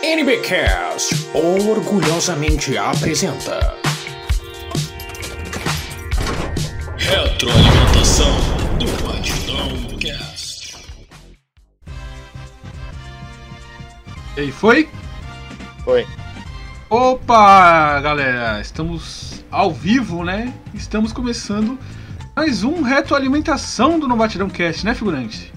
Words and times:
NBcast 0.00 1.28
orgulhosamente 1.34 2.78
apresenta 2.78 3.74
Retroalimentação 6.96 8.32
do 8.78 8.86
Batidão 9.04 9.98
Cast. 9.98 10.76
E 14.36 14.40
aí, 14.40 14.52
foi? 14.52 14.88
Foi. 15.84 16.06
Opa, 16.88 18.00
galera, 18.00 18.60
estamos 18.60 19.44
ao 19.50 19.72
vivo, 19.72 20.22
né? 20.22 20.54
Estamos 20.74 21.12
começando 21.12 21.76
mais 22.36 22.62
um 22.62 22.82
retroalimentação 22.82 23.98
do 23.98 24.06
No 24.06 24.14
Batidão 24.14 24.48
Cast, 24.48 24.84
né, 24.84 24.94
figurante? 24.94 25.52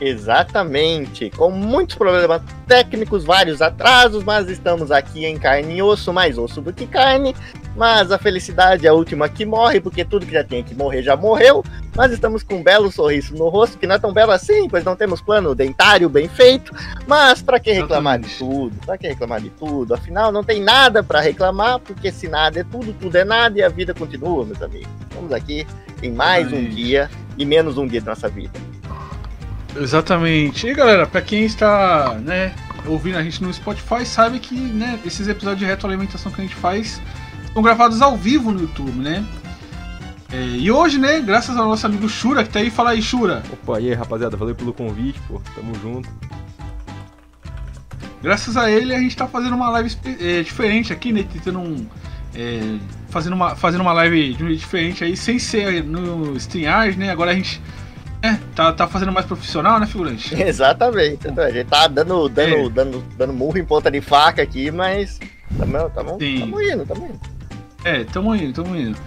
Exatamente. 0.00 1.30
Com 1.30 1.50
muitos 1.50 1.96
problemas 1.96 2.42
técnicos, 2.66 3.24
vários 3.24 3.60
atrasos, 3.60 4.22
mas 4.22 4.48
estamos 4.48 4.90
aqui 4.90 5.24
em 5.26 5.38
carne 5.38 5.76
e 5.76 5.82
osso, 5.82 6.12
mais 6.12 6.38
osso 6.38 6.60
do 6.60 6.72
que 6.72 6.86
carne. 6.86 7.34
Mas 7.76 8.10
a 8.10 8.18
felicidade 8.18 8.86
é 8.86 8.90
a 8.90 8.92
última 8.92 9.28
que 9.28 9.44
morre, 9.44 9.80
porque 9.80 10.04
tudo 10.04 10.26
que 10.26 10.32
já 10.32 10.42
tem 10.42 10.64
que 10.64 10.74
morrer 10.74 11.02
já 11.02 11.16
morreu. 11.16 11.64
Mas 11.96 12.12
estamos 12.12 12.42
com 12.42 12.56
um 12.56 12.62
belo 12.62 12.90
sorriso 12.90 13.34
no 13.34 13.48
rosto, 13.48 13.78
que 13.78 13.86
não 13.86 13.94
é 13.94 13.98
tão 13.98 14.12
belo 14.12 14.32
assim, 14.32 14.68
pois 14.68 14.84
não 14.84 14.96
temos 14.96 15.20
plano 15.20 15.54
dentário 15.54 16.08
bem 16.08 16.28
feito. 16.28 16.72
Mas 17.06 17.40
para 17.40 17.60
que 17.60 17.72
reclamar 17.72 18.18
de 18.18 18.28
tudo? 18.36 18.74
Para 18.84 18.98
que 18.98 19.08
reclamar 19.08 19.40
de 19.40 19.50
tudo? 19.50 19.94
Afinal, 19.94 20.32
não 20.32 20.42
tem 20.42 20.60
nada 20.60 21.02
para 21.02 21.20
reclamar, 21.20 21.78
porque 21.80 22.10
se 22.10 22.28
nada 22.28 22.60
é 22.60 22.64
tudo, 22.64 22.92
tudo 22.92 23.16
é 23.16 23.24
nada 23.24 23.58
e 23.58 23.62
a 23.62 23.68
vida 23.68 23.94
continua, 23.94 24.44
meus 24.44 24.62
amigos. 24.62 24.90
Estamos 25.08 25.32
aqui 25.32 25.66
em 26.02 26.12
mais 26.12 26.52
um 26.52 26.64
dia 26.64 27.10
e 27.36 27.44
menos 27.44 27.78
um 27.78 27.86
dia 27.86 28.00
da 28.00 28.10
nossa 28.10 28.28
vida. 28.28 28.58
Exatamente. 29.80 30.66
E 30.66 30.74
galera, 30.74 31.06
pra 31.06 31.20
quem 31.20 31.44
está, 31.44 32.14
né, 32.24 32.54
ouvindo 32.86 33.16
a 33.16 33.22
gente 33.22 33.42
no 33.42 33.52
Spotify, 33.52 34.04
sabe 34.04 34.38
que, 34.38 34.54
né, 34.54 34.98
esses 35.04 35.28
episódios 35.28 35.60
de 35.60 35.64
retroalimentação 35.64 36.32
que 36.32 36.40
a 36.40 36.44
gente 36.44 36.56
faz 36.56 37.00
são 37.52 37.62
gravados 37.62 38.02
ao 38.02 38.16
vivo 38.16 38.50
no 38.50 38.60
YouTube, 38.60 38.98
né? 38.98 39.24
É, 40.30 40.36
e 40.36 40.70
hoje, 40.70 40.98
né, 40.98 41.20
graças 41.20 41.56
ao 41.56 41.66
nosso 41.66 41.86
amigo 41.86 42.08
Shura, 42.08 42.44
que 42.44 42.50
tá 42.50 42.58
aí, 42.58 42.70
fala 42.70 42.90
aí, 42.90 43.00
Shura. 43.00 43.42
Opa, 43.50 43.80
e 43.80 43.88
aí, 43.88 43.94
rapaziada, 43.94 44.36
valeu 44.36 44.54
pelo 44.54 44.74
convite, 44.74 45.18
pô, 45.26 45.40
tamo 45.54 45.74
junto. 45.80 46.08
Graças 48.22 48.56
a 48.56 48.70
ele, 48.70 48.94
a 48.94 48.98
gente 48.98 49.16
tá 49.16 49.26
fazendo 49.26 49.54
uma 49.54 49.70
live 49.70 49.96
é, 50.20 50.42
diferente 50.42 50.92
aqui, 50.92 51.12
né, 51.12 51.22
tentando 51.22 51.60
um... 51.60 51.86
É, 52.34 52.76
fazendo, 53.08 53.32
uma, 53.32 53.56
fazendo 53.56 53.80
uma 53.80 53.92
live 53.94 54.34
diferente 54.54 55.02
aí, 55.02 55.16
sem 55.16 55.38
ser 55.38 55.82
no 55.82 56.36
StreamYard, 56.36 56.98
né, 56.98 57.10
agora 57.10 57.30
a 57.30 57.34
gente 57.34 57.60
é, 58.22 58.36
tá, 58.54 58.72
tá 58.72 58.88
fazendo 58.88 59.12
mais 59.12 59.26
profissional, 59.26 59.78
né, 59.78 59.86
figurante? 59.86 60.34
Exatamente. 60.40 61.28
Então, 61.28 61.44
a 61.44 61.50
gente 61.50 61.66
tá 61.66 61.86
dando, 61.86 62.28
dando, 62.28 62.54
é. 62.54 62.68
dando, 62.68 63.04
dando 63.16 63.32
murro 63.32 63.58
em 63.58 63.64
ponta 63.64 63.90
de 63.90 64.00
faca 64.00 64.42
aqui, 64.42 64.70
mas 64.70 65.20
tamo, 65.56 65.90
tamo, 65.90 66.18
tamo 66.18 66.62
indo, 66.62 66.86
tamo 66.86 67.06
indo. 67.06 67.20
É, 67.84 68.04
tamo 68.04 68.34
indo, 68.34 68.52
tamo 68.52 68.76
indo. 68.76 68.98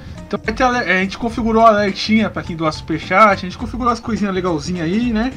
Então 0.48 0.72
a 0.72 0.84
gente 1.02 1.18
configurou 1.18 1.66
a 1.66 1.70
alertinha 1.70 2.30
pra 2.30 2.42
quem 2.42 2.56
doar 2.56 2.72
superchat, 2.72 3.34
a 3.34 3.36
gente 3.36 3.58
configurou 3.58 3.92
as 3.92 4.00
coisinhas 4.00 4.34
legalzinhas 4.34 4.86
aí, 4.86 5.12
né? 5.12 5.34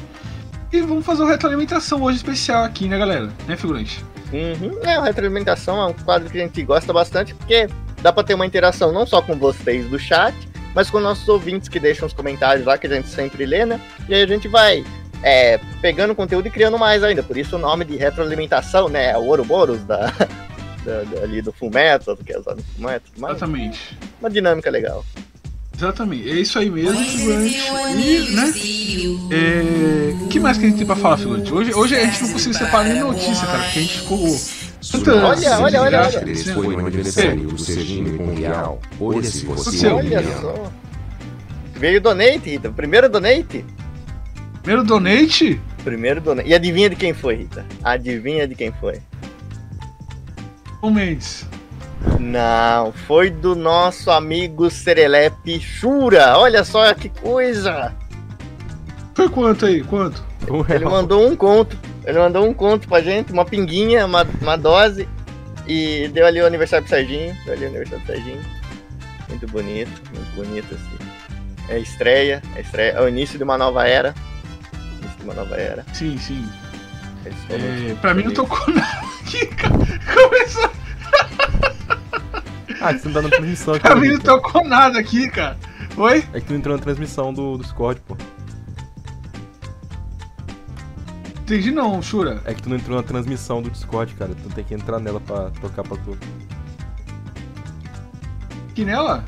E 0.71 0.81
vamos 0.81 1.05
fazer 1.05 1.23
uma 1.23 1.31
retroalimentação 1.31 2.01
hoje 2.01 2.17
especial 2.17 2.63
aqui, 2.63 2.87
né, 2.87 2.97
galera? 2.97 3.29
Né, 3.45 3.57
figurante? 3.57 4.03
Uhum. 4.31 4.79
É, 4.83 4.95
a 4.95 5.03
retroalimentação 5.03 5.81
é 5.81 5.85
um 5.87 5.93
quadro 5.93 6.29
que 6.29 6.39
a 6.39 6.41
gente 6.41 6.63
gosta 6.63 6.93
bastante, 6.93 7.33
porque 7.35 7.67
dá 8.01 8.13
pra 8.13 8.23
ter 8.23 8.35
uma 8.35 8.45
interação 8.45 8.93
não 8.93 9.05
só 9.05 9.21
com 9.21 9.35
vocês 9.35 9.85
do 9.89 9.99
chat, 9.99 10.33
mas 10.75 10.89
com 10.89 10.99
nossos 10.99 11.27
ouvintes 11.29 11.69
que 11.69 11.79
deixam 11.79 12.05
os 12.05 12.13
comentários 12.13 12.65
lá, 12.65 12.77
que 12.77 12.85
a 12.85 12.89
gente 12.89 13.07
sempre 13.07 13.45
lê, 13.45 13.65
né? 13.65 13.79
E 14.09 14.13
aí 14.13 14.21
a 14.21 14.27
gente 14.27 14.47
vai 14.49 14.83
é, 15.23 15.57
pegando 15.81 16.13
conteúdo 16.13 16.47
e 16.47 16.51
criando 16.51 16.77
mais 16.77 17.01
ainda. 17.01 17.23
Por 17.23 17.37
isso 17.37 17.55
o 17.55 17.59
nome 17.59 17.85
de 17.85 17.95
retroalimentação, 17.95 18.89
né? 18.89 19.11
É 19.11 19.17
o 19.17 19.23
Ouroboros 19.23 19.83
da, 19.85 20.11
da, 20.83 21.03
da, 21.03 21.21
ali 21.23 21.41
do 21.41 21.53
Fullmetal, 21.53 22.15
do 22.15 22.23
que 22.23 22.33
é 22.33 22.37
usado 22.37 22.57
no 22.57 22.63
Fullmetal. 22.63 23.31
Exatamente. 23.31 23.97
Uma 24.19 24.29
dinâmica 24.29 24.69
legal. 24.69 25.05
Exatamente, 25.77 26.29
é 26.29 26.35
isso 26.35 26.57
aí 26.57 26.69
mesmo, 26.69 26.97
figurante. 27.03 27.57
E, 27.97 28.31
né? 28.31 28.53
É... 29.29 30.27
que 30.29 30.39
mais 30.39 30.57
que 30.57 30.65
a 30.65 30.69
gente 30.69 30.77
tem 30.77 30.85
pra 30.85 30.95
falar, 30.95 31.17
figurante? 31.17 31.53
Hoje, 31.53 31.73
hoje 31.73 31.97
a 31.97 32.05
gente 32.05 32.23
não 32.23 32.31
conseguiu 32.31 32.53
separar 32.53 32.85
nem 32.85 33.01
notícia, 33.01 33.45
cara, 33.45 33.63
porque 33.63 33.79
a 33.79 33.81
gente 33.81 33.99
ficou 33.99 34.39
olha, 34.93 35.59
olha, 35.59 35.81
olha, 35.81 36.01
olha. 36.01 36.53
foi 36.53 36.67
no 36.67 36.87
aniversário 36.87 37.47
do 37.47 37.57
Serginho 37.57 38.17
com 38.17 38.35
Real. 38.35 38.79
Olha 38.99 39.23
se 39.23 39.45
você 39.45 39.87
Olha 39.87 40.23
só. 40.41 40.71
Veio 41.73 41.99
donate, 41.99 42.51
Rita. 42.51 42.69
Primeiro 42.69 43.09
donate. 43.09 43.65
Primeiro 44.61 44.83
donate? 44.83 45.61
Primeiro 45.83 46.21
donate. 46.21 46.49
E 46.49 46.53
adivinha 46.53 46.89
de 46.89 46.95
quem 46.95 47.13
foi, 47.13 47.35
Rita? 47.35 47.65
Adivinha 47.83 48.47
de 48.47 48.55
quem 48.55 48.71
foi? 48.71 49.01
O 50.81 50.89
Mendes. 50.89 51.45
Não, 52.19 52.91
foi 52.91 53.29
do 53.29 53.55
nosso 53.55 54.11
amigo 54.11 54.69
Serelepe 54.69 55.59
Chura. 55.59 56.37
Olha 56.37 56.63
só 56.63 56.93
que 56.93 57.09
coisa. 57.09 57.93
Foi 59.13 59.29
quanto 59.29 59.65
aí? 59.65 59.83
Quanto? 59.83 60.23
Ele 60.69 60.85
mandou 60.85 61.27
um 61.27 61.35
conto. 61.35 61.77
Ele 62.05 62.19
mandou 62.19 62.47
um 62.47 62.53
conto 62.53 62.87
pra 62.87 63.01
gente, 63.01 63.33
uma 63.33 63.45
pinguinha, 63.45 64.05
uma, 64.05 64.25
uma 64.41 64.55
dose. 64.55 65.07
E 65.67 66.07
deu 66.13 66.25
ali 66.25 66.41
o 66.41 66.45
aniversário 66.45 66.85
pro 66.85 66.95
Serginho. 66.95 67.35
Deu 67.45 67.53
ali 67.53 67.65
o 67.65 67.69
aniversário 67.69 68.05
pro 68.05 68.15
Serginho. 68.15 68.41
Muito 69.29 69.47
bonito, 69.47 70.01
muito 70.13 70.35
bonito 70.35 70.75
assim. 70.75 71.05
É 71.67 71.75
a 71.75 71.79
estreia, 71.79 72.41
é, 72.55 72.61
estreia, 72.61 72.91
é 72.91 73.01
o 73.01 73.07
início 73.07 73.37
de 73.37 73.43
uma 73.43 73.57
nova 73.57 73.87
era. 73.87 74.13
Início 74.99 75.17
de 75.17 75.23
uma 75.23 75.33
nova 75.33 75.55
era. 75.55 75.83
Sim, 75.93 76.17
sim. 76.19 76.47
É, 77.49 77.95
pra 77.95 78.13
mim 78.13 78.23
não 78.23 78.33
tocou 78.33 78.71
nada 78.71 79.07
aqui, 79.19 79.47
cara. 79.47 79.73
Começou. 80.13 80.71
Ah, 82.81 82.93
que 82.93 82.99
você 82.99 83.07
não 83.07 83.13
tá 83.15 83.21
na 83.23 83.29
transmissão 83.29 83.73
aqui. 83.75 83.81
Pra 83.81 83.95
mim 83.95 84.09
não 84.09 84.19
tocou 84.19 84.63
nada 84.63 84.99
aqui, 84.99 85.27
cara. 85.31 85.57
Oi? 85.97 86.23
É 86.33 86.39
que 86.39 86.45
tu 86.45 86.53
entrou 86.53 86.77
na 86.77 86.83
transmissão 86.83 87.33
do, 87.33 87.57
do 87.57 87.63
Discord, 87.63 87.99
pô. 88.01 88.15
Entendi 91.45 91.69
não, 91.69 92.01
Shura. 92.01 92.41
É 92.43 92.55
que 92.55 92.63
tu 92.63 92.69
não 92.69 92.75
entrou 92.75 92.97
na 92.97 93.03
transmissão 93.03 93.61
do 93.61 93.69
Discord, 93.69 94.11
cara. 94.15 94.31
Tu 94.33 94.49
tem 94.55 94.63
que 94.63 94.73
entrar 94.73 94.99
nela 94.99 95.19
pra 95.19 95.51
tocar 95.61 95.83
pra 95.83 95.95
tu. 95.97 96.17
Que 98.73 98.83
nela? 98.83 99.23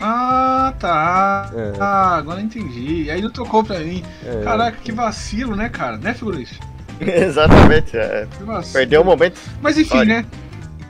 Ah, 0.00 0.74
tá. 0.76 1.52
É. 1.54 1.72
Ah, 1.78 2.16
agora 2.16 2.40
entendi. 2.40 3.04
E 3.04 3.10
aí 3.12 3.22
não 3.22 3.30
tocou 3.30 3.62
pra 3.62 3.78
mim. 3.78 4.02
É. 4.24 4.42
Caraca, 4.42 4.76
que 4.82 4.90
vacilo, 4.90 5.54
né, 5.54 5.68
cara? 5.68 5.98
Né, 5.98 6.12
figurante? 6.12 6.58
Exatamente. 7.00 7.96
É. 7.96 8.26
Perdeu 8.72 9.02
o 9.02 9.04
momento. 9.04 9.40
Mas 9.62 9.78
enfim, 9.78 9.98
Olha. 9.98 10.16
né? 10.22 10.26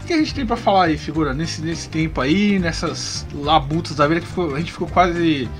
O 0.03 0.06
que 0.06 0.15
a 0.15 0.16
gente 0.16 0.34
tem 0.34 0.47
pra 0.47 0.56
falar 0.56 0.84
aí, 0.86 0.97
figura? 0.97 1.34
Nesse, 1.34 1.60
nesse 1.60 1.86
tempo 1.91 2.19
aí, 2.19 2.59
nessas 2.59 3.26
labutas 3.34 3.94
da 3.97 4.06
vida 4.09 4.22
que 4.22 4.26
ficou, 4.26 4.54
a 4.54 4.59
gente 4.59 4.72
ficou 4.72 4.88
quase. 4.88 5.50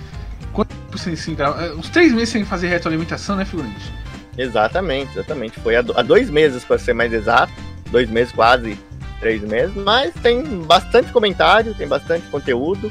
Quanto 0.55 0.69
tempo 0.75 0.97
sem, 0.97 1.15
sem 1.15 1.35
gravar? 1.35 1.65
Uns 1.75 1.91
três 1.91 2.13
meses 2.13 2.31
sem 2.31 2.47
fazer 2.47 2.69
retroalimentação, 2.69 3.37
né, 3.37 3.45
figurante? 3.45 3.93
Exatamente, 4.37 5.13
exatamente. 5.13 5.59
Foi 5.61 5.77
há, 5.77 5.83
dois 5.83 6.31
meses, 6.31 6.65
para 6.65 6.79
ser 6.79 6.93
mais 6.93 7.13
exato. 7.13 7.53
Dois 7.91 8.11
meses, 8.11 8.33
quase 8.33 8.79
três 9.21 9.43
meses. 9.43 9.75
Mas 9.75 10.15
tem 10.15 10.43
bastante 10.63 11.13
comentário, 11.13 11.75
tem 11.75 11.87
bastante 11.87 12.27
conteúdo. 12.29 12.91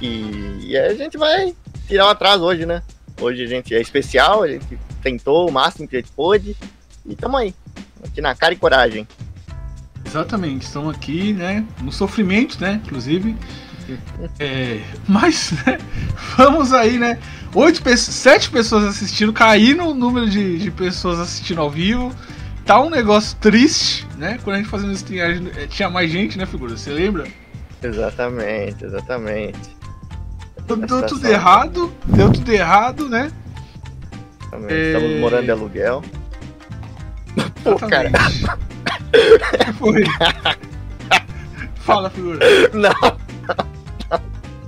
E, 0.00 0.58
e 0.62 0.78
a 0.78 0.94
gente 0.94 1.18
vai 1.18 1.54
tirar 1.86 2.06
o 2.06 2.10
atraso 2.10 2.44
hoje, 2.44 2.64
né? 2.64 2.82
Hoje 3.20 3.44
a 3.44 3.46
gente 3.46 3.74
é 3.74 3.80
especial, 3.80 4.42
a 4.42 4.48
gente 4.48 4.78
tentou 5.02 5.48
o 5.48 5.52
máximo 5.52 5.86
que 5.86 5.96
a 5.96 6.00
gente 6.00 6.12
pôde. 6.12 6.56
E 7.04 7.14
tamo 7.14 7.36
aí. 7.36 7.54
Aqui 8.02 8.20
na 8.20 8.34
cara 8.34 8.54
e 8.54 8.56
coragem. 8.56 9.06
Exatamente, 10.06 10.64
estamos 10.64 10.94
aqui, 10.94 11.32
né? 11.34 11.64
No 11.82 11.92
sofrimento, 11.92 12.60
né? 12.60 12.80
Inclusive. 12.84 13.36
É, 14.38 14.80
mas, 15.08 15.52
né, 15.66 15.78
vamos 16.36 16.72
aí, 16.72 16.98
né? 16.98 17.18
Oito, 17.52 17.82
sete 17.96 18.48
pessoas 18.48 18.84
assistindo, 18.84 19.32
cair 19.32 19.74
no 19.74 19.92
número 19.92 20.28
de, 20.28 20.58
de 20.58 20.70
pessoas 20.70 21.18
assistindo 21.18 21.60
ao 21.60 21.68
vivo. 21.68 22.14
Tá 22.64 22.80
um 22.80 22.88
negócio 22.88 23.36
triste, 23.38 24.06
né? 24.16 24.38
Quando 24.44 24.54
a 24.54 24.58
gente 24.58 24.68
fazendo 24.68 24.92
stream, 24.92 25.48
é, 25.56 25.66
tinha 25.66 25.90
mais 25.90 26.10
gente, 26.10 26.38
né, 26.38 26.46
figura? 26.46 26.76
Você 26.76 26.90
lembra? 26.90 27.26
Exatamente, 27.82 28.84
exatamente. 28.84 29.76
Deu, 30.66 30.76
deu 30.76 31.06
tudo 31.06 31.26
errado, 31.26 31.92
deu 32.04 32.30
tudo 32.30 32.52
errado, 32.52 33.08
né? 33.08 33.32
É... 34.68 34.92
Estamos 34.92 35.20
morando 35.20 35.44
de 35.44 35.50
aluguel. 35.50 36.04
Pô, 37.64 37.74
cara. 37.76 38.10
Foi. 39.76 40.04
Fala, 41.82 42.10
figura. 42.10 42.38
Não. 42.72 43.18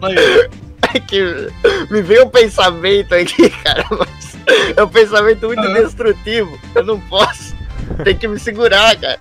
É 0.09 0.62
que 1.07 1.49
me 1.91 2.03
veio 2.03 2.25
um 2.27 2.31
pensamento 2.31 3.15
aqui, 3.15 3.51
cara, 3.63 3.85
mas 3.91 4.37
é 4.77 4.83
um 4.83 4.89
pensamento 4.89 5.47
muito 5.47 5.75
destrutivo. 5.75 6.59
Eu 6.75 6.85
não 6.85 7.01
posso. 7.01 7.55
Tem 8.05 8.17
que 8.17 8.29
me 8.29 8.39
segurar, 8.39 8.97
cara. 8.97 9.19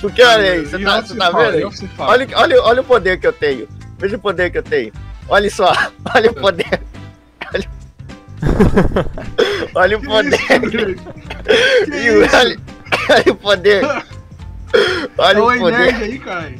Porque 0.00 0.22
olha 0.22 0.52
aí, 0.52 0.66
você 0.66 0.78
tá, 0.78 1.00
você 1.00 1.16
tá 1.16 1.30
vendo? 1.30 1.70
Olha, 1.98 2.28
olha, 2.34 2.62
olha 2.62 2.80
o 2.80 2.84
poder 2.84 3.18
que 3.18 3.26
eu 3.26 3.32
tenho. 3.32 3.68
Veja 3.98 4.16
o 4.16 4.20
poder 4.20 4.50
que 4.50 4.58
eu 4.58 4.62
tenho. 4.62 4.92
Olha 5.28 5.50
só, 5.50 5.72
olha 6.14 6.30
o 6.30 6.34
poder. 6.34 6.80
Olha, 7.54 7.68
olha 9.74 9.98
o 9.98 10.02
poder. 10.02 10.40
E 11.92 12.10
olha, 12.34 12.58
Olha 13.10 13.32
o 13.32 13.36
poder. 13.36 13.82
Olha 15.18 15.42
Oi, 15.42 15.56
o 15.56 15.60
poder. 15.60 15.78
nerd 15.78 16.02
aí, 16.02 16.18
cara. 16.18 16.54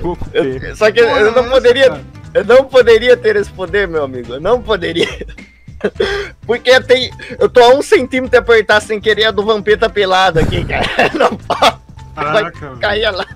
Goku 0.00 0.26
Eu- 0.32 0.76
só 0.76 0.90
que 0.90 1.00
eu 1.00 1.32
não 1.32 1.48
poderia. 1.48 2.00
Eu 2.34 2.44
não 2.44 2.64
poderia 2.64 3.16
ter 3.16 3.36
esse 3.36 3.50
poder, 3.50 3.86
meu 3.86 4.04
amigo. 4.04 4.34
Eu 4.34 4.40
não 4.40 4.60
poderia. 4.62 5.06
Porque 6.46 6.80
tem, 6.82 7.10
eu 7.38 7.48
tô 7.48 7.60
a 7.60 7.74
um 7.74 7.82
centímetro 7.82 8.30
de 8.30 8.36
apertar 8.38 8.80
sem 8.80 9.00
querer 9.00 9.24
a 9.26 9.30
do 9.32 9.44
Vampeta 9.44 9.90
pelado 9.90 10.38
aqui, 10.38 10.64
cara. 10.64 10.86
Não 11.18 11.36
pode 11.36 11.76
Caraca, 12.14 12.58
velho. 12.68 12.78
cair 12.78 13.10
lá. 13.10 13.26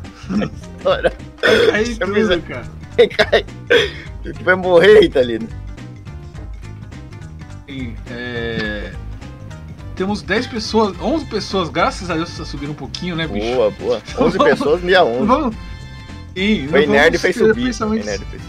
Estoura. 0.77 1.13
Você 1.75 1.95
tudo, 1.97 2.43
cara. 2.43 2.65
Cai. 3.17 3.45
Tu 4.23 4.45
vai 4.45 4.55
morrer, 4.55 5.03
Italino. 5.03 5.49
Sim, 7.69 7.97
é... 8.11 8.66
Temos 9.96 10.20
10 10.22 10.46
pessoas, 10.48 10.94
11 11.00 11.25
pessoas, 11.25 11.69
graças 11.70 12.10
a 12.10 12.14
Deus, 12.14 12.37
tá 12.37 12.44
subindo 12.44 12.70
um 12.72 12.75
pouquinho, 12.75 13.16
né, 13.16 13.26
bicho? 13.26 13.54
Boa, 13.54 13.70
boa. 13.70 14.02
11 14.19 14.38
pessoas, 14.38 14.82
dia 14.82 15.02
11. 15.04 15.26
Vamos... 15.26 15.56
Sim, 16.37 16.69
Foi 16.69 16.87
nerd 16.87 17.16
e 17.16 17.19
fez 17.19 17.34
subir. 17.34 17.54
Foi 17.54 17.62
pensamentos- 17.64 18.06
nerd 18.06 18.22
e 18.22 18.26
fez 18.26 18.43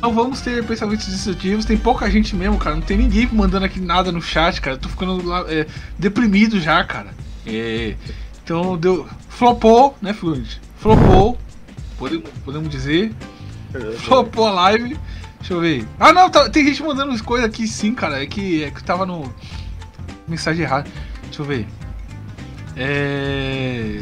Não 0.00 0.14
vamos 0.14 0.40
ter 0.40 0.64
pensamentos 0.64 1.06
destrutivos, 1.06 1.66
tem 1.66 1.76
pouca 1.76 2.10
gente 2.10 2.34
mesmo, 2.34 2.56
cara. 2.56 2.74
Não 2.76 2.82
tem 2.82 2.96
ninguém 2.96 3.28
mandando 3.30 3.66
aqui 3.66 3.80
nada 3.80 4.10
no 4.10 4.22
chat, 4.22 4.62
cara. 4.62 4.76
Eu 4.76 4.80
tô 4.80 4.88
ficando 4.88 5.22
lá, 5.26 5.44
é, 5.48 5.66
deprimido 5.98 6.58
já, 6.58 6.82
cara. 6.84 7.08
É, 7.46 7.94
então 8.42 8.78
deu. 8.78 9.06
Flopou, 9.28 9.94
né, 10.00 10.14
Fluid? 10.14 10.58
Flopou. 10.78 11.38
Podemos, 11.98 12.30
podemos 12.44 12.68
dizer. 12.70 13.12
Flopou 13.98 14.46
a 14.46 14.52
live. 14.52 14.96
Deixa 15.38 15.52
eu 15.52 15.60
ver. 15.60 15.86
Ah 16.00 16.12
não, 16.14 16.30
tá- 16.30 16.48
tem 16.48 16.64
gente 16.64 16.82
mandando 16.82 17.22
coisa 17.22 17.46
aqui 17.46 17.68
sim, 17.68 17.94
cara. 17.94 18.22
É 18.22 18.26
que, 18.26 18.64
é 18.64 18.70
que 18.70 18.82
tava 18.82 19.04
no. 19.04 19.30
Mensagem 20.26 20.64
errada. 20.64 20.88
Deixa 21.24 21.42
eu 21.42 21.46
ver. 21.46 21.66
É. 22.76 23.98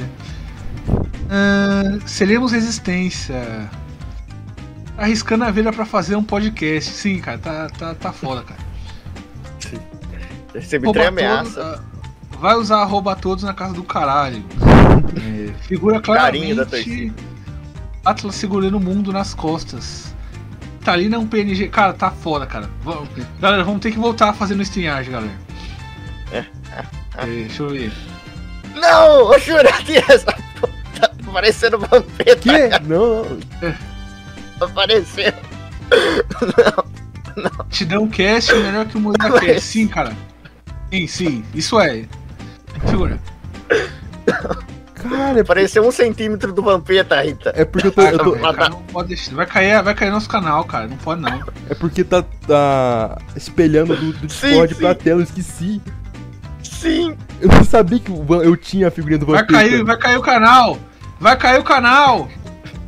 é... 0.00 0.06
Ah, 1.30 1.98
seremos 2.06 2.52
resistência. 2.52 3.70
Arriscando 4.96 5.44
a 5.44 5.50
vida 5.50 5.72
pra 5.72 5.84
fazer 5.84 6.16
um 6.16 6.24
podcast. 6.24 6.90
Sim, 6.90 7.18
cara, 7.18 7.38
tá, 7.38 7.68
tá, 7.68 7.94
tá 7.94 8.12
foda, 8.12 8.42
cara. 8.42 8.60
Recebi 10.54 10.90
três 10.90 11.08
ameaças. 11.08 11.80
vai 12.40 12.54
usar 12.56 12.82
rouba 12.84 13.14
todos 13.14 13.44
na 13.44 13.52
casa 13.52 13.74
do 13.74 13.82
caralho. 13.82 14.42
É, 15.16 15.52
figura 15.62 16.00
claramente 16.00 17.12
Atlas 18.04 18.36
segurando 18.36 18.76
o 18.76 18.80
mundo 18.80 19.12
nas 19.12 19.34
costas. 19.34 20.14
Tá 20.82 20.92
ali 20.92 21.08
não 21.08 21.26
PNG. 21.26 21.68
Cara, 21.68 21.92
tá 21.92 22.10
foda, 22.10 22.46
cara. 22.46 22.70
Galera, 23.40 23.64
vamos 23.64 23.80
ter 23.80 23.90
que 23.90 23.98
voltar 23.98 24.32
fazendo 24.32 24.62
StreamYard, 24.62 25.10
galera. 25.10 25.45
É. 27.18 27.22
É, 27.22 27.26
deixa 27.26 27.62
eu 27.62 27.68
ver. 27.70 27.92
Não, 28.74 29.24
ô 29.30 29.38
Shura, 29.38 29.72
tira 29.84 30.04
essa 30.12 30.32
porra. 30.60 30.72
Tá 31.00 31.10
parecendo 31.32 31.78
vampeta. 31.78 32.36
Que? 32.36 32.68
Não, 32.88 33.24
não. 33.24 33.38
Apareceu. 34.60 35.32
Te 37.70 37.84
dá 37.84 37.98
um 38.00 38.08
cast 38.08 38.54
melhor 38.54 38.86
que 38.86 38.96
o 38.96 39.00
Moída 39.00 39.28
Mas- 39.28 39.40
Cast. 39.40 39.60
Sim, 39.62 39.88
cara. 39.88 40.16
Sim, 40.90 41.06
sim. 41.06 41.44
Isso 41.54 41.78
é. 41.80 42.04
Figura. 42.88 43.18
Cara, 44.94 45.30
é, 45.30 45.34
por- 45.42 45.46
Pareceu 45.46 45.86
um 45.86 45.92
centímetro 45.92 46.52
do 46.52 46.62
vampeta, 46.62 47.20
Rita. 47.22 47.52
é 47.54 47.64
porque 47.64 47.88
eu 47.88 47.92
tô. 47.92 48.00
Ah, 48.00 48.10
eu 48.10 48.18
tô- 48.18 48.32
cara, 48.32 48.54
cara, 48.54 48.68
não 48.70 48.82
pode 48.84 49.08
deixar. 49.08 49.34
Vai 49.34 49.46
cair, 49.46 49.82
vai 49.82 49.94
cair 49.94 50.10
nosso 50.10 50.28
canal, 50.28 50.64
cara. 50.64 50.86
Não 50.88 50.96
pode 50.96 51.20
não. 51.20 51.44
é 51.68 51.74
porque 51.74 52.02
tá, 52.02 52.22
tá 52.46 53.18
espelhando 53.36 53.94
do, 53.94 54.12
do 54.12 54.30
Sim, 54.32 54.46
Discord 54.48 54.74
sim. 54.74 54.80
pra 54.80 54.94
tela, 54.94 55.20
eu 55.20 55.24
esqueci. 55.24 55.80
Sim. 56.86 57.16
Eu 57.40 57.48
não 57.48 57.64
sabia 57.64 57.98
que 57.98 58.10
eu 58.10 58.56
tinha 58.56 58.88
a 58.88 58.90
figurinha 58.90 59.18
do 59.18 59.26
Vai 59.26 59.40
Vampeta. 59.40 59.58
cair, 59.58 59.84
vai 59.84 59.98
cair 59.98 60.16
o 60.16 60.22
canal. 60.22 60.78
Vai 61.20 61.36
cair 61.36 61.60
o 61.60 61.64
canal. 61.64 62.28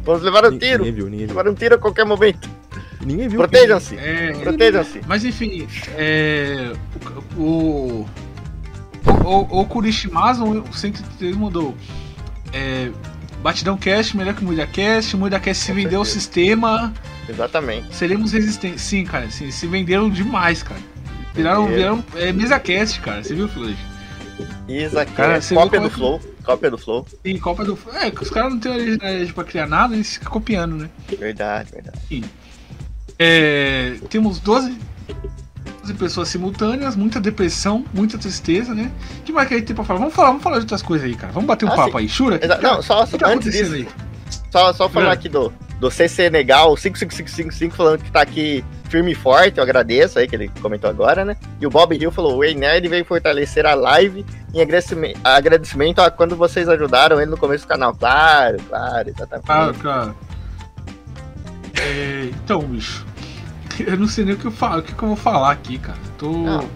Vamos 0.04 0.22
levar 0.22 0.44
um 0.46 0.56
tiro. 0.56 0.84
Ninguém 0.84 0.92
viu, 0.92 1.04
ninguém 1.04 1.26
viu. 1.26 1.36
Levar 1.36 1.50
um 1.50 1.54
tiro 1.54 1.74
a 1.74 1.78
qualquer 1.78 2.04
momento. 2.04 2.48
Ninguém 3.04 3.28
viu. 3.28 3.38
Protejam-se. 3.40 3.96
É, 3.96 4.32
Protejam-se. 4.32 5.00
Mas 5.06 5.24
enfim, 5.24 5.66
é, 5.96 6.72
o, 7.36 8.06
o, 9.24 9.60
o, 9.60 9.64
Kurishimazu, 9.66 10.44
o 10.44 10.72
103 10.72 11.36
mudou. 11.36 11.74
É, 12.52 12.90
Batidão 13.42 13.76
Cast, 13.76 14.16
melhor 14.16 14.34
que 14.34 14.44
Muida 14.44 14.66
Cast. 14.66 15.16
Muida 15.16 15.38
Cast 15.38 15.64
se 15.64 15.72
vendeu 15.72 16.00
o 16.00 16.04
sistema. 16.04 16.92
Exatamente. 17.28 17.94
Seremos 17.94 18.32
resistentes. 18.32 18.82
Sim, 18.82 19.04
cara, 19.04 19.30
sim, 19.30 19.50
se 19.50 19.66
venderam 19.66 20.08
demais, 20.08 20.62
cara. 20.62 20.80
Viraram, 21.34 21.66
viraram 21.68 22.04
é, 22.16 22.32
mesa 22.32 22.58
cast, 22.58 23.00
cara. 23.00 23.22
Você 23.22 23.34
viu, 23.34 23.48
Fluid? 23.48 23.78
Isso 24.69 24.99
aqui 24.99 25.12
Cara, 25.12 25.38
é 25.38 25.55
cópia 25.55 25.81
do 25.81 25.87
é 25.87 25.90
Flow. 25.90 26.20
Cópia 26.44 26.70
do 26.70 26.79
Flow. 26.79 27.06
Sim, 27.25 27.38
Copa 27.38 27.64
do. 27.64 27.79
É, 27.94 28.11
que 28.11 28.23
os 28.23 28.31
caras 28.31 28.52
não 28.52 28.61
têm 28.61 28.73
originalidade 28.73 29.32
pra 29.32 29.44
criar 29.44 29.67
nada, 29.67 29.94
eles 29.94 30.14
ficam 30.14 30.31
copiando, 30.32 30.76
né? 30.76 30.88
Verdade, 31.19 31.70
verdade. 31.73 31.99
É, 33.19 33.96
temos 34.08 34.38
12, 34.38 34.76
12 35.81 35.94
pessoas 35.94 36.29
simultâneas, 36.29 36.94
muita 36.96 37.20
depressão, 37.20 37.85
muita 37.93 38.17
tristeza, 38.19 38.75
né? 38.75 38.90
O 39.19 39.23
que 39.25 39.32
mais 39.32 39.49
que 39.49 39.55
a 39.55 39.56
gente 39.58 39.67
tem 39.67 39.76
pra 39.76 39.85
falar? 39.85 39.99
Vamos 40.00 40.14
falar, 40.14 40.29
vamos 40.29 40.43
falar 40.43 40.56
de 40.56 40.62
outras 40.62 40.82
coisas 40.82 41.06
aí, 41.06 41.14
cara. 41.17 41.32
Vamos 41.32 41.46
bater 41.49 41.64
um 41.67 41.73
Ah, 41.73 41.76
papo 41.76 41.93
sim. 41.93 41.99
aí. 41.99 42.08
Shura? 42.08 42.38
Exa- 42.43 42.58
Não, 42.62 42.81
só, 42.82 43.05
que 43.06 43.19
tá 43.19 43.29
antes 43.29 43.52
disso, 43.52 43.75
aí? 43.75 43.88
só, 44.52 44.73
só 44.73 44.88
falar 44.88 45.08
É. 45.11 45.12
aqui 45.12 45.29
do, 45.29 45.52
do 45.78 45.90
CC 45.90 46.28
Negal 46.28 46.76
55555 46.76 47.75
falando 47.75 48.02
que 48.02 48.10
tá 48.10 48.20
aqui 48.20 48.64
firme 48.88 49.12
e 49.12 49.14
forte, 49.14 49.58
eu 49.58 49.62
agradeço 49.62 50.19
aí 50.19 50.26
que 50.26 50.34
ele 50.34 50.50
comentou 50.60 50.88
agora, 50.88 51.25
né? 51.25 51.36
E 51.60 51.66
o 51.66 51.70
Bob 51.70 51.96
Hill 51.96 52.10
falou: 52.10 52.36
o 52.36 52.44
Ei 52.44 52.54
Nerd 52.54 52.88
veio 52.88 53.04
fortalecer 53.04 53.66
a 53.66 53.75
live 53.75 54.25
em 54.52 54.60
agradecimento, 54.60 55.20
agradecimento 55.22 56.00
a 56.00 56.10
quando 56.10 56.36
vocês 56.36 56.69
ajudaram 56.69 57.20
ele 57.20 57.30
no 57.30 57.36
começo 57.36 57.64
do 57.64 57.69
canal. 57.69 57.94
Claro, 57.94 58.56
claro, 58.69 59.08
exatamente. 59.08 59.46
Ah, 59.48 59.72
cara. 59.80 60.14
É, 61.81 62.31
então, 62.32 62.60
bicho. 62.60 63.06
Eu 63.78 63.96
não 63.96 64.08
sei 64.08 64.24
nem 64.24 64.34
o 64.34 64.36
que 64.36 64.46
eu 64.46 64.50
falo, 64.50 64.81
o 64.81 64.82
que, 64.82 64.92
eu 64.92 65.08
vou 65.08 65.16
falar 65.16 65.52
aqui, 65.52 65.78
cara. 65.78 65.98
Tô. 66.16 66.32
Não, 66.32 66.69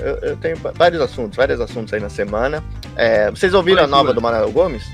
eu, 0.00 0.16
eu 0.30 0.36
tenho 0.38 0.56
vários 0.74 1.00
assuntos, 1.00 1.36
vários 1.36 1.60
assuntos 1.60 1.92
aí 1.94 2.00
na 2.00 2.08
semana. 2.08 2.64
É, 2.96 3.30
vocês 3.30 3.54
ouviram 3.54 3.82
Vai, 3.82 3.84
a 3.84 3.88
nova 3.88 4.12
do 4.12 4.20
Manuel 4.20 4.50
Gomes? 4.50 4.84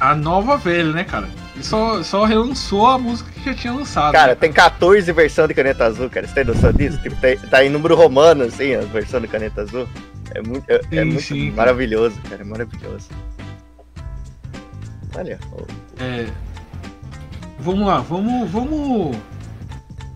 A 0.00 0.16
nova 0.16 0.56
velha, 0.56 0.92
né, 0.92 1.04
cara? 1.04 1.28
Ele 1.54 1.62
só, 1.62 2.02
só 2.02 2.24
relançou 2.24 2.86
a 2.86 2.98
música 2.98 3.30
que 3.30 3.44
já 3.44 3.54
tinha 3.54 3.72
lançado. 3.72 4.12
Cara, 4.12 4.28
né, 4.32 4.34
tem 4.34 4.52
14 4.52 5.10
versões 5.12 5.48
de 5.48 5.54
caneta 5.54 5.84
azul, 5.84 6.10
cara. 6.10 6.26
Você 6.26 6.34
tem 6.34 6.44
noção 6.44 6.72
disso? 6.72 6.98
Tipo, 7.00 7.14
tem- 7.16 7.38
tá 7.38 7.64
em 7.64 7.68
número 7.70 7.94
romano, 7.94 8.44
assim, 8.44 8.74
a 8.74 8.80
versão 8.80 9.20
de 9.20 9.28
caneta 9.28 9.62
azul. 9.62 9.88
É 10.34 10.42
muito, 10.42 10.68
é, 10.68 10.74
é 10.76 10.80
Sim, 11.02 11.04
muito 11.04 11.22
sim. 11.22 11.50
maravilhoso, 11.52 12.16
cara. 12.28 12.42
É 12.42 12.44
maravilhoso. 12.44 13.08
Olha, 15.16 15.38
É, 16.00 16.26
vamos 17.60 17.86
lá, 17.86 17.98
vamos, 17.98 18.50
vamos 18.50 19.16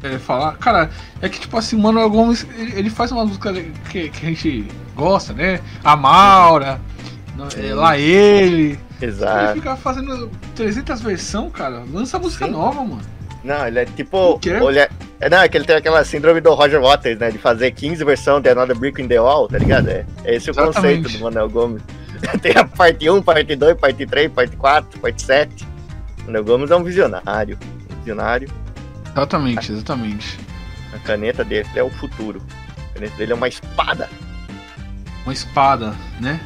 é, 0.02 0.18
falar. 0.18 0.56
Cara, 0.56 0.90
é 1.22 1.28
que 1.28 1.38
tipo 1.40 1.56
assim, 1.56 1.76
o 1.76 1.78
Manuel 1.78 2.10
Gomes 2.10 2.44
ele, 2.56 2.90
faz 2.90 3.12
uma 3.12 3.24
música 3.24 3.52
que, 3.90 4.08
que 4.08 4.26
a 4.26 4.28
gente 4.28 4.66
gosta, 4.96 5.32
né? 5.32 5.60
A 5.84 5.96
Maura, 5.96 6.80
é, 7.56 7.74
lá 7.74 7.96
ele. 7.96 8.78
Ele 9.00 9.12
exato. 9.12 9.54
fica 9.54 9.76
fazendo 9.76 10.30
300 10.56 11.00
versões, 11.00 11.52
cara. 11.52 11.84
Lança 11.92 12.18
música 12.18 12.46
Sim. 12.46 12.52
nova, 12.52 12.82
mano. 12.82 13.02
Não, 13.44 13.66
ele 13.66 13.78
é 13.80 13.84
tipo. 13.84 14.16
O? 14.16 14.40
Olha, 14.62 14.90
é, 15.20 15.28
não, 15.28 15.38
é 15.38 15.48
que 15.48 15.56
ele 15.56 15.64
tem 15.64 15.76
aquela 15.76 16.04
síndrome 16.04 16.40
do 16.40 16.52
Roger 16.54 16.80
Waters, 16.80 17.18
né? 17.18 17.30
De 17.30 17.38
fazer 17.38 17.70
15 17.70 18.04
versões 18.04 18.42
de 18.42 18.50
Another 18.50 18.76
Brick 18.76 19.00
in 19.00 19.08
the 19.08 19.20
Wall, 19.20 19.48
tá 19.48 19.58
ligado? 19.58 19.88
É, 19.88 20.04
é 20.24 20.34
esse 20.34 20.50
o 20.50 20.52
Exatamente. 20.52 21.02
conceito 21.02 21.18
do 21.18 21.24
Manuel 21.24 21.48
Gomes. 21.48 21.82
tem 22.42 22.56
a 22.56 22.64
parte 22.64 23.08
1, 23.08 23.22
parte 23.22 23.54
2, 23.54 23.76
parte 23.78 24.06
3, 24.06 24.32
parte 24.32 24.56
4, 24.56 25.00
parte 25.00 25.22
7. 25.22 25.66
O 26.20 26.26
Manuel 26.26 26.44
Gomes 26.44 26.70
é 26.70 26.76
um 26.76 26.82
visionário. 26.82 27.58
Um 27.90 27.98
visionário. 27.98 28.48
Exatamente, 29.12 29.72
exatamente. 29.72 30.38
A 30.94 30.98
caneta 30.98 31.44
dele 31.44 31.68
é 31.74 31.82
o 31.82 31.90
futuro. 31.90 32.42
A 32.90 32.94
caneta 32.94 33.16
dele 33.16 33.32
é 33.32 33.34
uma 33.34 33.48
espada. 33.48 34.08
Uma 35.24 35.32
espada, 35.32 35.94
né? 36.20 36.40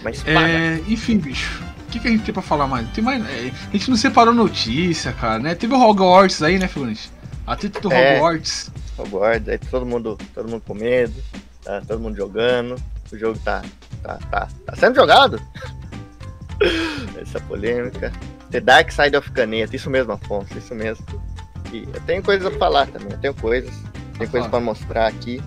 Uma 0.00 0.10
espada. 0.10 0.48
É, 0.48 0.80
enfim, 0.88 1.18
bicho. 1.18 1.67
O 1.88 1.90
que, 1.90 2.00
que 2.00 2.08
a 2.08 2.10
gente 2.10 2.22
tem 2.22 2.34
pra 2.34 2.42
falar 2.42 2.66
mais? 2.66 2.86
Tem 2.90 3.02
mais 3.02 3.24
é, 3.26 3.50
a 3.50 3.72
gente 3.72 3.88
não 3.88 3.96
separou 3.96 4.34
notícia, 4.34 5.10
cara, 5.10 5.38
né? 5.38 5.54
Teve 5.54 5.72
o 5.72 5.80
Hogwarts 5.80 6.42
aí, 6.42 6.58
né, 6.58 6.68
Figurante? 6.68 7.10
A 7.46 7.56
treta 7.56 7.80
do 7.80 7.90
É. 7.90 8.16
Hogwarts. 8.16 8.70
Hogwarts, 8.98 9.48
aí 9.48 9.56
todo 9.56 9.86
mundo, 9.86 10.18
todo 10.34 10.50
mundo 10.50 10.62
com 10.66 10.74
medo, 10.74 11.14
tá 11.64 11.80
todo 11.80 11.98
mundo 11.98 12.14
jogando, 12.14 12.76
o 13.10 13.16
jogo 13.16 13.38
tá, 13.38 13.62
tá, 14.02 14.18
tá, 14.30 14.48
tá 14.66 14.76
sendo 14.76 14.96
jogado. 14.96 15.40
Essa 17.18 17.40
polêmica. 17.40 18.12
The 18.50 18.60
Dark 18.60 18.90
Side 18.92 19.16
of 19.16 19.30
Caneta, 19.32 19.74
isso 19.74 19.88
mesmo, 19.88 20.12
Afonso, 20.12 20.58
isso 20.58 20.74
mesmo. 20.74 21.06
E 21.72 21.88
eu 21.94 22.00
tenho 22.02 22.22
coisas 22.22 22.46
pra 22.50 22.58
falar 22.58 22.86
também, 22.88 23.12
eu 23.12 23.18
tenho 23.18 23.34
coisas, 23.34 23.74
tenho 24.18 24.30
coisas 24.30 24.50
pra 24.50 24.60
mostrar 24.60 25.06
aqui. 25.06 25.42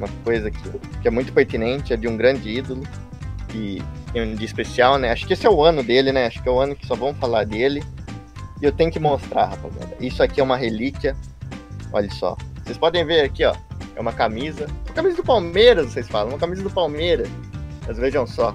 Uma 0.00 0.08
coisa 0.24 0.50
que, 0.50 0.78
que 1.00 1.06
é 1.06 1.10
muito 1.12 1.32
pertinente, 1.32 1.92
é 1.92 1.96
de 1.96 2.08
um 2.08 2.16
grande 2.16 2.48
ídolo, 2.48 2.82
e 3.54 3.80
tem 4.12 4.22
um 4.22 4.34
dia 4.34 4.46
especial, 4.46 4.98
né? 4.98 5.10
Acho 5.10 5.26
que 5.26 5.32
esse 5.32 5.46
é 5.46 5.50
o 5.50 5.62
ano 5.62 5.82
dele, 5.82 6.12
né? 6.12 6.26
Acho 6.26 6.42
que 6.42 6.48
é 6.48 6.52
o 6.52 6.58
ano 6.58 6.74
que 6.74 6.86
só 6.86 6.94
vamos 6.94 7.18
falar 7.18 7.44
dele. 7.44 7.82
E 8.60 8.64
eu 8.64 8.72
tenho 8.72 8.90
que 8.90 8.98
mostrar, 8.98 9.46
rapaziada. 9.46 9.96
Isso 10.00 10.22
aqui 10.22 10.40
é 10.40 10.42
uma 10.42 10.56
relíquia. 10.56 11.16
Olha 11.92 12.10
só. 12.10 12.36
Vocês 12.64 12.76
podem 12.76 13.04
ver 13.04 13.22
aqui, 13.22 13.44
ó. 13.44 13.54
É 13.96 14.00
uma 14.00 14.12
camisa. 14.12 14.66
Uma 14.86 14.94
camisa 14.94 15.16
do 15.16 15.24
Palmeiras, 15.24 15.92
vocês 15.92 16.06
falam. 16.08 16.30
Uma 16.30 16.38
camisa 16.38 16.62
do 16.62 16.70
Palmeiras. 16.70 17.28
Mas 17.86 17.98
vejam 17.98 18.26
só. 18.26 18.54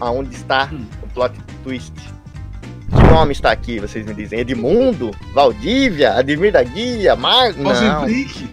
Aonde 0.00 0.34
está 0.34 0.70
o 1.02 1.08
plot 1.08 1.34
twist. 1.62 1.92
Que 1.92 3.14
nome 3.14 3.32
está 3.32 3.52
aqui, 3.52 3.78
vocês 3.78 4.04
me 4.04 4.12
dizem? 4.12 4.40
Edmundo? 4.40 5.12
Valdívia? 5.32 6.14
Ademir 6.14 6.52
da 6.52 6.62
Guia? 6.62 7.14
Mar... 7.14 7.52
Rosenbrick. 7.52 8.50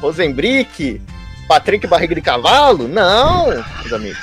Rosenbrick? 0.00 1.02
Patrick 1.50 1.84
Barriga 1.88 2.14
de 2.14 2.20
Cavalo? 2.20 2.86
Não, 2.86 3.46
meus 3.48 3.92
amigos. 3.92 4.20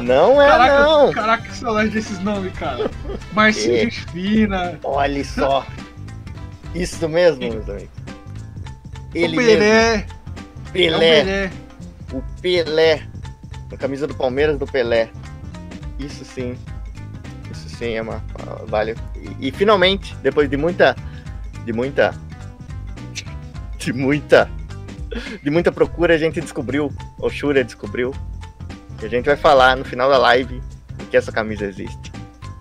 Não 0.00 0.40
é, 0.40 0.46
Caraca, 0.46 0.78
não. 0.84 1.12
caraca, 1.12 1.42
que 1.48 1.56
saudade 1.56 1.88
desses 1.88 2.20
nomes, 2.20 2.52
cara. 2.52 2.88
Marcinho 3.32 3.74
É. 3.74 3.80
gente 3.80 4.00
fina. 4.12 4.78
Olha 4.84 5.24
só. 5.24 5.66
Isso 6.72 7.08
mesmo, 7.08 7.40
meus 7.40 7.68
amigos. 7.68 7.88
Ele 9.12 9.36
o 9.36 9.40
mesmo. 9.40 9.58
Pelé. 9.58 9.96
É 9.96 10.06
o 10.68 10.72
Pelé. 10.72 11.24
Pelé. 11.24 11.50
O 12.12 12.22
Pelé. 12.40 13.02
A 13.72 13.76
camisa 13.76 14.06
do 14.06 14.14
Palmeiras 14.14 14.56
do 14.56 14.68
Pelé. 14.68 15.08
Isso 15.98 16.24
sim. 16.24 16.56
Isso 17.50 17.68
sim 17.70 17.94
é 17.94 18.02
uma. 18.02 18.22
Vale. 18.68 18.94
E, 19.40 19.48
e 19.48 19.50
finalmente, 19.50 20.14
depois 20.22 20.48
de 20.48 20.56
muita. 20.56 20.94
De 21.64 21.72
muita. 21.72 22.14
De 23.78 23.92
muita. 23.92 24.48
De 25.42 25.50
muita 25.50 25.72
procura, 25.72 26.14
a 26.14 26.18
gente 26.18 26.40
descobriu. 26.40 26.92
O 27.18 27.30
Shura 27.30 27.64
descobriu. 27.64 28.14
E 29.02 29.06
a 29.06 29.08
gente 29.08 29.26
vai 29.26 29.36
falar 29.36 29.76
no 29.76 29.84
final 29.84 30.08
da 30.08 30.18
live 30.18 30.62
que 31.10 31.16
essa 31.16 31.30
camisa 31.30 31.66
existe. 31.66 32.12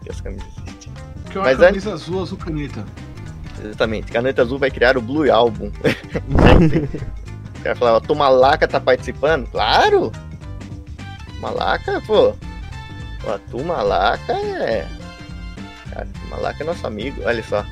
Que 0.03 0.11
essa 0.11 0.21
camisa 0.23 0.45
existe. 0.57 0.91
Que 1.29 1.37
é 1.37 1.41
uma 1.41 1.47
Mas 1.47 1.57
camisa 1.57 1.93
azul, 1.93 2.21
azul 2.21 2.37
caneta. 2.37 2.85
Exatamente. 3.63 4.11
Caneta 4.11 4.41
Azul 4.41 4.59
vai 4.59 4.69
criar 4.69 4.97
o 4.97 5.01
Blue 5.01 5.31
Album. 5.31 5.71
Gente, 6.59 6.77
o 7.59 7.63
cara 7.63 7.75
falava, 7.75 8.01
Tumalaca 8.01 8.67
tá 8.67 8.79
participando? 8.79 9.47
Claro! 9.47 10.11
Malaca, 11.39 12.01
pô. 12.05 12.35
Pô, 13.21 13.31
a 13.31 13.39
Tumalaca 13.39 14.33
é. 14.33 14.87
Cara, 15.89 16.07
Tumalaca 16.21 16.63
é 16.63 16.65
nosso 16.65 16.85
amigo, 16.85 17.21
olha 17.25 17.43
só. 17.43 17.65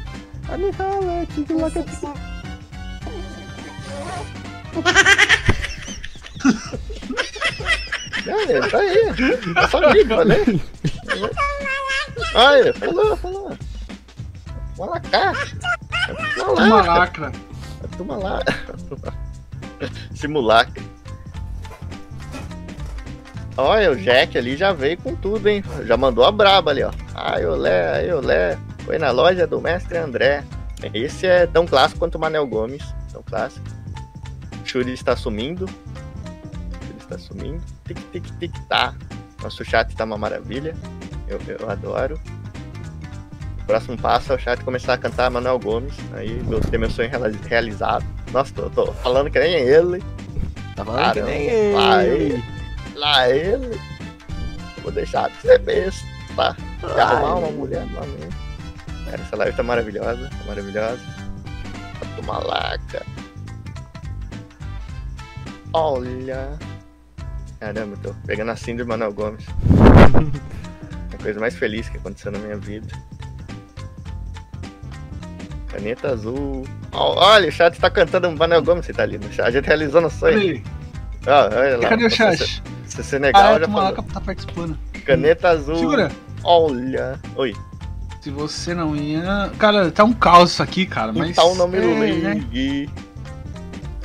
Olha, 8.28 8.70
tá 8.70 8.78
aí. 8.78 9.14
Nosso 9.54 9.78
amigo, 9.78 10.14
olha 10.16 10.36
aí. 10.36 10.62
Falou, 12.74 13.18
falou. 13.18 13.58
Malacá. 14.78 15.34
Uma 16.38 16.68
Malaca. 16.68 16.92
lacra. 16.92 17.32
Toma 17.98 18.18
lá. 18.18 18.40
Simulacra. 20.16 20.84
Olha, 23.56 23.92
o 23.92 23.96
Jack 23.96 24.36
ali 24.38 24.58
já 24.58 24.74
veio 24.74 24.98
com 24.98 25.16
tudo, 25.16 25.48
hein? 25.48 25.64
Já 25.86 25.96
mandou 25.96 26.26
a 26.26 26.32
braba 26.32 26.72
ali, 26.72 26.84
ó. 26.84 26.92
Ai, 27.14 27.46
olé, 27.46 27.98
ai, 27.98 28.12
olé. 28.12 28.58
Foi 28.84 28.98
na 28.98 29.12
loja 29.12 29.46
do 29.46 29.62
mestre 29.62 29.98
André. 29.98 30.44
Esse 30.94 31.28
é 31.28 31.46
tão 31.46 31.66
clássico 31.68 32.00
quanto 32.00 32.16
o 32.16 32.20
Manel 32.20 32.48
Gomes. 32.48 32.84
Tão 33.12 33.22
clássico. 33.22 33.66
Shuri 34.74 34.92
está 34.94 35.16
sumindo. 35.16 35.68
Shuri 35.68 36.98
está 37.00 37.16
sumindo. 37.20 37.62
Tic, 37.86 37.98
tic, 38.12 38.26
tic, 38.40 38.52
tá. 38.68 38.96
Nosso 39.44 39.64
chat 39.64 39.96
tá 39.96 40.04
uma 40.04 40.18
maravilha. 40.18 40.76
Eu, 41.28 41.40
eu 41.60 41.70
adoro. 41.70 42.20
O 43.62 43.66
próximo 43.66 43.96
passo 44.00 44.32
é 44.34 44.36
o 44.36 44.40
chat 44.40 44.60
começar 44.64 44.94
a 44.94 44.98
cantar 44.98 45.30
Manuel 45.30 45.60
Gomes. 45.60 45.94
Aí 46.14 46.40
vou 46.40 46.60
ter 46.60 46.80
meu 46.80 46.90
sonho 46.90 47.08
reali- 47.12 47.40
realizado. 47.48 48.04
Nossa, 48.32 48.52
tô, 48.52 48.68
tô 48.72 48.92
falando 48.94 49.30
que 49.30 49.38
nem 49.38 49.54
ele. 49.54 50.04
Tá 50.76 50.84
falando 50.84 51.14
que 51.14 51.20
Caramba, 51.20 51.30
nem 51.30 51.74
lá 51.76 52.04
ele. 52.04 52.24
ele. 52.34 52.44
Lá 52.96 53.30
ele. 53.30 53.80
Vou 54.82 54.92
deixar 54.92 55.30
de 55.30 55.38
ser 55.42 55.60
besta. 55.60 56.04
E 56.84 57.00
arrumar 57.00 57.36
uma 57.36 57.52
mulher 57.52 57.86
lá 57.94 58.02
mesmo. 58.08 58.34
Cara, 59.06 59.22
essa 59.22 59.36
live 59.36 59.56
tá 59.56 59.62
maravilhosa. 59.62 60.30
Tá 60.30 60.46
maravilhosa. 60.48 61.00
Tá 62.00 62.22
uma 62.24 62.40
laca. 62.40 63.06
Olha. 65.74 66.58
Caramba, 67.60 67.96
eu 67.96 68.12
tô 68.12 68.16
pegando 68.26 68.52
a 68.52 68.56
síndrome 68.56 68.84
do 68.84 68.88
Manuel 68.90 69.14
Gomes. 69.14 69.46
a 71.14 71.18
coisa 71.22 71.40
mais 71.40 71.56
feliz 71.56 71.90
que 71.90 71.98
aconteceu 71.98 72.32
na 72.32 72.40
minha 72.40 72.58
vida. 72.58 72.88
Caneta 75.70 76.12
azul. 76.12 76.64
Olha, 76.92 77.50
o 77.50 77.52
chat 77.52 77.80
tá 77.80 77.90
cantando 77.90 78.28
um 78.28 78.36
Manuel 78.36 78.62
Gomes, 78.64 78.86
você 78.86 78.94
tá 78.94 79.04
ali 79.04 79.18
no 79.18 79.32
chat. 79.32 79.48
A 79.48 79.52
gente 79.52 79.66
realizou 79.66 80.02
no 80.02 80.08
Olha 80.08 80.16
sonho. 80.16 80.38
aí. 80.38 80.64
Ó, 81.26 81.46
olha 81.58 81.78
lá. 81.78 81.90
Cadê 81.90 82.06
o 82.06 82.10
chat? 82.10 82.62
Se 82.86 83.04
Senegal 83.04 83.42
Ah, 83.42 83.60
já 83.60 83.66
é, 83.66 83.68
o 83.68 83.72
falou. 83.72 84.04
Tá 84.04 84.22
participando. 84.22 84.78
Caneta 85.06 85.50
azul. 85.50 85.78
Segura. 85.78 86.12
Olha. 86.44 87.20
Oi. 87.36 87.56
Se 88.22 88.30
você 88.30 88.74
não 88.74 88.96
ia. 88.96 89.52
Cara, 89.58 89.90
tá 89.90 90.04
um 90.04 90.14
caos 90.14 90.52
isso 90.52 90.62
aqui, 90.62 90.86
cara. 90.86 91.12
Mas. 91.12 91.32
então 91.32 91.56
não 91.56 91.68
me 91.68 91.78
é, 91.78 92.14
né? 92.14 92.48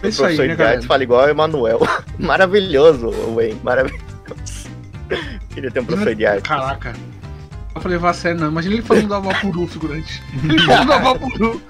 É 0.02 0.06
O 0.06 0.08
isso 0.08 0.24
aí, 0.24 0.36
professor 0.36 0.42
né, 0.46 0.48
de 0.48 0.56
galera? 0.56 0.76
artes 0.76 0.86
fala 0.86 1.02
igual 1.02 1.26
o 1.26 1.28
Emanuel. 1.28 1.80
Maravilhoso, 2.18 3.10
Wayne. 3.34 3.60
Maravilhoso. 3.62 4.04
Queria 5.50 5.70
ter 5.70 5.80
um 5.80 5.84
professor 5.84 6.14
de 6.14 6.26
arte. 6.26 6.42
Caraca. 6.42 6.94
Eu 7.74 7.80
falei, 7.82 7.98
a 8.02 8.12
sério, 8.12 8.40
não. 8.40 8.48
Imagina 8.48 8.74
ele 8.74 8.82
falando 8.82 9.06
do 9.08 9.14
Avapuru, 9.14 9.66
figurante. 9.66 10.22
Ele 10.44 10.58
falando 10.60 10.86
do 10.86 10.92
Avapuru. 10.92 11.62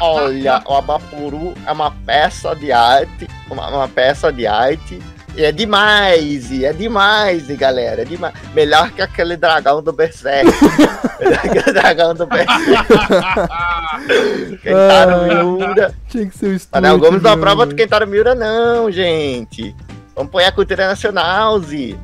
Olha, 0.00 0.62
o 0.66 0.74
Abapuru 0.74 1.54
é 1.66 1.72
uma 1.72 1.90
peça 1.90 2.54
de 2.56 2.72
arte. 2.72 3.28
Uma, 3.50 3.68
uma 3.68 3.88
peça 3.88 4.32
de 4.32 4.46
arte. 4.46 4.98
E 5.34 5.44
é 5.44 5.52
demais, 5.52 6.50
e 6.50 6.64
é 6.64 6.72
demais, 6.72 7.48
e 7.48 7.56
galera. 7.56 8.02
É 8.02 8.04
demais. 8.04 8.34
Melhor 8.54 8.90
que 8.90 9.00
aquele 9.00 9.36
dragão 9.36 9.82
do 9.82 9.92
Berserk. 9.92 10.50
Melhor 11.20 11.40
que 11.40 11.70
o 11.70 11.72
dragão 11.72 12.14
do 12.14 12.26
Berserk. 12.26 12.58
Kentaro 14.62 15.22
Miura. 15.22 15.94
Tinha 16.08 16.26
que 16.26 16.36
ser 16.36 16.46
o 16.46 16.52
estúdio. 16.54 16.78
Anel 16.78 16.98
Gomes 16.98 17.22
não 17.22 17.32
aprova 17.32 17.66
do 17.66 17.74
Kentaro 17.74 18.06
Miura, 18.06 18.34
não, 18.34 18.90
gente. 18.90 19.74
Vamos 20.14 20.30
pôr 20.30 20.42
a 20.42 20.52
cultura 20.52 20.86
nacional, 20.86 21.58
Zi. 21.60 21.98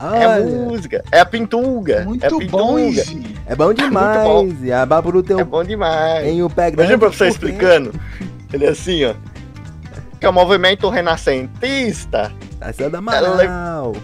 É 0.00 0.26
Olha, 0.28 0.44
música. 0.44 1.02
É 1.10 1.20
a 1.20 1.24
pintuga. 1.24 2.04
Muito 2.04 2.22
é 2.24 2.26
a 2.26 2.30
bom, 2.30 2.38
pintuga. 2.38 2.80
Izzy. 2.80 3.36
é 3.46 3.56
bom 3.56 3.72
demais. 3.72 4.62
E 4.62 4.72
a 4.72 4.86
Baburu 4.86 5.22
tem 5.24 5.38
É 5.38 5.42
um, 5.42 5.46
bom 5.46 5.64
demais. 5.64 6.24
tem 6.24 6.42
o 6.42 6.48
pé 6.48 6.70
grande. 6.70 6.74
Imagina 6.74 6.96
o 6.96 7.00
professor 7.00 7.26
explicando. 7.26 7.92
Ele 8.52 8.64
é 8.64 8.68
assim, 8.68 9.04
ó. 9.04 9.14
Que 10.18 10.26
é 10.26 10.28
o 10.28 10.32
movimento 10.32 10.88
renascentista. 10.88 12.32
Tá 12.58 12.72
sendo 12.72 12.96
Amaral. 12.96 13.94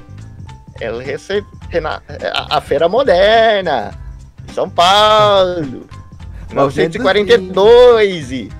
Ele 0.81 1.03
recebe 1.05 1.47
rena- 1.69 2.03
a, 2.33 2.59
a 2.59 2.61
Feira 2.61 2.89
Moderna. 2.89 3.93
São 4.53 4.69
Paulo. 4.71 5.87
1942. 6.51 8.33
E... 8.33 8.53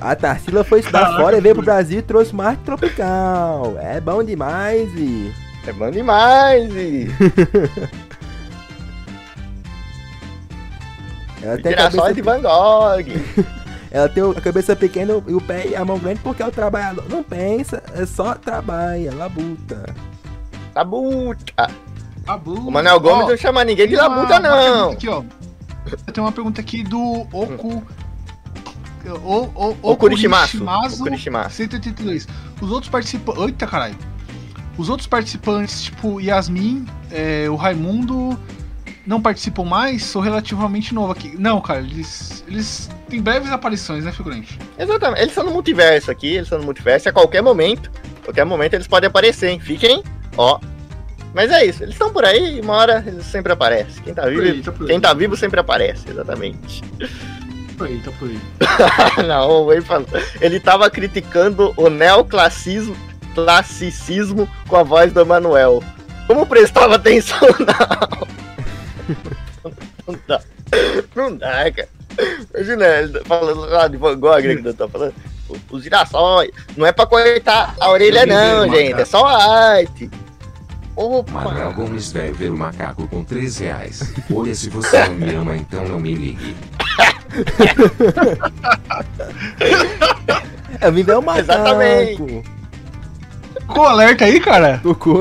A 0.00 0.14
Tarsila 0.14 0.64
foi 0.64 0.80
estudar 0.80 1.00
Caraca, 1.00 1.22
fora 1.22 1.38
e 1.38 1.40
veio 1.40 1.54
pro. 1.54 1.64
Brasil 1.64 2.00
e 2.00 2.02
trouxe 2.02 2.34
Marte 2.34 2.62
Tropical. 2.64 3.76
É 3.80 4.00
bom 4.00 4.22
demais 4.22 4.90
e... 4.96 5.32
É 5.66 5.72
bom 5.72 5.90
demais. 5.90 6.70
E... 6.74 7.08
Ela 11.44 11.58
tem, 11.58 11.72
só 11.72 11.90
cabeça, 11.90 12.14
de 12.14 12.22
Van 12.22 12.40
Gogh. 12.40 13.44
ela 13.90 14.08
tem 14.08 14.22
a 14.30 14.40
cabeça 14.40 14.74
pequena 14.74 15.22
e 15.26 15.34
o 15.34 15.40
pé 15.40 15.68
e 15.68 15.76
a 15.76 15.84
mão 15.84 15.98
grande 15.98 16.20
porque 16.20 16.42
é 16.42 16.46
o 16.46 16.50
trabalhador. 16.50 17.04
Não 17.08 17.22
pensa, 17.22 17.82
é 17.94 18.06
só 18.06 18.34
trabalha, 18.34 19.14
labuta. 19.14 19.94
Labuta. 20.74 21.70
Abu. 22.26 22.54
O 22.54 22.70
Manuel 22.70 22.98
Gomes 23.00 23.26
Ó, 23.26 23.28
não 23.28 23.36
chama 23.36 23.62
ninguém 23.64 23.86
de 23.86 23.96
labuta, 23.96 24.38
uma 24.38 24.40
não. 24.40 24.90
Aqui, 24.92 25.08
ó. 25.08 25.22
Tem 26.12 26.24
uma 26.24 26.32
pergunta 26.32 26.60
aqui 26.60 26.82
do 26.82 27.26
Oku. 27.30 27.82
O, 29.22 29.50
o, 29.54 29.76
O 29.82 29.96
Kurishimasu. 29.98 30.58
Kurishimasu 30.58 30.94
O 31.02 31.04
Kurishimasu. 31.04 31.56
182. 31.56 32.26
Os 32.62 32.70
outros 32.70 32.90
participantes. 32.90 33.42
Eita 33.42 33.66
caralho. 33.66 33.96
Os 34.78 34.88
outros 34.88 35.06
participantes, 35.06 35.82
tipo 35.82 36.20
Yasmin, 36.20 36.86
é, 37.12 37.46
o 37.48 37.54
Raimundo, 37.54 38.38
não 39.06 39.20
participam 39.20 39.64
mais? 39.64 40.04
Sou 40.04 40.22
relativamente 40.22 40.94
novo 40.94 41.12
aqui. 41.12 41.34
Não, 41.38 41.60
cara, 41.60 41.80
eles. 41.80 42.44
Eles 42.48 42.90
têm 43.08 43.20
breves 43.20 43.50
aparições, 43.50 44.04
né, 44.04 44.12
figurante? 44.12 44.58
Exatamente. 44.78 45.20
Eles 45.20 45.30
estão 45.30 45.44
no 45.44 45.50
multiverso 45.50 46.10
aqui, 46.10 46.28
eles 46.28 46.44
estão 46.44 46.58
no 46.58 46.64
multiverso. 46.64 47.08
e 47.08 47.10
A 47.10 47.12
qualquer 47.12 47.42
momento, 47.42 47.90
qualquer 48.24 48.44
momento 48.44 48.74
eles 48.74 48.86
podem 48.86 49.08
aparecer, 49.08 49.50
hein? 49.50 49.60
Fiquem, 49.60 50.02
ó. 50.36 50.58
Mas 51.34 51.50
é 51.50 51.66
isso, 51.66 51.82
eles 51.82 51.96
estão 51.96 52.12
por 52.12 52.24
aí, 52.24 52.60
uma 52.60 52.74
hora 52.74 53.02
eles 53.04 53.26
sempre 53.26 53.52
aparecem. 53.52 54.02
Quem 54.04 54.14
tá 54.14 54.22
Por 54.22 54.30
vivo, 54.30 54.42
aí, 54.42 54.62
tá 54.62 54.72
quem 54.86 55.00
tá 55.00 55.12
vivo 55.12 55.36
sempre 55.36 55.58
aparece, 55.58 56.08
exatamente. 56.08 56.80
Por 57.76 57.88
aí, 57.88 58.00
tá 58.04 58.12
por 58.12 58.28
aí. 58.28 58.40
Não, 59.26 59.72
ele, 59.72 59.82
falou, 59.82 60.06
ele 60.40 60.60
tava 60.60 60.88
criticando 60.88 61.74
o 61.76 61.90
neoclassicismo 61.90 62.96
classicismo 63.34 64.48
com 64.68 64.76
a 64.76 64.82
voz 64.82 65.12
do 65.12 65.20
Emanuel. 65.20 65.82
Como 66.26 66.46
prestava 66.46 66.94
atenção, 66.94 67.38
não. 67.60 68.43
Não 70.06 70.18
dá. 70.26 70.40
Não 71.14 71.36
dá, 71.36 71.70
cara. 71.70 71.88
Imagina, 72.54 72.86
ele 72.86 73.20
falando 73.24 73.60
lá 73.62 73.88
de 73.88 73.96
Van 73.96 74.18
Gogh, 74.18 74.40
né, 74.40 74.56
que 74.56 74.68
eu 74.68 74.74
tô 74.74 74.88
falando. 74.88 75.14
Os 75.70 75.82
girassóis. 75.82 76.50
Não 76.76 76.86
é 76.86 76.92
pra 76.92 77.06
cortar 77.06 77.74
a 77.78 77.90
orelha, 77.90 78.24
não, 78.24 78.68
gente. 78.68 79.00
É 79.00 79.04
só 79.04 79.26
a 79.26 79.74
arte. 79.76 80.10
Opa! 80.96 81.40
Manuel 81.40 81.72
Gomes 81.72 82.12
vai 82.12 82.30
ver 82.30 82.50
o 82.50 82.56
macaco 82.56 83.08
com 83.08 83.24
3 83.24 83.58
reais. 83.58 84.14
Olha, 84.32 84.54
se 84.54 84.70
você 84.70 85.06
não 85.08 85.14
me 85.14 85.34
ama, 85.34 85.56
então 85.56 85.84
não 85.88 85.98
me 85.98 86.14
ligue. 86.14 86.56
Eu 90.80 90.92
vim 90.92 91.02
ver 91.02 91.16
o 91.16 91.22
macaco. 91.22 91.50
Exatamente. 91.52 92.44
O 93.68 93.80
alerta 93.80 94.24
aí, 94.24 94.38
cara? 94.38 94.76
Do 94.84 94.94
cu. 94.94 95.18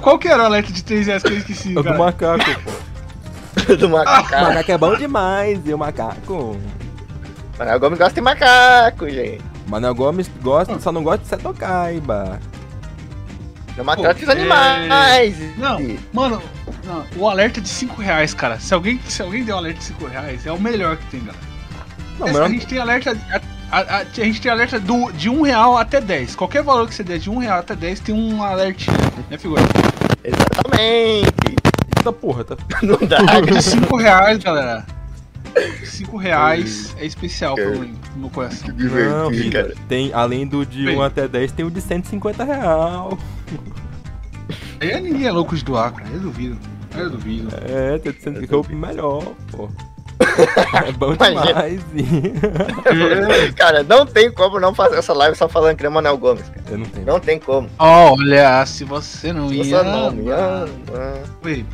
Qual 0.00 0.18
que 0.18 0.28
era 0.28 0.42
o 0.42 0.46
alerta 0.46 0.72
de 0.72 0.82
3 0.84 1.06
reais 1.06 1.22
que 1.22 1.32
eu 1.32 1.38
esqueci, 1.38 1.70
É 1.78 1.82
do 1.82 1.98
macaco, 1.98 2.44
pô. 2.64 3.74
do 3.76 3.86
O 3.86 3.90
macaco. 3.90 4.30
macaco 4.30 4.72
é 4.72 4.78
bom 4.78 4.96
demais. 4.96 5.60
E 5.64 5.74
o 5.74 5.78
macaco. 5.78 6.56
Manuel 7.58 7.80
Gomes 7.80 7.98
gosta 7.98 8.14
de 8.14 8.20
macaco, 8.20 9.08
gente. 9.10 9.42
Manuel 9.66 9.94
Gomes 9.94 10.30
gosta, 10.42 10.78
só 10.80 10.90
não 10.90 11.02
gosta 11.02 11.18
de 11.22 11.28
ser 11.28 11.38
tocaiba. 11.38 12.40
No 13.76 13.84
macaco 13.84 14.08
Pô, 14.14 14.20
dos 14.20 14.28
animais. 14.28 15.36
Não, 15.56 15.78
mano, 16.12 16.42
não, 16.84 17.04
o 17.16 17.28
alerta 17.28 17.60
de 17.60 17.68
5 17.68 18.00
reais, 18.02 18.34
cara. 18.34 18.58
Se 18.58 18.72
alguém, 18.74 19.00
se 19.08 19.22
alguém 19.22 19.44
der 19.44 19.54
um 19.54 19.58
alerta 19.58 19.78
de 19.78 19.84
5 19.84 20.06
reais, 20.06 20.46
é 20.46 20.52
o 20.52 20.60
melhor 20.60 20.96
que 20.96 21.06
tem, 21.06 21.20
galera. 21.20 21.44
Não, 22.18 22.26
a, 22.26 22.32
mas 22.32 22.50
gente 22.50 22.66
tem 22.66 22.78
alerta. 22.78 23.16
A, 23.32 23.40
a- 23.70 23.78
a- 23.98 24.00
a 24.00 24.04
gente 24.24 24.40
tem 24.40 24.50
alerta 24.50 24.78
do, 24.80 25.10
de 25.12 25.28
1 25.28 25.42
real 25.42 25.76
até 25.76 26.00
10. 26.00 26.34
Qualquer 26.34 26.62
valor 26.62 26.88
que 26.88 26.94
você 26.94 27.02
der 27.04 27.18
de 27.18 27.30
1 27.30 27.38
real 27.38 27.58
até 27.60 27.74
10 27.76 28.00
tem 28.00 28.14
um 28.14 28.42
alertinho, 28.42 28.96
né, 29.30 29.38
figura? 29.38 29.62
Exatamente. 30.24 31.56
Eita 31.96 32.12
porra, 32.12 32.44
tá. 32.44 32.56
Não 32.82 32.96
dá. 33.06 33.18
De 33.40 33.62
5 33.62 33.96
reais, 33.96 34.38
galera. 34.38 34.86
5 35.84 36.16
reais 36.16 36.94
é 36.98 37.04
especial 37.04 37.54
pra 37.56 37.70
mim, 37.70 37.94
no 38.14 38.20
meu 38.22 38.30
coração. 38.30 38.68
Não, 38.68 38.76
Divertido, 38.76 39.30
vida. 39.30 39.62
cara. 39.64 39.74
Tem, 39.88 40.12
além 40.14 40.46
do 40.46 40.64
de 40.64 40.84
Bem. 40.84 40.96
1 40.96 41.02
até 41.02 41.26
10, 41.28 41.52
tem 41.52 41.64
o 41.66 41.70
de 41.70 41.80
150 41.80 42.44
real. 42.44 43.18
Aí 44.80 45.00
ninguém 45.00 45.26
é 45.26 45.32
louco 45.32 45.54
de 45.56 45.64
doar, 45.64 45.92
cara. 45.92 46.08
Eu 46.12 46.20
duvido. 46.20 46.56
Eu 46.96 47.10
duvido. 47.10 47.48
É, 47.68 47.98
tem 47.98 48.12
de 48.12 48.22
150 48.22 48.46
que 48.46 48.54
é 48.54 48.56
o 48.56 48.78
melhor, 48.78 49.22
pô. 49.50 49.68
É 50.86 50.92
bom 50.92 51.14
Imagina. 51.14 51.46
demais. 51.46 51.80
Cara, 53.56 53.82
não 53.82 54.06
tem 54.06 54.30
como 54.30 54.60
não 54.60 54.74
fazer 54.74 54.96
essa 54.96 55.12
live 55.12 55.36
só 55.36 55.48
falando 55.48 55.76
que 55.76 55.86
o 55.86 55.90
Manuel 55.90 56.18
Gomes, 56.18 56.48
cara. 56.48 56.64
Eu 56.70 56.78
não 56.78 56.86
tenho. 56.86 57.06
Não 57.06 57.20
tem 57.20 57.38
como. 57.38 57.68
Olha, 57.78 58.64
se 58.66 58.84
você 58.84 59.32
não 59.32 59.52
ia. 59.52 59.64
Você 59.64 59.82
não. 59.82 60.14
Peraí. 61.42 61.66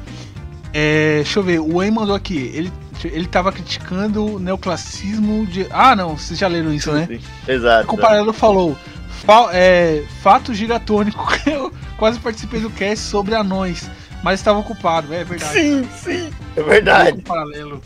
É, 0.73 1.17
deixa 1.17 1.39
eu 1.39 1.43
ver, 1.43 1.59
o 1.61 1.79
Wayne 1.79 1.97
mandou 1.97 2.15
aqui. 2.15 2.51
Ele, 2.55 2.73
ele 3.05 3.27
tava 3.27 3.51
criticando 3.53 4.35
o 4.35 4.39
neoclassismo 4.39 5.47
de. 5.47 5.67
Ah, 5.71 5.97
não, 5.97 6.17
vocês 6.17 6.39
já 6.39 6.49
leram 6.49 6.73
isso, 6.73 6.93
né? 6.93 7.09
Exato. 7.47 7.85
O 7.85 7.87
comparado 7.87 8.33
falou. 8.33 8.77
Fa 9.25 9.49
é, 9.53 10.05
fato 10.23 10.53
giratônico. 10.55 11.27
Eu 11.47 11.73
quase 11.97 12.19
participei 12.19 12.61
do 12.61 12.71
cast 12.71 13.05
sobre 13.07 13.35
anões, 13.35 13.91
mas 14.23 14.41
estava 14.41 14.59
ocupado. 14.59 15.13
É 15.15 15.25
verdade. 15.25 15.53
Sim, 15.53 15.89
sim. 15.97 16.31
É 16.55 16.63
verdade. 16.63 17.19
Um 17.19 17.23
paralelo. 17.23 17.81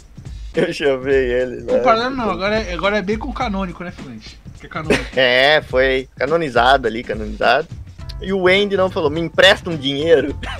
Eu 0.54 0.72
chamei 0.72 1.32
ele. 1.32 1.62
Né? 1.62 1.78
paralelo 1.78 2.16
não, 2.16 2.30
agora 2.30 2.60
é, 2.60 2.74
agora 2.74 2.98
é 2.98 3.02
bem 3.02 3.16
com 3.16 3.32
canônico, 3.32 3.84
né, 3.84 3.90
Fluente? 3.90 4.38
Que 4.58 4.66
é 4.66 4.68
canônico. 4.68 5.04
É, 5.16 5.62
foi 5.62 6.08
canonizado 6.16 6.88
ali, 6.88 7.02
canonizado. 7.02 7.68
E 8.20 8.32
o 8.32 8.42
Wendy 8.42 8.76
não 8.76 8.90
falou, 8.90 9.08
me 9.10 9.20
empresta 9.20 9.70
um 9.70 9.76
dinheiro. 9.76 10.36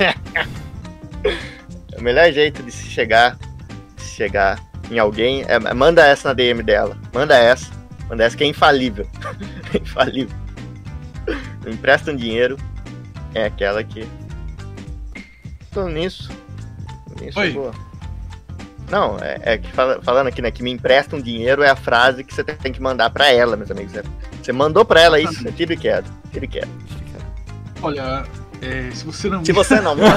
é 1.92 1.98
o 1.98 2.02
melhor 2.02 2.32
jeito 2.32 2.62
de 2.62 2.70
se 2.70 2.86
chegar, 2.86 3.36
de 3.96 4.02
se 4.02 4.14
chegar 4.14 4.58
em 4.90 4.98
alguém, 4.98 5.42
é, 5.42 5.54
é- 5.54 5.74
manda 5.74 6.04
essa 6.06 6.28
na 6.28 6.34
DM 6.34 6.62
dela. 6.62 6.96
Manda 7.14 7.36
essa. 7.36 7.70
Manda 8.08 8.24
essa 8.24 8.36
que 8.36 8.42
é 8.42 8.46
infalível. 8.46 9.06
infalível. 9.74 10.36
Me 11.64 11.72
empresta 11.72 12.10
um 12.10 12.16
dinheiro. 12.16 12.56
É 13.34 13.44
aquela 13.44 13.84
que. 13.84 14.06
Tô 15.70 15.88
nisso. 15.88 16.30
Nisso 17.20 17.38
Oi. 17.38 17.50
é 17.50 17.52
boa. 17.52 17.89
Não, 18.90 19.16
é, 19.20 19.38
é 19.42 19.58
que 19.58 19.70
fala- 19.72 20.00
falando 20.02 20.26
aqui, 20.26 20.42
né? 20.42 20.50
Que 20.50 20.62
me 20.62 20.70
empresta 20.72 21.14
um 21.16 21.20
dinheiro 21.20 21.62
é 21.62 21.70
a 21.70 21.76
frase 21.76 22.24
que 22.24 22.34
você 22.34 22.42
tem 22.42 22.72
que 22.72 22.82
mandar 22.82 23.08
pra 23.10 23.30
ela, 23.30 23.56
meus 23.56 23.70
amigos. 23.70 23.92
Você- 23.92 24.02
Você 24.42 24.52
mandou 24.52 24.84
pra 24.84 25.00
ela 25.00 25.20
isso, 25.20 25.46
é 25.46 25.52
tiro 25.52 25.72
e 25.72 25.76
queda. 25.76 26.04
Tiro 26.32 26.44
e 26.44 26.48
queda. 26.48 26.68
Olha, 27.82 28.24
é, 28.60 28.90
se 28.92 29.04
você 29.04 29.28
não 29.28 29.44
Se 29.44 29.52
você 29.52 29.80
não. 29.80 29.94
não, 29.96 30.04
não. 30.06 30.10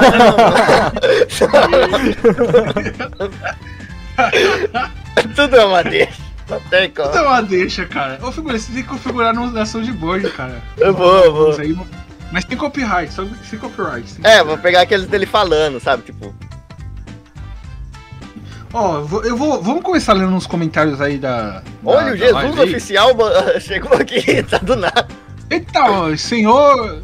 Tudo 5.36 5.56
é 5.56 5.66
uma 5.66 5.84
deixa. 5.84 6.22
Não 6.50 6.60
tem 6.62 6.90
como. 6.90 7.14
Não, 7.14 7.26
uma 7.28 7.42
deixa, 7.42 7.86
cara. 7.86 8.20
Ô, 8.22 8.32
figura, 8.32 8.58
você 8.60 8.72
tem 8.74 8.82
que 8.84 8.90
configurar 8.90 9.34
na 9.34 9.66
soundboard, 9.66 10.30
cara. 10.32 10.62
Eu 10.78 10.94
vou, 10.94 11.24
eu 11.24 11.34
vou. 11.34 11.56
Mas 12.32 12.44
tem 12.46 12.58
copyright, 12.58 13.14
só 13.14 13.24
sem 13.50 13.60
copyright. 13.60 14.10
sem 14.10 14.20
É, 14.26 14.38
vou 14.38 14.58
copyright. 14.58 14.62
pegar 14.64 14.82
aqueles 14.82 15.06
dele 15.08 15.26
falando, 15.26 15.80
sabe? 15.80 16.04
Tipo, 16.04 16.34
Ó, 18.74 18.96
eu 18.98 19.06
vou, 19.06 19.24
eu 19.24 19.38
vou- 19.38 19.62
Vamos 19.62 19.84
começar 19.84 20.14
lendo 20.14 20.34
uns 20.34 20.48
comentários 20.48 21.00
aí 21.00 21.18
da. 21.18 21.60
da- 21.60 21.64
olha, 21.86 22.14
o 22.14 22.18
Jesus 22.18 22.60
oficial 22.60 23.10
chegou 23.62 23.94
aqui, 23.94 24.42
tá 24.44 24.58
do 24.58 24.76
nada. 24.76 25.08
Eita, 25.50 25.84
ó, 25.84 26.16
senhor. 26.18 27.04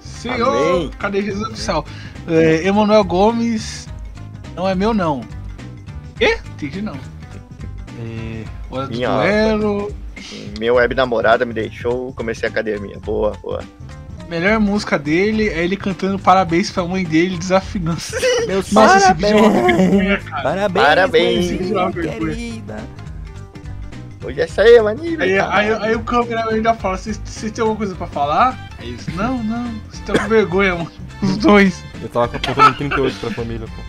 Senhor. 0.00 0.48
Amém. 0.48 0.90
Cadê 0.98 1.22
Jesus 1.22 1.48
oficial? 1.48 1.84
É, 2.28 2.66
Emanuel 2.66 3.04
Gomes. 3.04 3.86
Não 4.56 4.68
é 4.68 4.74
meu, 4.74 4.92
não. 4.94 5.20
Quê? 6.18 6.38
Entendi, 6.54 6.82
não. 6.82 6.94
É, 6.94 8.44
hora 8.70 8.86
do 8.86 8.98
duelo. 9.22 9.94
Meu 10.58 10.74
web 10.74 10.94
namorada 10.94 11.44
me 11.46 11.52
deixou, 11.54 12.12
comecei 12.14 12.48
a 12.48 12.52
academia. 12.52 12.98
Boa, 13.00 13.32
boa. 13.42 13.60
Melhor 14.30 14.60
música 14.60 14.96
dele 14.96 15.48
é 15.48 15.64
ele 15.64 15.76
cantando 15.76 16.16
parabéns 16.16 16.70
pra 16.70 16.84
mãe 16.84 17.02
dele 17.02 17.36
desafinando. 17.36 18.00
Meus 18.46 18.70
Nossa, 18.70 18.96
esse 18.98 19.12
vídeo 19.14 19.38
é 19.38 19.40
uma 19.42 19.50
parabéns. 19.50 19.76
vergonha, 19.76 20.18
cara. 20.18 20.42
Parabéns, 20.44 20.86
Parabéns. 20.86 21.48
querida. 21.94 22.76
Hoje 24.22 24.40
é 24.40 24.44
isso 24.44 24.60
aí, 24.60 24.80
maninho. 24.80 25.20
Aí, 25.20 25.36
aí, 25.40 25.72
aí 25.72 25.96
o 25.96 26.00
câmera 26.04 26.44
ainda 26.48 26.72
fala, 26.74 26.96
vocês 26.96 27.20
vocês 27.24 27.50
têm 27.50 27.60
alguma 27.62 27.78
coisa 27.78 27.96
pra 27.96 28.06
falar? 28.06 28.70
Aí 28.78 28.90
eles, 28.90 29.04
não, 29.16 29.42
não, 29.42 29.64
vocês 29.64 29.94
estão 29.94 30.14
com 30.14 30.28
vergonha, 30.28 30.76
mano. 30.76 30.92
Os 31.22 31.36
dois. 31.36 31.82
Eu 32.00 32.08
tava 32.08 32.28
contando 32.28 32.76
38 32.76 33.18
pra 33.18 33.30
família, 33.32 33.66
pô. 33.66 33.82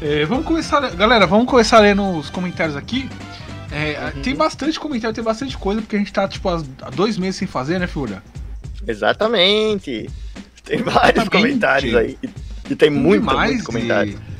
É, 0.00 0.24
vamos 0.24 0.46
começar, 0.46 0.80
galera, 0.94 1.26
vamos 1.26 1.46
começar 1.46 1.80
lendo 1.80 2.16
os 2.16 2.30
comentários 2.30 2.76
aqui. 2.76 3.10
É, 3.72 4.12
Uhum. 4.14 4.22
Tem 4.22 4.34
bastante 4.34 4.78
comentário, 4.78 5.14
tem 5.14 5.24
bastante 5.24 5.56
coisa, 5.56 5.80
porque 5.80 5.96
a 5.96 5.98
gente 5.98 6.12
tá, 6.12 6.28
tipo, 6.28 6.48
há 6.48 6.90
dois 6.94 7.16
meses 7.16 7.36
sem 7.36 7.48
fazer, 7.48 7.78
né, 7.80 7.86
figura? 7.86 8.22
Exatamente. 8.86 10.10
Tem 10.64 10.82
vários 10.82 11.22
Exatamente. 11.22 11.30
comentários 11.30 11.94
aí. 11.94 12.18
E 12.70 12.76
tem 12.76 12.90
muito, 12.90 13.20
Demais, 13.26 13.52
muito 13.52 13.64
comentário. 13.64 14.12
e- 14.12 14.32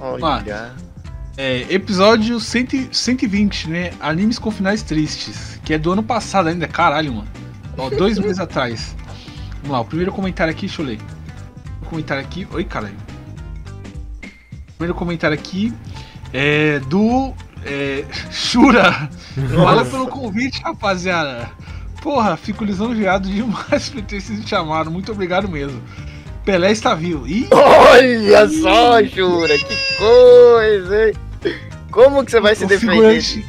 Olha. 0.00 0.72
É, 1.36 1.66
episódio 1.72 2.40
100, 2.40 2.88
120, 2.92 3.68
né? 3.68 3.92
Animes 4.00 4.38
com 4.38 4.50
finais 4.50 4.82
tristes. 4.82 5.60
Que 5.64 5.74
é 5.74 5.78
do 5.78 5.92
ano 5.92 6.02
passado 6.02 6.48
ainda, 6.48 6.66
caralho, 6.66 7.12
mano. 7.12 7.28
Ó, 7.76 7.90
dois 7.90 8.18
meses 8.18 8.38
atrás. 8.38 8.96
Vamos 9.56 9.70
lá, 9.70 9.80
o 9.80 9.84
primeiro 9.84 10.12
comentário 10.12 10.50
aqui, 10.52 10.66
deixa 10.66 10.80
eu 10.82 10.86
ler. 10.86 10.98
O 11.82 11.86
comentário 11.86 12.22
aqui. 12.22 12.46
Oi, 12.52 12.64
caralho. 12.64 12.96
Primeiro 14.78 14.94
comentário 14.94 15.34
aqui 15.36 15.72
é 16.32 16.78
do. 16.80 17.32
É, 17.64 18.04
Shura. 18.30 19.08
Valeu 19.36 19.84
pelo 19.86 20.06
convite, 20.06 20.60
rapaziada. 20.62 21.50
Porra, 22.00 22.36
fico 22.36 22.64
lisonjeado 22.64 23.28
demais 23.28 23.88
por 23.90 24.02
ter 24.02 24.20
sido 24.20 24.46
chamado. 24.48 24.90
Muito 24.90 25.10
obrigado 25.10 25.48
mesmo. 25.48 25.82
Pelé 26.44 26.70
está 26.70 26.94
vivo. 26.94 27.26
Ih, 27.26 27.48
Olha 27.50 28.48
só, 28.48 29.02
Jura, 29.02 29.58
que 29.58 29.76
coisa, 29.98 31.08
hein? 31.08 31.14
Como 31.90 32.24
que 32.24 32.30
você 32.30 32.40
vai 32.40 32.54
se 32.54 32.64
o 32.64 32.68
defender? 32.68 32.92
figurante, 32.92 33.44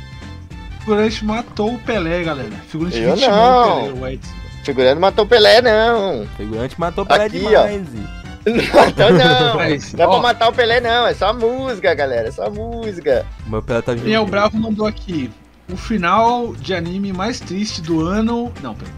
o 0.79 0.79
figurante 0.79 1.25
matou 1.25 1.73
o 1.75 1.79
Pelé, 1.79 2.23
galera. 2.23 2.49
Figurante 2.69 2.97
Eu 2.97 3.15
não. 3.17 3.83
o 3.83 3.87
Pelé, 3.93 3.99
o 4.01 4.07
Edson. 4.07 4.31
Figurando 4.63 5.01
matou 5.01 5.25
o 5.25 5.27
Pelé, 5.27 5.61
não. 5.61 6.23
O 6.23 6.27
figurante 6.37 6.79
matou 6.79 7.03
o 7.03 7.07
Pelé 7.07 7.25
Aqui, 7.25 7.39
demais. 7.39 7.83
e- 7.93 8.26
Não 8.55 8.63
matou, 8.73 9.11
não. 9.11 9.55
Mas, 9.55 9.93
Não 9.93 10.03
é 10.03 10.07
ó, 10.07 10.11
pra 10.11 10.21
matar 10.21 10.49
o 10.49 10.53
Pelé, 10.53 10.79
não. 10.79 11.05
É 11.05 11.13
só 11.13 11.33
música, 11.33 11.93
galera. 11.93 12.29
É 12.29 12.31
só 12.31 12.49
música. 12.49 13.25
O 13.45 13.49
meu 13.49 13.61
Pelé 13.61 13.81
tá 13.81 13.91
vivo. 13.91 14.05
Daniel 14.05 14.25
Bravo 14.25 14.57
mandou 14.57 14.87
aqui. 14.87 15.29
O 15.71 15.75
final 15.75 16.53
de 16.55 16.73
anime 16.73 17.11
mais 17.11 17.39
triste 17.39 17.81
do 17.81 18.05
ano. 18.05 18.51
Não, 18.63 18.73
pera. 18.73 18.91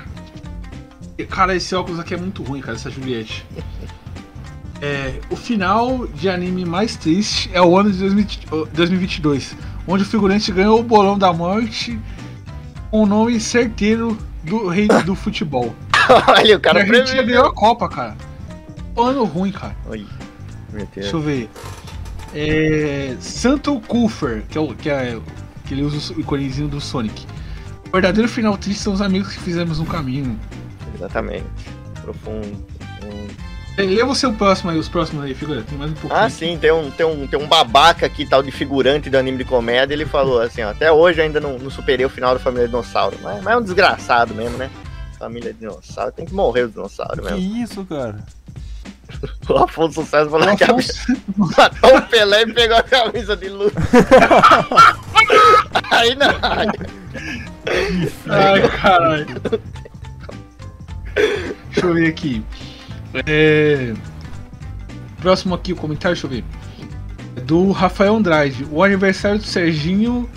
Cara, 1.28 1.56
esse 1.56 1.76
óculos 1.76 2.00
aqui 2.00 2.14
é 2.14 2.18
muito 2.18 2.44
ruim, 2.44 2.62
cara, 2.62 2.78
essa 2.78 2.90
Juliette. 2.90 3.46
É, 4.82 5.20
o 5.30 5.36
final 5.36 6.08
de 6.08 6.30
anime 6.30 6.64
mais 6.64 6.96
triste 6.96 7.50
é 7.52 7.62
o 7.62 7.78
ano 7.78 7.92
de 7.92 8.00
2020 8.00 8.48
2022, 8.72 9.54
onde 9.86 10.04
o 10.04 10.06
figurante 10.06 10.50
ganhou 10.54 10.80
o 10.80 10.84
bolão 10.84 11.20
da 11.20 11.34
morte 11.34 12.00
com 12.90 13.04
o 13.04 13.06
nome 13.06 13.42
certeiro 13.42 14.18
do 14.42 14.70
rei 14.70 14.88
do 14.88 15.16
futebol. 15.16 15.76
Olha, 16.30 16.56
o 16.56 16.60
E 16.60 16.62
cara 16.62 16.80
a 16.80 16.84
Argentina 16.84 17.22
ganhou 17.24 17.46
a 17.46 17.54
Copa, 17.54 17.90
cara. 17.90 18.16
Ano 19.02 19.24
ruim, 19.24 19.52
cara. 19.52 19.76
Oi. 19.88 20.06
Deixa 20.96 21.16
eu 21.16 21.22
ver. 21.22 21.50
É, 22.34 23.16
Santo 23.20 23.80
Kufer, 23.82 24.44
que 24.48 24.58
é 24.58 24.62
o 24.62 24.74
que, 24.76 24.90
é, 24.90 25.20
que 25.66 25.74
ele 25.74 25.82
usa 25.84 26.14
o 26.14 26.20
iconezinho 26.20 26.68
do 26.68 26.80
Sonic. 26.80 27.26
O 27.88 27.92
verdadeiro 27.92 28.30
final 28.30 28.58
triste 28.58 28.84
são 28.84 28.94
os 28.94 29.02
amigos 29.02 29.34
que 29.34 29.42
fizemos 29.42 29.80
no 29.80 29.86
caminho. 29.86 30.40
Exatamente. 30.96 31.46
Profundo. 32.04 32.48
Hum. 33.04 33.28
Lê 33.78 34.04
você 34.04 34.28
o 34.28 34.34
próximo 34.34 34.70
aí, 34.72 34.78
os 34.78 34.90
próximos 34.90 35.24
aí, 35.24 35.34
figura. 35.34 35.64
Tem 35.64 35.78
mais 35.78 35.92
um 35.92 35.94
pouquinho. 35.96 36.22
Ah, 36.22 36.30
sim, 36.30 36.58
tem 36.60 36.72
um, 36.72 36.92
tem, 36.92 37.06
um, 37.06 37.26
tem 37.26 37.40
um 37.40 37.48
babaca 37.48 38.06
aqui, 38.06 38.26
tal 38.26 38.44
de 38.44 38.52
figurante 38.52 39.10
do 39.10 39.18
anime 39.18 39.38
de 39.38 39.46
comédia. 39.46 39.94
Ele 39.94 40.06
falou 40.06 40.42
assim: 40.42 40.62
ó, 40.62 40.72
até 40.72 40.92
hoje 40.92 41.22
ainda 41.22 41.40
não, 41.40 41.58
não 41.58 41.70
superei 41.70 42.06
o 42.06 42.10
final 42.10 42.34
da 42.34 42.40
família 42.40 42.68
Dinossauro. 42.68 43.18
Mas, 43.24 43.42
mas 43.42 43.54
é 43.54 43.58
um 43.58 43.62
desgraçado 43.62 44.36
mesmo, 44.36 44.58
né? 44.58 44.70
Família 45.18 45.54
Dinossauro, 45.54 46.12
tem 46.12 46.26
que 46.26 46.34
morrer 46.34 46.64
o 46.64 46.70
dinossauro 46.70 47.22
Que 47.22 47.34
mesmo. 47.34 47.58
isso, 47.58 47.86
cara? 47.86 48.24
O 49.50 49.58
Afonso 49.58 50.06
César 50.06 50.30
falou 50.30 50.56
que 50.56 50.64
Afonso- 50.64 50.94
matou 51.36 51.98
o 51.98 52.02
Pelé 52.04 52.44
e 52.44 52.54
pegou 52.54 52.78
a 52.78 52.84
camisa 52.84 53.36
de 53.36 53.50
luta. 53.50 53.80
Aí 55.92 56.16
não. 56.16 56.30
Ai, 58.30 58.70
caralho. 58.82 59.26
Deixa 61.72 61.86
eu 61.88 61.94
ver 61.94 62.08
aqui. 62.08 62.44
É... 63.26 63.94
Próximo 65.22 65.56
aqui, 65.56 65.74
o 65.74 65.76
comentário, 65.76 66.16
deixa 66.16 66.28
eu 66.28 66.32
ver. 66.32 66.44
É 67.36 67.42
Do 67.42 67.72
Rafael 67.72 68.16
Andrade. 68.16 68.68
O 68.72 68.84
aniversário 68.84 69.40
do 69.40 69.46
Serginho. 69.46 70.30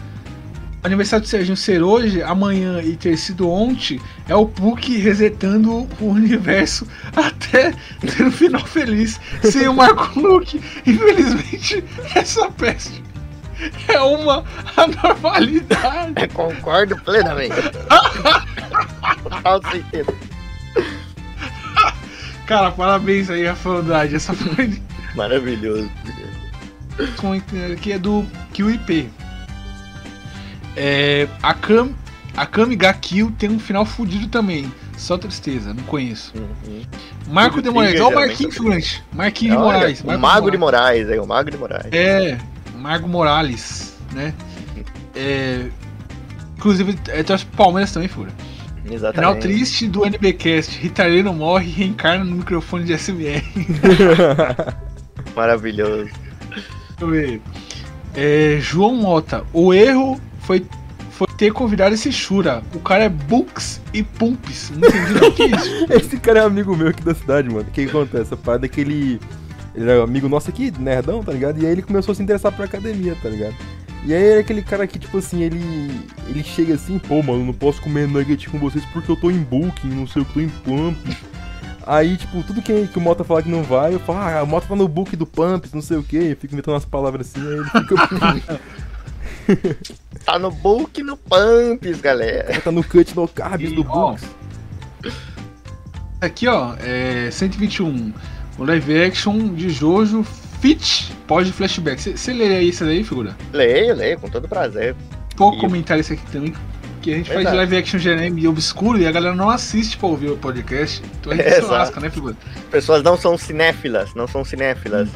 Aniversário 0.82 1.24
do 1.24 1.28
Serginho 1.28 1.56
ser 1.56 1.80
hoje, 1.80 2.22
amanhã 2.22 2.82
e 2.82 2.96
ter 2.96 3.16
sido 3.16 3.48
ontem 3.48 4.00
é 4.28 4.34
o 4.34 4.46
PUC 4.46 4.96
resetando 4.98 5.88
o 6.00 6.06
universo 6.06 6.86
até 7.14 7.72
ter 8.00 8.24
um 8.24 8.32
final 8.32 8.64
feliz. 8.66 9.20
Sem 9.42 9.68
o 9.68 9.74
Marco 9.74 10.10
Luke, 10.18 10.60
infelizmente, 10.84 11.84
essa 12.14 12.50
peste 12.50 13.02
é 13.86 14.00
uma 14.00 14.44
anormalidade. 14.76 16.28
Concordo 16.34 16.96
plenamente. 17.02 17.54
Total 19.22 19.62
certeza. 19.70 20.14
Cara, 22.46 22.72
parabéns 22.72 23.30
aí, 23.30 23.46
Rafael 23.46 23.76
Andrade. 23.76 24.16
Essa 24.16 24.34
foi 24.34 24.80
Maravilhoso. 25.14 25.90
aqui 27.72 27.92
é 27.92 27.98
do 27.98 28.26
QIP. 28.52 29.10
É, 30.76 31.28
a 31.42 31.54
Kam, 31.54 31.90
a 32.36 32.46
Kamiga 32.46 32.92
Kill 32.94 33.32
tem 33.38 33.50
um 33.50 33.58
final 33.58 33.84
fudido 33.84 34.28
também. 34.28 34.72
Só 34.96 35.18
tristeza, 35.18 35.74
não 35.74 35.82
conheço. 35.84 36.32
Uhum. 36.36 36.82
Marco 37.28 37.60
de 37.60 37.70
Moraes, 37.70 38.00
olha 38.00 38.08
o 38.08 38.14
Marquinhos 38.14 38.54
é 38.54 38.56
figurante. 38.56 39.04
Marquinhos 39.12 39.56
de 39.56 39.62
Moraes. 39.62 40.00
o 40.00 40.18
Mago 40.18 40.50
de 40.50 40.58
Moraes. 40.58 41.08
Aí, 41.08 41.18
o 41.18 41.26
Mago 41.26 41.50
de 41.50 41.58
Moraes. 41.58 41.92
É, 41.92 42.38
Margo 42.76 43.08
Morales, 43.08 43.96
né? 44.12 44.32
É, 45.14 45.66
inclusive, 46.56 46.98
é 47.08 47.22
torce 47.22 47.44
pro 47.46 47.56
Palmeiras 47.56 47.92
também, 47.92 48.08
fura. 48.08 48.30
Final 48.82 48.94
Exatamente. 48.94 49.42
triste 49.42 49.86
do 49.86 50.04
NBcast. 50.04 50.78
Ritalino 50.78 51.32
morre 51.32 51.68
e 51.68 51.70
reencarna 51.70 52.24
no 52.24 52.36
microfone 52.36 52.84
de 52.84 52.96
SMR. 52.98 53.42
Maravilhoso. 55.34 56.10
Deixa 56.50 56.64
eu 57.00 57.08
ver. 57.08 57.40
É, 58.14 58.58
João 58.60 58.96
Mota, 58.96 59.44
o 59.52 59.72
erro 59.72 60.20
foi, 60.42 60.66
foi 61.10 61.26
ter 61.36 61.52
convidado 61.52 61.94
esse 61.94 62.12
Shura. 62.12 62.62
O 62.74 62.80
cara 62.80 63.04
é 63.04 63.08
Books 63.08 63.80
e 63.92 64.02
Pumps. 64.02 64.70
Não 64.70 64.88
entendi. 64.88 65.24
O 65.24 65.32
que 65.32 65.42
é 65.42 65.46
isso? 65.46 65.86
Esse 65.90 66.18
cara 66.18 66.40
é 66.40 66.44
amigo 66.44 66.76
meu 66.76 66.88
aqui 66.88 67.02
da 67.02 67.14
cidade, 67.14 67.48
mano. 67.48 67.62
O 67.68 67.72
que 67.72 67.82
acontece? 67.82 68.34
A 68.34 68.36
parada 68.36 68.66
é 68.66 68.68
que 68.68 68.80
ele. 68.80 69.20
Ele 69.74 69.90
é 69.90 70.02
amigo 70.02 70.28
nosso 70.28 70.50
aqui, 70.50 70.70
nerdão, 70.78 71.22
tá 71.22 71.32
ligado? 71.32 71.62
E 71.62 71.64
aí 71.64 71.72
ele 71.72 71.80
começou 71.80 72.12
a 72.12 72.14
se 72.14 72.22
interessar 72.22 72.52
por 72.52 72.62
academia, 72.62 73.16
tá 73.22 73.28
ligado? 73.30 73.54
E 74.04 74.12
aí 74.12 74.22
é 74.22 74.38
aquele 74.38 74.62
cara 74.62 74.86
que, 74.86 74.98
tipo 74.98 75.16
assim, 75.16 75.42
ele. 75.42 75.90
Ele 76.28 76.42
chega 76.44 76.74
assim, 76.74 76.98
pô, 76.98 77.22
mano, 77.22 77.44
não 77.44 77.54
posso 77.54 77.80
comer 77.80 78.06
nugget 78.06 78.50
com 78.50 78.58
vocês 78.58 78.84
porque 78.92 79.10
eu 79.10 79.16
tô 79.16 79.30
em 79.30 79.38
booking, 79.38 79.88
não 79.88 80.06
sei 80.06 80.22
o 80.22 80.24
que, 80.24 80.34
tô 80.34 80.40
em 80.40 80.48
pump. 80.48 81.16
Aí, 81.86 82.16
tipo, 82.16 82.42
tudo 82.42 82.62
que, 82.62 82.86
que 82.86 82.98
o 82.98 83.00
Mota 83.00 83.24
fala 83.24 83.42
que 83.42 83.48
não 83.48 83.62
vai, 83.62 83.94
eu 83.94 83.98
falo, 84.00 84.18
ah, 84.20 84.42
o 84.42 84.46
Mota 84.46 84.68
tá 84.68 84.76
no 84.76 84.86
book 84.86 85.16
do 85.16 85.26
Pumps, 85.26 85.72
não 85.72 85.82
sei 85.82 85.96
o 85.96 86.02
que, 86.02 86.16
eu 86.16 86.36
fico 86.36 86.54
inventando 86.54 86.74
umas 86.74 86.84
palavras 86.84 87.28
assim, 87.28 87.44
aí 87.44 87.54
ele 87.54 87.64
fica. 87.64 88.60
Tá 90.24 90.38
no 90.38 90.50
book 90.52 91.00
e 91.00 91.02
no 91.02 91.16
Pumps, 91.16 92.00
galera. 92.00 92.60
tá 92.60 92.70
no 92.70 92.84
cut 92.84 93.14
no 93.16 93.26
carbs 93.26 93.72
do 93.72 93.82
Books. 93.82 94.22
Aqui, 96.20 96.46
ó, 96.46 96.74
é 96.80 97.28
121. 97.30 98.12
O 98.58 98.64
live 98.64 99.02
action 99.02 99.52
de 99.54 99.68
Jojo 99.70 100.22
Fit 100.60 101.12
pós 101.26 101.48
flashback. 101.48 102.00
Você 102.16 102.32
lê 102.32 102.54
aí 102.56 102.68
isso 102.68 102.84
daí, 102.84 103.02
figura? 103.02 103.36
Leio, 103.52 103.96
leio, 103.96 104.18
com 104.20 104.28
todo 104.28 104.46
prazer. 104.48 104.94
Pouco 105.36 105.56
E- 105.56 105.60
comentário 105.60 106.00
isso 106.02 106.12
aqui 106.12 106.24
também. 106.30 106.54
Que 107.00 107.12
a 107.12 107.16
gente 107.16 107.28
faz 107.28 107.40
Exato. 107.40 107.56
live 107.56 107.76
action 107.78 107.98
e 108.38 108.46
obscuro 108.46 108.96
e 108.98 109.06
a 109.08 109.10
galera 109.10 109.34
não 109.34 109.50
assiste 109.50 109.96
pra 109.96 110.06
ouvir 110.06 110.30
o 110.30 110.36
podcast. 110.36 111.02
Então 111.20 111.32
a 111.32 111.34
gente 111.34 111.46
se 111.50 111.56
Exato. 111.56 111.72
lasca, 111.72 112.00
né, 112.00 112.08
figura? 112.10 112.36
Pessoas 112.70 113.02
não 113.02 113.16
são 113.18 113.36
cinéfilas, 113.36 114.14
não 114.14 114.28
são 114.28 114.44
cinéfilas. 114.44 115.08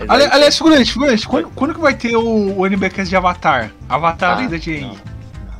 Mas 0.00 0.10
Ali- 0.10 0.24
aí- 0.24 0.30
Aliás, 0.32 0.56
figurante, 0.56 0.92
figurante, 0.92 1.28
quando, 1.28 1.48
quando 1.50 1.74
que 1.74 1.80
vai 1.80 1.94
ter 1.94 2.16
o, 2.16 2.58
o 2.58 2.66
NBcast 2.66 3.08
de 3.08 3.16
Avatar? 3.16 3.70
Avatar 3.88 4.36
Ah, 4.36 4.40
ainda 4.40 4.58
de 4.58 4.80
não. 4.80 4.88
Não, 4.88 4.96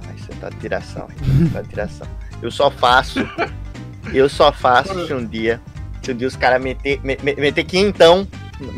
aí 0.08 0.18
você 0.18 0.32
tá 0.40 0.48
de 0.48 0.56
tiração, 0.56 1.08
tá 1.52 1.62
de 1.62 1.68
tiração. 1.68 2.06
Eu 2.42 2.50
só 2.50 2.70
faço, 2.70 3.20
eu 4.12 4.28
só 4.28 4.50
faço 4.52 5.06
se 5.06 5.12
um 5.14 5.24
dia, 5.26 5.60
se 6.02 6.10
um 6.12 6.16
dia 6.16 6.26
os 6.28 6.36
caras 6.36 6.62
meter, 6.62 7.00
me- 7.04 7.18
me- 7.22 7.34
meter 7.34 7.64
quentão, 7.64 8.26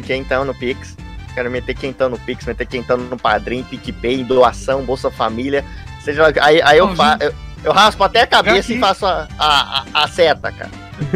quentão 0.05 0.45
no 0.45 0.55
Pix, 0.55 0.97
quero 1.35 1.51
meter 1.51 1.75
quentão 1.75 2.09
no 2.11 2.19
Pix, 2.19 2.45
meter 2.45 2.67
quentão 2.67 2.97
no 2.97 3.17
Padrim, 3.17 3.63
PicPay, 3.63 4.25
doação, 4.25 4.85
Bolsa 4.85 5.11
Família, 5.11 5.65
seja 6.05 6.27
aí, 6.43 6.61
aí 6.63 6.79
eu, 6.79 6.95
fa, 6.97 7.17
eu, 7.21 7.33
eu 7.63 7.73
raspo 7.73 8.03
até 8.03 8.23
a 8.23 8.27
cabeça 8.27 8.73
e 8.73 8.81
faço 8.81 9.07
a, 9.07 9.29
a, 9.39 9.85
a, 9.95 10.03
a 10.05 10.09
seta, 10.09 10.51
cara. 10.51 10.71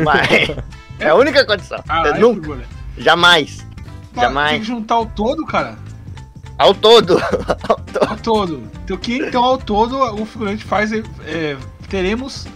Mas 0.04 0.56
é 1.00 1.08
a 1.08 1.14
única 1.16 1.44
condição. 1.44 1.82
Caralho, 1.86 2.20
Nunca, 2.20 2.60
jamais, 2.96 3.65
jamais. 4.20 4.50
Tem 4.52 4.60
que 4.60 4.66
juntar 4.66 4.98
o 5.00 5.06
todo, 5.06 5.44
cara. 5.46 5.76
ao 6.58 6.74
todo. 6.74 7.18
Ao 7.68 7.76
todo. 7.76 8.08
Ao 8.10 8.16
todo. 8.16 8.62
Então, 8.84 8.96
que 8.96 9.16
então 9.18 9.42
ao 9.44 9.58
todo 9.58 9.96
o 10.20 10.24
figurante 10.26 10.64
faz. 10.64 10.92
é, 10.92 11.02
é, 11.26 11.56
teremos 11.88 12.46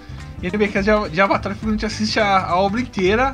NBcast 0.43 0.91
de, 0.91 1.11
de 1.11 1.21
Avatar. 1.21 1.53
O 1.53 1.55
figurante 1.55 1.85
assiste 1.87 2.19
a, 2.21 2.47
a 2.47 2.57
obra 2.57 2.81
inteira. 2.81 3.33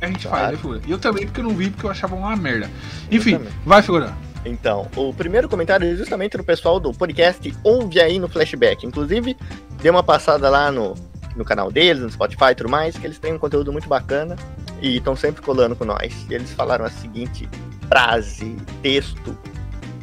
A 0.00 0.06
gente 0.06 0.28
faz, 0.28 0.38
Claro. 0.40 0.52
né, 0.52 0.56
figura? 0.58 0.80
E 0.86 0.90
eu 0.90 0.98
também, 0.98 1.24
porque 1.26 1.40
eu 1.40 1.44
não 1.44 1.54
vi, 1.54 1.70
porque 1.70 1.86
eu 1.86 1.90
achava 1.90 2.14
uma 2.14 2.34
merda. 2.36 2.70
Enfim, 3.10 3.40
vai, 3.64 3.80
figura. 3.82 4.12
Então, 4.44 4.86
o 4.94 5.12
primeiro 5.12 5.48
comentário 5.48 5.90
é 5.90 5.96
justamente 5.96 6.36
do 6.36 6.44
pessoal 6.44 6.78
do 6.78 6.92
podcast 6.92 7.52
Ouve 7.64 8.00
Aí 8.00 8.18
no 8.18 8.28
Flashback. 8.28 8.86
Inclusive, 8.86 9.36
dei 9.80 9.90
uma 9.90 10.02
passada 10.02 10.48
lá 10.50 10.70
no, 10.70 10.94
no 11.36 11.44
canal 11.44 11.70
deles, 11.70 12.02
no 12.02 12.10
Spotify 12.10 12.50
e 12.52 12.54
tudo 12.54 12.70
mais, 12.70 12.96
que 12.96 13.06
eles 13.06 13.18
têm 13.18 13.34
um 13.34 13.38
conteúdo 13.38 13.72
muito 13.72 13.88
bacana 13.88 14.36
e 14.80 14.96
estão 14.96 15.14
sempre 15.14 15.42
colando 15.42 15.76
com 15.76 15.84
nós. 15.84 16.26
E 16.28 16.34
eles 16.34 16.52
falaram 16.52 16.84
a 16.84 16.90
seguinte 16.90 17.48
frase, 17.88 18.56
texto. 18.82 19.36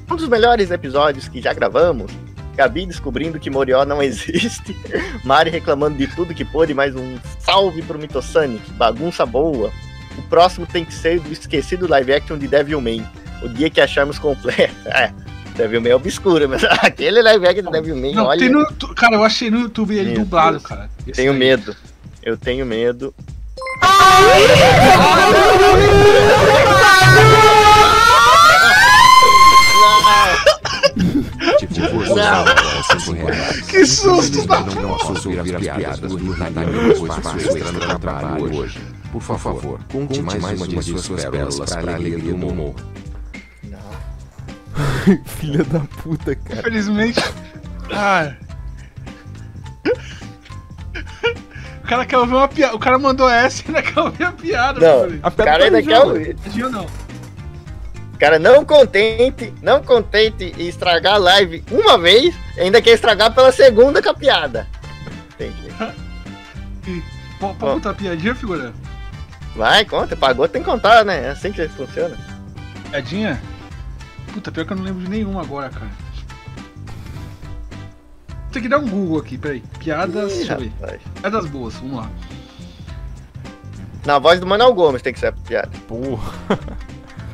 Um 0.09 0.15
dos 0.15 0.27
melhores 0.27 0.71
episódios 0.71 1.27
que 1.27 1.41
já 1.41 1.53
gravamos. 1.53 2.11
Gabi 2.55 2.85
descobrindo 2.85 3.39
que 3.39 3.49
Morió 3.49 3.83
não 3.83 4.01
existe. 4.03 4.75
Mari 5.23 5.49
reclamando 5.49 5.97
de 5.97 6.07
tudo 6.07 6.33
que 6.33 6.45
pôde, 6.45 6.73
mais 6.73 6.95
um 6.95 7.17
salve 7.39 7.81
pro 7.81 7.97
Mitosonic. 7.97 8.71
Bagunça 8.73 9.25
boa. 9.25 9.71
O 10.17 10.21
próximo 10.23 10.67
tem 10.67 10.85
que 10.85 10.93
ser 10.93 11.19
do 11.19 11.31
esquecido 11.31 11.89
live 11.89 12.13
action 12.13 12.37
de 12.37 12.47
Devilman. 12.47 13.03
O 13.41 13.49
dia 13.49 13.69
que 13.69 13.81
acharmos 13.81 14.19
completo. 14.19 14.73
É, 14.85 15.11
Devilman 15.53 15.91
é 15.91 15.95
obscuro, 15.95 16.47
mas 16.49 16.63
aquele 16.81 17.21
live 17.21 17.47
action 17.47 17.63
de 17.65 17.71
Devilman, 17.71 18.13
Não, 18.15 18.25
olha. 18.25 18.39
tem 18.39 18.49
no. 18.49 18.65
Cara, 18.95 19.15
eu 19.15 19.23
achei 19.23 19.49
no 19.49 19.59
YouTube 19.59 19.95
ele 19.95 20.11
Meu 20.11 20.19
dublado, 20.19 20.51
Deus. 20.57 20.63
cara. 20.65 20.89
Esse 21.05 21.11
Tenho 21.13 21.31
daí. 21.31 21.39
medo. 21.39 21.75
Eu 22.23 22.37
tenho 22.37 22.65
medo. 22.65 23.13
Tipo, 31.57 31.73
você 31.97 32.13
dá 32.15 32.45
5 32.99 33.11
reais. 33.13 33.61
Que 33.61 33.85
susto, 33.85 34.47
Não, 34.47 34.65
não 34.89 34.97
posso 34.97 35.29
ouvir 35.29 35.55
as 35.55 35.61
piadas 35.61 35.99
do 35.99 36.37
Naninho, 36.37 36.95
pois 36.99 37.15
faço 37.15 37.37
extra 37.57 37.71
no 37.71 37.79
trabalho 37.99 38.55
hoje. 38.55 38.79
Por 39.11 39.21
favor, 39.21 39.79
conte 39.91 40.21
mais 40.21 40.43
uma 40.61 40.67
de 40.67 40.99
suas 41.01 41.25
pérolas 41.25 41.59
para 41.59 41.91
a 41.91 41.95
alegria 41.95 42.31
do 42.33 42.37
Momo. 42.37 42.75
Filha 45.25 45.63
da 45.63 45.81
puta, 46.01 46.35
cara. 46.35 46.59
Infelizmente. 46.59 47.19
Ah. 47.91 48.33
O 51.83 51.87
cara 51.87 52.05
quer 52.05 52.17
ouvir 52.17 52.33
uma 52.33 52.47
piada. 52.47 52.75
O 52.75 52.79
cara 52.79 52.97
mandou 52.97 53.29
essa 53.29 53.61
e 53.61 53.65
ainda 53.67 53.81
quer 53.81 53.99
ouvir 53.99 54.23
a 54.23 54.31
piada. 54.31 54.79
Não. 54.79 55.19
A 55.21 55.27
o 55.27 55.31
cara 55.31 55.65
ainda 55.65 55.81
quer 55.83 55.99
ouvir. 55.99 56.35
Não? 56.71 56.87
Cara 58.19 58.39
não 58.39 58.63
contente, 58.63 59.53
não 59.61 59.83
contente 59.83 60.53
em 60.57 60.67
estragar 60.67 61.15
a 61.15 61.17
live 61.17 61.63
uma 61.69 61.97
vez, 61.97 62.33
ainda 62.57 62.81
quer 62.81 62.91
estragar 62.91 63.33
pela 63.33 63.51
segunda 63.51 64.01
com 64.01 64.09
a 64.09 64.13
piada. 64.13 64.65
Entendi. 65.33 65.67
Pode 67.37 67.57
contar 67.57 67.89
a 67.89 67.93
piadinha, 67.93 68.33
figura? 68.33 68.71
Vai, 69.57 69.83
conta, 69.83 70.15
pagou, 70.15 70.47
tem 70.47 70.63
que 70.63 70.69
contar, 70.69 71.03
né? 71.03 71.25
É 71.25 71.29
assim 71.31 71.51
que 71.51 71.67
funciona. 71.67 72.15
Piadinha? 72.89 73.41
Puta, 74.31 74.51
pior 74.51 74.65
que 74.65 74.73
eu 74.73 74.77
não 74.77 74.83
lembro 74.83 75.03
de 75.03 75.09
nenhum 75.09 75.39
agora, 75.39 75.69
cara. 75.69 75.91
Tem 78.51 78.61
que 78.61 78.69
dar 78.69 78.77
um 78.79 78.87
Google 78.87 79.19
aqui, 79.19 79.37
peraí. 79.37 79.63
Piadas. 79.79 80.31
Ih, 80.33 80.37
deixa 80.37 80.53
eu 80.53 80.59
ver. 80.59 80.71
rapaz. 80.79 81.01
Piadas 81.21 81.45
boas, 81.49 81.73
vamos 81.75 81.97
lá. 81.97 82.09
Na 84.05 84.19
voz 84.19 84.39
do 84.39 84.45
Manuel 84.45 84.73
Gomes 84.73 85.01
tem 85.01 85.13
que 85.13 85.19
ser 85.19 85.27
a 85.27 85.31
piada. 85.31 85.71
Porra. 85.87 86.31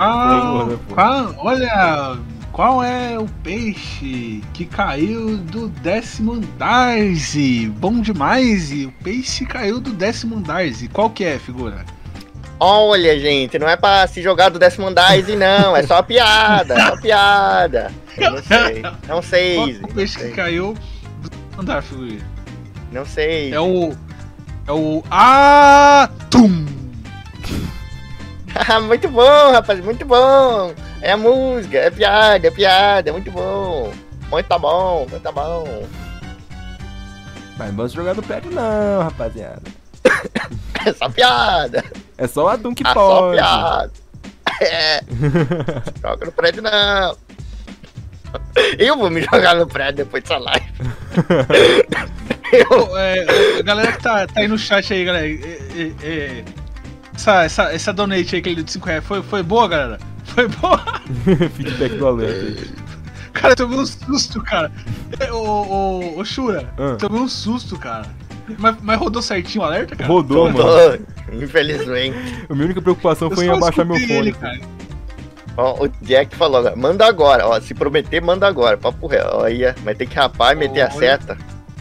Ah, 0.01 0.63
né, 0.65 0.79
qual- 0.93 1.35
olha, 1.39 2.17
qual 2.53 2.81
é 2.81 3.19
o 3.19 3.27
peixe 3.43 4.41
que 4.53 4.65
caiu 4.65 5.35
do 5.37 5.67
décimo 5.67 6.33
andar? 6.35 6.97
Zi? 7.15 7.67
Bom 7.79 7.99
demais, 7.99 8.71
o 8.71 8.91
peixe 9.03 9.45
caiu 9.45 9.81
do 9.81 9.91
décimo 9.91 10.37
andar. 10.37 10.65
Zi. 10.69 10.87
Qual 10.87 11.09
que 11.09 11.25
é, 11.25 11.37
figura? 11.37 11.83
Olha, 12.59 13.17
gente, 13.17 13.57
não 13.57 13.69
é 13.69 13.77
pra 13.77 14.05
se 14.05 14.21
jogar 14.21 14.49
do 14.49 14.59
décimo 14.59 14.87
andar, 14.87 15.17
e 15.17 15.35
não. 15.35 15.77
É 15.77 15.83
só 15.83 16.03
piada, 16.03 16.73
é 16.73 16.87
só 16.87 16.97
piada. 16.97 17.91
Eu 18.17 18.31
não 18.31 18.43
sei. 18.43 18.83
Não 19.07 19.21
sei, 19.21 19.55
Qual 19.55 19.69
é 19.69 19.71
o 19.71 19.81
não 19.81 19.89
peixe 19.89 20.19
que 20.19 20.31
caiu 20.31 20.73
do 21.21 21.29
décimo 21.29 21.61
andar, 21.61 21.83
figura? 21.83 22.17
Não 22.91 23.05
sei. 23.05 23.53
É 23.53 23.59
o. 23.59 23.93
É 24.67 24.71
o. 24.71 25.03
Atum! 25.09 26.65
Ah, 28.67 28.79
muito 28.79 29.07
bom, 29.07 29.51
rapaz, 29.51 29.79
muito 29.79 30.03
bom. 30.05 30.73
É 31.01 31.11
a 31.11 31.17
música, 31.17 31.77
é 31.77 31.89
piada, 31.89 32.47
é 32.47 32.51
piada, 32.51 33.09
é 33.09 33.13
muito 33.13 33.31
bom. 33.31 33.93
Muito 34.29 34.47
tá 34.47 34.57
bom, 34.57 35.07
muito 35.09 35.23
tá 35.23 35.31
bom. 35.31 35.87
Mas 37.57 37.69
não 37.69 37.75
vamos 37.77 37.93
jogar 37.93 38.15
no 38.15 38.23
prédio 38.23 38.51
não, 38.51 39.03
rapaziada. 39.03 39.61
É 40.85 40.93
só 40.93 41.09
piada, 41.09 41.83
É 42.19 42.27
só 42.27 42.45
o 42.45 42.47
Adum 42.49 42.73
que 42.75 42.85
é 42.85 42.93
só 42.93 42.93
pode. 43.21 43.37
piada. 43.37 43.91
É, 44.61 44.99
joga 46.01 46.25
no 46.25 46.31
prédio 46.33 46.61
não. 46.61 47.15
Eu 48.77 48.97
vou 48.97 49.09
me 49.09 49.21
jogar 49.21 49.55
no 49.55 49.65
prédio 49.65 50.03
depois 50.03 50.21
dessa 50.23 50.37
live. 50.37 50.65
Eu, 52.51 52.97
é, 52.97 53.59
a 53.59 53.61
galera 53.61 53.91
que 53.93 54.03
tá, 54.03 54.27
tá 54.27 54.39
aí 54.41 54.47
no 54.49 54.57
chat 54.57 54.91
aí, 54.93 55.05
galera. 55.05 55.27
é, 55.27 55.31
é, 55.31 56.05
é, 56.05 56.43
essa, 57.15 57.43
essa, 57.45 57.63
essa 57.73 57.93
donate 57.93 58.35
aí 58.35 58.41
que 58.41 58.49
ele 58.49 58.55
deu 58.57 58.63
de 58.65 58.71
5 58.73 58.85
reais 58.85 59.03
foi, 59.05 59.21
foi 59.21 59.43
boa, 59.43 59.67
galera? 59.69 59.99
Foi 60.25 60.47
boa? 60.47 60.83
Feedback 61.55 61.95
do 61.95 62.07
alerta 62.07 62.45
aí. 62.61 62.71
Cara, 63.33 63.53
eu 63.53 63.55
tomei 63.55 63.79
um 63.79 63.85
susto, 63.85 64.41
cara. 64.43 64.71
Ô, 65.31 65.35
ô, 65.37 66.19
ô 66.19 66.25
Shura, 66.25 66.69
Ah. 66.77 66.97
tomei 66.97 67.21
um 67.21 67.29
susto, 67.29 67.77
cara. 67.79 68.07
Mas, 68.57 68.75
mas 68.81 68.97
rodou 68.99 69.21
certinho 69.21 69.63
o 69.63 69.67
alerta, 69.67 69.95
cara? 69.95 70.07
Rodou, 70.11 70.51
mano. 70.51 70.57
tô, 70.63 71.35
infelizmente. 71.35 72.17
A 72.49 72.53
minha 72.53 72.65
única 72.65 72.81
preocupação 72.81 73.29
Eu 73.29 73.35
foi 73.35 73.45
em 73.45 73.49
abaixar 73.49 73.85
meu 73.85 73.95
fone. 73.97 74.13
ele, 74.13 74.31
cara. 74.33 74.59
Ó, 75.57 75.83
o 75.85 75.87
Jack 76.01 76.35
falou 76.35 76.59
agora, 76.59 76.75
manda 76.75 77.05
agora, 77.05 77.45
ó, 77.47 77.59
se 77.59 77.73
prometer, 77.73 78.21
manda 78.21 78.47
agora, 78.47 78.77
papo 78.77 79.07
real. 79.07 79.39
Olha, 79.41 79.75
mas 79.83 79.97
tem 79.97 80.07
que 80.07 80.15
rapar 80.15 80.53
e 80.53 80.59
meter 80.59 80.81
a 80.81 80.85
Olha. 80.85 80.93
seta. 80.93 81.37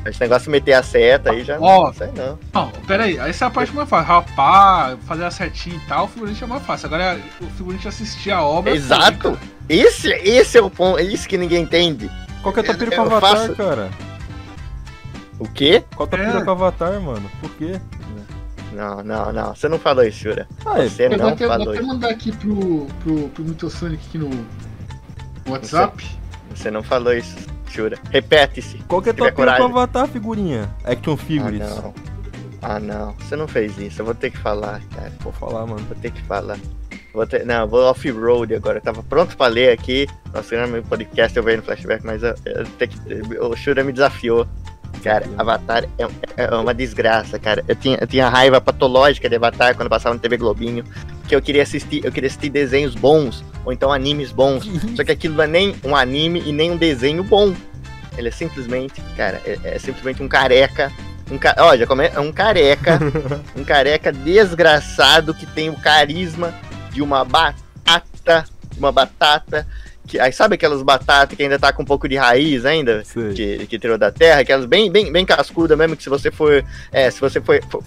Esse 0.06 0.20
negócio 0.20 0.44
de 0.44 0.50
meter 0.50 0.72
a 0.72 0.82
seta 0.82 1.32
aí 1.32 1.44
já 1.44 1.58
Ó. 1.60 1.86
não 1.86 1.92
sei 1.92 2.08
não. 2.16 2.38
Não, 2.54 2.70
pera 2.86 3.04
aí, 3.04 3.18
essa 3.18 3.44
é 3.44 3.48
a 3.48 3.50
parte 3.50 3.74
mais 3.74 3.88
fácil. 3.88 4.06
Rapar, 4.08 4.96
fazer 5.06 5.24
a 5.24 5.30
setinha 5.30 5.76
e 5.76 5.88
tal, 5.88 6.06
o 6.06 6.08
figurante 6.08 6.42
é 6.42 6.46
mais 6.46 6.62
fácil. 6.64 6.86
Agora 6.86 7.20
o 7.42 7.46
figurante 7.50 7.86
assistir 7.86 8.30
a 8.30 8.42
obra. 8.42 8.74
Exato. 8.74 9.38
Esse, 9.68 10.08
esse 10.08 10.56
é 10.56 10.62
o 10.62 10.70
ponto, 10.70 10.98
é 10.98 11.02
isso 11.02 11.28
que 11.28 11.36
ninguém 11.36 11.62
entende. 11.62 12.10
Qual 12.42 12.52
que 12.54 12.60
é 12.60 12.62
a 12.62 12.66
tua 12.66 12.74
pira 12.74 12.90
com 12.90 12.96
Eu 12.96 13.02
o 13.02 13.14
Avatar, 13.14 13.36
faço- 13.36 13.54
cara? 13.54 13.90
O 15.38 15.48
quê? 15.48 15.84
Qual 15.94 16.06
a 16.06 16.10
tua 16.10 16.20
É. 16.20 16.40
com 16.44 16.48
o 16.48 16.50
Avatar, 16.50 17.00
mano? 17.00 17.30
Por 17.40 17.50
quê? 17.56 17.80
Não, 18.72 19.02
não, 19.02 19.32
não. 19.32 19.54
Você 19.54 19.68
não 19.68 19.78
falou 19.78 20.04
isso, 20.04 20.18
Shura. 20.18 20.46
Ah, 20.66 20.80
é. 20.82 20.88
Você 20.88 21.06
Eu 21.06 21.10
vou 21.10 21.18
não 21.18 21.28
até, 21.28 21.46
vou 21.46 21.56
falou 21.56 21.70
até 21.72 21.78
isso. 21.80 21.88
mandar 21.88 22.10
aqui 22.10 22.32
pro, 22.36 22.86
pro, 23.02 23.28
pro 23.30 23.44
Mitosonic 23.44 24.04
aqui 24.06 24.18
no 24.18 24.30
WhatsApp. 25.48 26.04
Você 26.54 26.70
não 26.70 26.82
falou 26.82 27.12
isso, 27.14 27.36
Shura. 27.68 27.98
Repete-se. 28.10 28.78
Qual 28.88 29.00
que 29.00 29.08
é 29.08 29.12
a 29.12 29.14
tua 29.14 29.26
pira 29.32 29.36
com 29.36 29.42
o 29.42 29.44
coragem. 29.46 29.66
Avatar, 29.66 30.08
figurinha? 30.08 30.68
Action 30.84 31.14
Ah, 31.14 31.16
Figures. 31.16 31.58
não. 31.60 31.94
Ah, 32.60 32.80
não. 32.80 33.12
Você 33.14 33.36
não 33.36 33.48
fez 33.48 33.78
isso. 33.78 34.00
Eu 34.02 34.06
vou 34.06 34.14
ter 34.14 34.30
que 34.30 34.38
falar, 34.38 34.80
cara. 34.94 35.12
Vou 35.20 35.32
falar, 35.32 35.64
mano. 35.66 35.80
Vou 35.86 35.96
ter 35.96 36.10
que 36.10 36.20
falar. 36.22 36.58
Vou 37.14 37.26
ter... 37.26 37.46
Não, 37.46 37.66
vou 37.66 37.80
off-road 37.88 38.54
agora. 38.54 38.78
Eu 38.78 38.82
tava 38.82 39.02
pronto 39.02 39.36
pra 39.36 39.46
ler 39.46 39.70
aqui. 39.72 40.06
Nossa, 40.34 40.60
no 40.66 40.72
meu 40.72 40.82
podcast 40.82 41.36
eu 41.36 41.42
vejo 41.42 41.58
no 41.58 41.62
flashback, 41.62 42.04
mas 42.04 42.22
eu, 42.22 42.34
eu 42.44 42.64
tenho 42.78 42.90
que... 42.90 43.38
o 43.38 43.56
Shura 43.56 43.82
me 43.82 43.92
desafiou. 43.92 44.46
Cara, 45.02 45.26
Avatar 45.36 45.84
é, 45.98 46.08
é 46.36 46.54
uma 46.54 46.74
desgraça, 46.74 47.38
cara. 47.38 47.64
Eu 47.68 47.76
tinha, 47.76 47.98
eu 48.00 48.06
tinha 48.06 48.28
raiva 48.28 48.60
patológica 48.60 49.28
de 49.28 49.36
Avatar 49.36 49.74
quando 49.76 49.88
passava 49.88 50.14
no 50.14 50.20
TV 50.20 50.36
Globinho. 50.36 50.84
Que 51.26 51.34
eu 51.34 51.42
queria 51.42 51.62
assistir, 51.62 52.04
eu 52.04 52.10
queria 52.10 52.26
assistir 52.26 52.48
desenhos 52.48 52.94
bons, 52.94 53.44
ou 53.64 53.72
então 53.72 53.92
animes 53.92 54.32
bons. 54.32 54.64
Só 54.96 55.04
que 55.04 55.12
aquilo 55.12 55.34
não 55.34 55.44
é 55.44 55.46
nem 55.46 55.76
um 55.84 55.94
anime 55.94 56.42
e 56.46 56.52
nem 56.52 56.70
um 56.70 56.76
desenho 56.76 57.22
bom. 57.22 57.54
Ele 58.16 58.28
é 58.28 58.32
simplesmente, 58.32 59.00
cara, 59.16 59.40
é, 59.44 59.58
é 59.62 59.78
simplesmente 59.78 60.22
um 60.22 60.28
careca. 60.28 60.90
Um 61.30 61.38
ca... 61.38 61.54
Ó, 61.58 61.76
já 61.76 61.86
come... 61.86 62.06
é 62.06 62.18
um 62.18 62.32
careca. 62.32 62.98
um 63.54 63.62
careca 63.62 64.10
desgraçado 64.10 65.34
que 65.34 65.46
tem 65.46 65.68
o 65.68 65.76
carisma 65.76 66.54
de 66.90 67.02
uma 67.02 67.24
batata. 67.24 68.44
Uma 68.76 68.90
batata. 68.90 69.66
Que... 70.08 70.18
Aí 70.18 70.32
sabe 70.32 70.54
aquelas 70.54 70.82
batatas 70.82 71.36
que 71.36 71.42
ainda 71.42 71.58
tá 71.58 71.72
com 71.72 71.82
um 71.82 71.86
pouco 71.86 72.08
de 72.08 72.16
raiz 72.16 72.64
ainda? 72.64 73.02
Que, 73.34 73.66
que 73.66 73.78
tirou 73.78 73.98
da 73.98 74.10
terra, 74.10 74.40
aquelas 74.40 74.64
bem, 74.66 74.90
bem, 74.90 75.12
bem 75.12 75.24
cascuda 75.26 75.76
mesmo, 75.76 75.96
que 75.96 76.02
se 76.02 76.08
você 76.08 76.30
for. 76.30 76.64
É, 76.90 77.10
se 77.10 77.20
você 77.20 77.40
for, 77.40 77.60
for, 77.70 77.82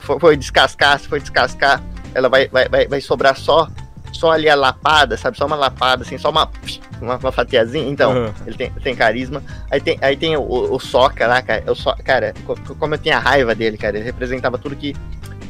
for, 0.00 0.20
for- 0.20 0.36
descascar, 0.36 0.98
se 1.00 1.08
for 1.08 1.18
descascar, 1.20 1.82
ela 2.14 2.28
vai, 2.28 2.48
vai, 2.48 2.68
vai, 2.68 2.86
vai 2.86 3.00
sobrar 3.00 3.36
só. 3.36 3.68
Só 4.12 4.30
ali 4.30 4.48
a 4.48 4.54
lapada, 4.54 5.16
sabe? 5.18 5.36
Só 5.36 5.44
uma 5.44 5.56
lapada, 5.56 6.02
assim, 6.02 6.16
só 6.16 6.30
uma, 6.30 6.48
uma, 7.02 7.16
uma 7.16 7.32
fatiazinha. 7.32 7.86
Então, 7.90 8.12
Aham. 8.12 8.34
ele 8.46 8.56
tem, 8.56 8.70
tem 8.70 8.94
carisma. 8.96 9.42
Aí 9.70 9.78
tem, 9.78 9.98
aí 10.00 10.16
tem 10.16 10.34
o, 10.36 10.42
o 10.42 10.78
Soca 10.78 11.26
lá, 11.26 11.42
cara. 11.42 11.62
Eu 11.66 11.74
so, 11.74 11.94
cara, 12.02 12.32
co- 12.46 12.56
co- 12.66 12.74
como 12.76 12.94
eu 12.94 12.98
tinha 12.98 13.18
raiva 13.18 13.54
dele, 13.54 13.76
cara. 13.76 13.96
Ele 13.98 14.04
representava 14.06 14.56
tudo 14.56 14.74
que, 14.74 14.94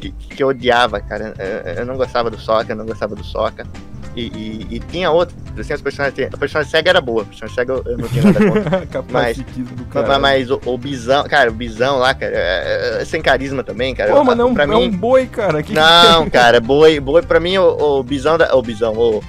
que, 0.01 0.11
que 0.11 0.43
eu 0.43 0.47
odiava, 0.49 0.99
cara. 0.99 1.33
Eu, 1.37 1.73
eu 1.75 1.85
não 1.85 1.95
gostava 1.95 2.29
do 2.29 2.37
Soca, 2.37 2.73
eu 2.73 2.75
não 2.75 2.85
gostava 2.85 3.15
do 3.15 3.23
Soca. 3.23 3.65
E, 4.17 4.21
e, 4.21 4.67
e 4.71 4.79
tinha 4.79 5.11
outro. 5.11 5.35
Assim, 5.59 5.73
as 5.73 5.81
personagens, 5.81 6.33
a 6.33 6.37
personagem 6.37 6.71
cega 6.71 6.89
era 6.89 6.99
boa. 6.99 7.21
A 7.21 7.25
personagem 7.25 7.55
cega 7.55 7.73
eu, 7.85 7.97
não 7.97 8.07
tinha 8.09 8.23
nada 8.23 8.39
contra. 8.39 9.05
Mas, 9.13 9.37
cara. 9.91 10.19
mas 10.19 10.49
o, 10.49 10.59
o 10.65 10.77
Bisão, 10.77 11.23
cara, 11.25 11.51
o 11.51 11.53
Bisão 11.53 11.99
lá, 11.99 12.13
cara, 12.15 12.31
é, 12.33 12.97
é 13.01 13.05
sem 13.05 13.21
carisma 13.21 13.63
também, 13.63 13.93
cara. 13.93 14.11
Pô, 14.11 14.23
mano, 14.23 14.41
é 14.41 14.45
um, 14.45 14.53
pra 14.55 14.63
é 14.63 14.67
mim, 14.67 14.87
um 14.87 14.91
boi, 14.91 15.27
cara. 15.27 15.61
Que 15.61 15.71
não, 15.71 16.27
cara, 16.29 16.59
boi, 16.59 16.99
boi 16.99 17.21
pra 17.21 17.39
mim, 17.39 17.57
o, 17.59 17.99
o 17.99 18.03
Bisão 18.03 18.37
da. 18.37 18.55
O 18.55 18.61
Bisão, 18.61 18.93
o, 18.93 19.23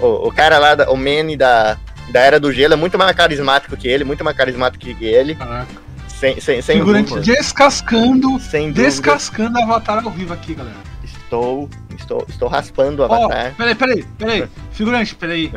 o, 0.00 0.28
o 0.28 0.32
cara 0.32 0.58
lá, 0.58 0.74
da, 0.74 0.90
o 0.90 0.96
Manny 0.96 1.36
da, 1.36 1.76
da 2.10 2.20
Era 2.20 2.40
do 2.40 2.52
Gelo 2.52 2.74
é 2.74 2.76
muito 2.76 2.98
mais 2.98 3.14
carismático 3.14 3.76
que 3.76 3.86
ele, 3.86 4.02
muito 4.02 4.24
mais 4.24 4.36
carismático 4.36 4.84
que 4.84 5.04
ele. 5.04 5.36
Caraca. 5.36 5.84
Sem, 6.08 6.40
sem, 6.40 6.62
sem 6.62 6.78
Figurante 6.78 7.14
dúvida. 7.14 7.34
descascando. 7.34 8.40
Sem 8.40 8.68
dúvida. 8.68 8.88
Descascando 8.88 9.58
Avatar 9.58 10.04
ao 10.04 10.10
vivo 10.10 10.32
aqui, 10.32 10.54
galera. 10.54 10.93
Estou, 11.34 11.68
estou, 11.98 12.26
estou 12.28 12.48
raspando 12.48 13.02
o 13.02 13.04
avatar. 13.04 13.54
peraí, 13.56 13.74
peraí, 13.74 14.04
peraí. 14.18 14.48
Figurante, 14.72 15.14
peraí. 15.14 15.52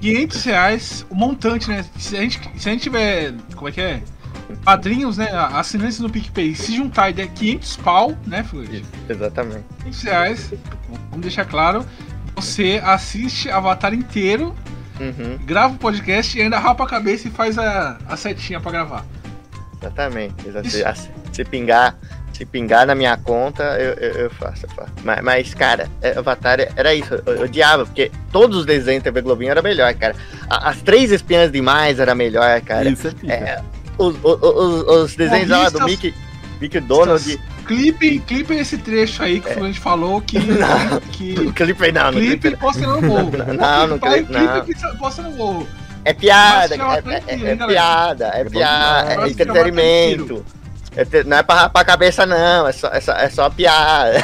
500 0.00 0.44
reais, 0.44 1.06
o 1.10 1.14
montante, 1.14 1.68
né? 1.68 1.84
Se 1.98 2.16
a, 2.16 2.20
gente, 2.20 2.40
se 2.56 2.68
a 2.68 2.72
gente 2.72 2.82
tiver. 2.82 3.34
Como 3.54 3.68
é 3.68 3.72
que 3.72 3.80
é? 3.80 4.02
Padrinhos, 4.64 5.16
né? 5.16 5.28
Assinantes 5.32 5.98
no 6.00 6.10
PicPay, 6.10 6.54
se 6.54 6.74
juntar 6.76 7.10
e 7.10 7.12
der 7.12 7.28
500 7.28 7.76
pau, 7.78 8.16
né, 8.26 8.42
figurante? 8.44 8.84
Exatamente. 9.08 9.64
500 9.84 10.02
reais, 10.02 10.52
vamos 11.10 11.20
deixar 11.22 11.44
claro. 11.44 11.84
Você 12.36 12.80
assiste 12.84 13.50
Avatar 13.50 13.92
inteiro, 13.94 14.54
Uhum, 15.00 15.38
grava 15.46 15.72
o 15.74 15.78
podcast 15.78 16.36
e 16.38 16.42
ainda 16.42 16.58
rapa 16.58 16.84
a 16.84 16.86
cabeça 16.86 17.26
e 17.26 17.30
faz 17.30 17.56
a, 17.58 17.96
a 18.06 18.16
setinha 18.18 18.60
pra 18.60 18.70
gravar. 18.70 19.04
exatamente. 19.80 20.46
Exa- 20.46 20.60
Isso. 20.60 20.76
Se, 20.76 20.84
assim, 20.84 21.08
se 21.32 21.44
pingar. 21.44 21.96
Se 22.40 22.46
pingar 22.46 22.86
na 22.86 22.94
minha 22.94 23.18
conta, 23.18 23.62
eu, 23.78 23.92
eu, 24.02 24.12
eu 24.22 24.30
faço, 24.30 24.64
eu 24.64 24.70
faço. 24.70 24.90
Mas, 25.04 25.20
mas, 25.22 25.52
cara, 25.52 25.90
é, 26.00 26.16
Avatar 26.16 26.58
era 26.74 26.94
isso. 26.94 27.12
Eu, 27.26 27.34
eu 27.34 27.42
odiava, 27.42 27.84
porque 27.84 28.10
todos 28.32 28.56
os 28.60 28.64
desenhos 28.64 29.02
da 29.02 29.10
TV 29.10 29.20
Globinho 29.20 29.50
era 29.50 29.60
melhor, 29.60 29.92
cara. 29.92 30.16
A- 30.48 30.70
As 30.70 30.80
três 30.80 31.12
espinhas 31.12 31.52
demais 31.52 32.00
era 32.00 32.14
melhor, 32.14 32.58
cara. 32.62 32.88
Isso 32.88 33.08
é. 33.28 33.34
É, 33.34 33.62
os, 33.98 34.16
os, 34.24 34.42
os, 34.42 34.88
os 34.88 35.16
desenhos 35.16 35.50
lá 35.50 35.68
do 35.68 35.84
Mickey, 35.84 36.14
Mickey 36.62 36.80
Donald. 36.80 37.38
Clipe, 37.66 38.20
clipe 38.20 38.54
esse 38.54 38.78
trecho 38.78 39.22
aí 39.22 39.38
que 39.38 39.46
o 39.46 39.50
Figurante 39.52 39.78
falou 39.78 40.22
que. 40.22 40.38
Não. 40.40 41.00
que 41.12 41.34
O 41.46 41.52
clipe 41.52 41.92
não, 41.92 42.08
clipe 42.10 42.38
clipe. 42.38 42.56
posta 42.56 42.86
no 42.86 43.02
morro. 43.02 43.32
Não, 43.36 43.98
clipe 43.98 44.32
não. 44.32 44.62
clipe 44.64 44.80
que 44.80 44.96
posta 44.96 45.20
no 45.20 45.30
morro. 45.32 45.68
É 46.06 46.14
piada, 46.14 46.74
Mas 46.78 47.04
já 47.04 47.12
é, 47.12 47.22
é- 47.26 47.52
é 47.52 47.66
piada, 47.66 48.30
é 48.34 48.40
É 48.40 48.44
piada, 48.46 49.12
é 49.12 49.28
entretenimento. 49.28 50.42
É 50.96 51.24
não 51.24 51.36
é 51.36 51.42
pra 51.42 51.54
rapar 51.54 51.82
a 51.82 51.84
cabeça, 51.84 52.26
não, 52.26 52.66
é 52.66 52.72
só, 52.72 52.88
é 52.88 53.00
só, 53.00 53.12
é 53.12 53.28
só 53.30 53.48
piada. 53.50 54.22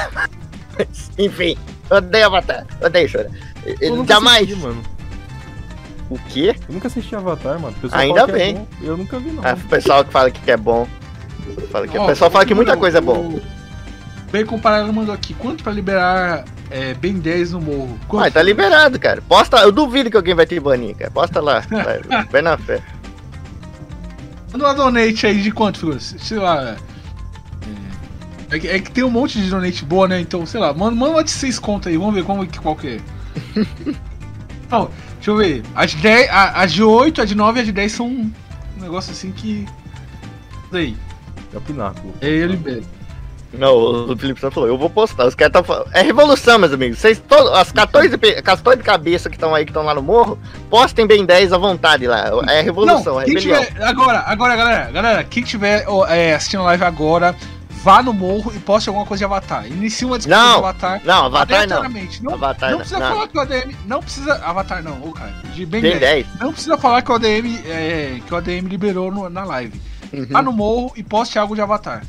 Enfim, 1.19 1.57
eu 1.91 1.97
odeio 1.99 2.27
Avatar, 2.27 2.67
eu 2.81 2.87
odeio 2.87 3.11
Chora. 3.11 3.31
Eu 3.81 3.97
nunca 3.97 4.15
Jamais. 4.15 4.43
assisti, 4.43 4.63
mano. 4.63 4.83
O 6.09 6.19
quê? 6.19 6.55
Eu 6.69 6.75
nunca 6.75 6.87
assisti 6.89 7.15
Avatar, 7.17 7.59
mano. 7.59 7.75
Ainda 7.93 8.21
fala 8.21 8.33
que 8.33 8.35
é 8.35 8.39
bem. 8.39 8.55
bom. 8.55 8.67
Eu 8.83 8.97
nunca 8.97 9.19
vi, 9.19 9.31
não. 9.31 9.43
Ah, 9.45 9.55
o 9.55 9.69
pessoal 9.69 10.05
que 10.05 10.13
fala 10.13 10.31
que 10.31 10.51
é 10.51 10.57
bom. 10.57 10.87
Fala 11.71 11.87
que, 11.89 11.99
Ó, 11.99 12.05
o 12.05 12.07
pessoal 12.07 12.31
fala 12.31 12.45
que 12.47 12.55
muita 12.55 12.77
coisa 12.77 12.99
é 12.99 13.01
bom. 13.01 13.19
o 13.21 13.43
Bacon 14.31 14.59
Paralelo 14.59 14.93
mandou 14.93 15.15
aqui. 15.15 15.35
Quanto 15.35 15.65
pra 15.65 15.73
liberar 15.73 16.45
é, 16.71 16.95
Ben 16.95 17.15
10 17.15 17.53
no 17.53 17.61
morro. 17.61 17.99
Quanto 18.07 18.27
Ah, 18.27 18.31
tá 18.31 18.43
liberado, 18.43 18.99
cara. 18.99 19.23
Posta, 19.23 19.57
eu 19.59 19.73
duvido 19.73 20.11
que 20.11 20.17
alguém 20.17 20.35
vai 20.35 20.47
te 20.47 20.59
banir, 20.61 20.95
cara. 20.97 21.11
Posta 21.11 21.41
lá. 21.41 21.61
Vai, 21.71 22.25
vai 22.31 22.43
na 22.43 22.57
fé. 22.59 22.81
Manda 24.53 24.65
uma 24.67 24.75
donate 24.75 25.27
aí 25.27 25.43
de 25.43 25.51
quanto, 25.51 25.79
figura? 25.81 25.99
Sei 26.01 26.39
lá. 26.39 26.77
É, 28.51 28.57
é 28.57 28.59
que, 28.59 28.69
é 28.69 28.79
que 28.79 28.91
tem 28.91 29.05
um 29.05 29.11
monte 29.11 29.41
de 29.41 29.51
donate 29.51 29.85
boa, 29.85 30.07
né? 30.09 30.21
Então, 30.21 30.47
sei 30.47 30.61
lá, 30.61 30.73
manda, 30.73 30.95
manda 30.97 31.13
uma 31.13 31.25
de 31.25 31.31
6 31.31 31.59
contas 31.59 31.91
aí, 31.93 31.99
vamos 31.99 32.15
ver 32.15 32.25
como, 32.25 32.47
que- 32.47 32.59
qual 32.61 32.77
que 32.77 32.89
é. 32.89 33.01
Não, 34.71 34.91
deixa 35.17 35.31
eu 35.31 35.37
ver. 35.37 35.63
As 35.75 35.91
de, 35.93 35.97
10, 35.99 36.31
a- 36.31 36.63
as 36.63 36.73
de 36.73 36.83
8, 36.83 37.23
a 37.23 37.25
de 37.25 37.35
9 37.35 37.61
e 37.61 37.63
a 37.63 37.65
de 37.65 37.73
10 37.73 37.93
são 37.93 38.07
um 38.09 38.31
negócio 38.81 39.13
assim 39.13 39.31
que. 39.33 39.67
Aí, 40.73 40.97
É 41.55 41.57
o 41.59 41.61
pináculo. 41.61 42.13
é 42.21 42.29
ele 42.29 42.53
libera. 42.53 42.83
Não, 43.59 43.75
o 44.13 44.17
Felipe 44.17 44.41
só 44.41 44.51
falou, 44.51 44.69
eu 44.69 44.77
vou 44.79 44.91
postar. 44.91 45.27
Os 45.27 45.35
caras 45.35 45.51
estão 45.51 45.65
falando. 45.65 45.89
É 45.95 46.03
revolução, 46.03 46.59
meus 46.59 46.73
amigos. 46.73 46.99
Vocês 46.99 47.23
todos, 47.29 47.51
as 47.53 47.73
14, 47.73 48.17
pe- 48.19 48.43
14 48.43 48.79
de 48.79 48.85
cabeça 48.85 49.29
que 49.29 49.37
estão 49.37 49.55
aí, 49.55 49.65
que 49.65 49.71
estão 49.71 49.83
lá 49.85 49.95
no 49.95 50.03
morro, 50.03 50.39
postem 50.71 51.07
bem 51.07 51.25
10 51.25 51.53
à 51.53 51.59
vontade 51.59 52.07
lá. 52.07 52.25
É 52.49 52.61
revolução, 52.61 53.21
é 53.21 53.25
quem 53.25 53.35
rebelião. 53.35 53.65
tiver. 53.65 53.83
Agora, 53.83 54.25
agora, 54.27 54.57
galera, 54.57 54.91
galera, 54.91 55.25
quem 55.25 55.43
tiver 55.43 55.85
é, 56.09 56.35
assistindo 56.35 56.61
a 56.61 56.65
live 56.67 56.85
agora, 56.85 57.35
vá 57.83 58.03
no 58.03 58.13
morro 58.13 58.53
e 58.55 58.59
poste 58.59 58.89
alguma 58.89 59.07
coisa 59.07 59.21
de 59.21 59.25
avatar. 59.25 59.67
Inicie 59.67 60.05
uma 60.07 60.19
discussão 60.19 60.43
Não, 60.43 60.53
de 60.53 60.59
avatar. 60.59 61.01
Não, 61.05 61.25
Avatar 61.27 61.69
não. 61.69 61.83
Não, 62.23 62.35
Avatar 62.35 62.71
não 62.71 62.79
não. 62.79 62.79
precisa 62.79 62.99
Não. 63.01 63.09
falar 63.15 63.29
que 63.29 63.39
o 63.39 63.41
ADM. 63.41 63.77
Não 63.87 64.01
precisa. 64.01 64.35
Avatar 64.45 64.83
não, 64.83 65.03
ô 65.03 65.13
cara. 65.13 65.33
De 65.55 65.65
bem 65.65 65.81
Bem 65.81 65.99
10. 65.99 66.01
10. 66.27 66.41
Não 66.41 66.53
precisa 66.53 66.77
falar 66.77 67.03
que 67.03 67.11
o 67.13 67.15
ADM, 67.15 67.61
é, 67.67 68.19
que 68.27 68.35
o 68.35 68.37
ADM 68.37 68.67
liberou 68.69 69.11
no- 69.13 69.31
na 69.31 69.45
live. 69.45 69.81
Uhum. 70.13 70.27
Vá 70.31 70.43
no 70.43 70.53
morro 70.53 70.93
e 70.97 71.03
poste 71.03 71.39
algo 71.39 71.55
de 71.55 71.61
avatar. 71.61 72.03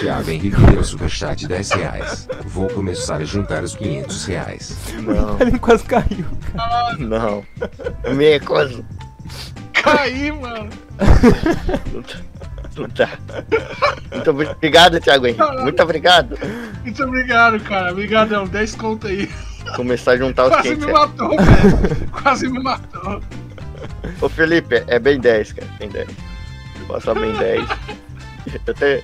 Thiago 0.00 0.30
Henrique 0.30 0.60
deu 0.72 0.82
superchat 0.84 1.36
de 1.40 1.48
10 1.48 1.70
reais. 1.72 2.28
Vou 2.46 2.68
começar 2.68 3.16
a 3.16 3.24
juntar 3.24 3.62
os 3.62 3.74
500 3.76 4.24
reais. 4.24 4.76
Não, 5.02 5.38
Ele 5.40 5.58
quase 5.58 5.84
caiu. 5.84 6.26
não. 6.98 7.44
Me 8.14 8.30
recuso. 8.32 8.84
Caí, 9.72 10.32
mano. 10.32 10.68
Não 12.76 12.88
dá. 12.94 13.08
Muito 14.14 14.30
obrigado, 14.30 15.00
Thiago 15.00 15.26
Henrique. 15.26 15.62
Muito 15.62 15.82
obrigado. 15.82 16.38
Muito 16.82 17.04
obrigado, 17.04 17.60
cara. 17.60 17.92
Obrigadão. 17.92 18.46
10 18.46 18.74
conto 18.76 19.06
aí. 19.06 19.28
Começar 19.76 20.12
a 20.12 20.16
juntar 20.16 20.44
os 20.44 20.50
Quase 20.50 20.68
500. 20.76 20.86
me 20.86 20.92
matou, 20.92 21.28
velho. 21.30 22.10
Quase 22.10 22.48
me 22.48 22.62
matou. 22.62 23.22
Ô 24.20 24.28
Felipe, 24.28 24.82
é 24.86 24.98
bem 24.98 25.18
10, 25.20 25.52
cara. 25.52 25.68
Bem 25.78 25.88
10. 25.88 26.08
Passa 26.88 27.14
bem 27.14 27.32
10. 27.34 27.68
Eu 28.46 28.60
até. 28.72 29.02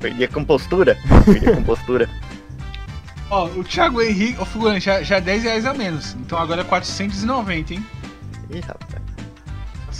Perdi 0.00 0.24
a 0.24 0.28
compostura. 0.28 0.96
Perdi 1.24 1.48
a 1.48 1.56
compostura. 1.56 2.08
Ó, 3.30 3.46
o 3.46 3.64
Thiago 3.64 4.00
Henrique, 4.02 4.40
ô 4.40 4.44
figurante, 4.44 4.84
já, 4.84 5.02
já 5.02 5.16
é 5.16 5.20
10 5.20 5.42
reais 5.42 5.66
a 5.66 5.72
menos. 5.74 6.14
Então 6.20 6.38
agora 6.38 6.60
é 6.60 6.64
490, 6.64 7.74
hein? 7.74 7.86
Ih, 8.50 8.60
rapaz. 8.60 9.01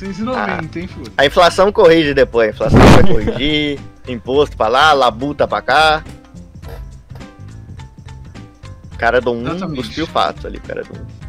490, 0.03 0.79
hein, 0.79 0.87
figurante? 0.89 1.13
A 1.17 1.27
inflação 1.27 1.73
corrige 1.73 2.15
depois. 2.15 2.49
A 2.49 2.51
inflação 2.51 2.81
vai 2.81 3.03
corrigir. 3.07 3.81
Imposto 4.09 4.57
pra 4.57 4.69
lá, 4.69 4.93
labuta 4.93 5.47
pra 5.47 5.63
cá. 5.63 6.05
Cara 8.99 9.21
do 9.21 9.33
1 9.33 9.41
Exatamente. 9.43 9.77
cuspiu 9.77 10.07
fatos 10.07 10.45
ali, 10.45 10.59
cara 10.61 10.83
do 10.83 10.93
1. 10.93 11.22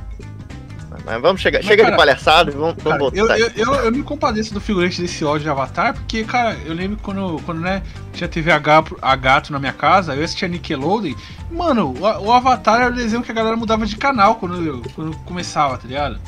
Mas 1.05 1.21
vamos 1.21 1.41
chegar. 1.41 1.59
Mas, 1.59 1.65
Chega 1.67 1.83
cara, 1.83 1.91
de 1.95 1.97
palhaçada 1.97 2.51
e 2.51 2.53
vamos, 2.53 2.81
Cara, 2.83 2.97
vamos 2.97 3.13
eu, 3.17 3.27
voltar. 3.27 3.39
eu, 3.39 3.49
eu, 3.55 3.73
eu 3.85 3.91
me 3.91 4.03
compadeço 4.03 4.53
do 4.53 4.59
figurante 4.61 5.01
desse 5.01 5.23
ódio 5.25 5.41
de 5.43 5.49
Avatar, 5.49 5.93
porque, 5.93 6.23
cara, 6.23 6.57
eu 6.65 6.73
lembro 6.73 6.97
quando, 7.01 7.41
quando 7.45 7.61
né, 7.61 7.81
tinha 8.13 8.27
TV 8.27 8.51
a 8.51 8.59
gato, 8.59 8.97
a 9.01 9.15
gato 9.15 9.51
na 9.51 9.59
minha 9.59 9.73
casa, 9.73 10.15
eu 10.15 10.23
assistia 10.23 10.47
Nickelodeon. 10.47 11.15
Mano, 11.51 11.93
o, 11.97 12.01
o 12.25 12.31
Avatar 12.31 12.81
era 12.81 12.91
o 12.91 12.95
desenho 12.95 13.21
que 13.23 13.31
a 13.31 13.35
galera 13.35 13.55
mudava 13.55 13.85
de 13.85 13.95
canal 13.95 14.35
quando, 14.35 14.55
eu- 14.63 14.81
quando 14.95 15.15
começava, 15.19 15.77
tá 15.77 15.87
ligado? 15.87 16.19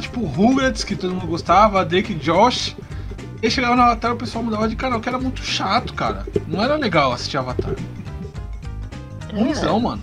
Tipo, 0.00 0.24
Rugrats, 0.24 0.84
que 0.84 0.94
todo 0.94 1.12
mundo 1.12 1.26
gostava, 1.26 1.84
Drake 1.84 2.12
e 2.12 2.14
Josh. 2.16 2.76
E 3.42 3.46
aí 3.46 3.50
chegava 3.50 3.74
no 3.76 3.82
Avatar 3.82 4.12
o 4.12 4.16
pessoal 4.16 4.42
mudava 4.44 4.68
de 4.68 4.76
canal, 4.76 5.00
que 5.00 5.08
era 5.08 5.18
muito 5.18 5.42
chato, 5.44 5.92
cara. 5.94 6.24
Não 6.46 6.62
era 6.62 6.76
legal 6.76 7.12
assistir 7.12 7.36
Avatar. 7.36 7.74
Ruimzão, 9.32 9.80
mano. 9.80 10.02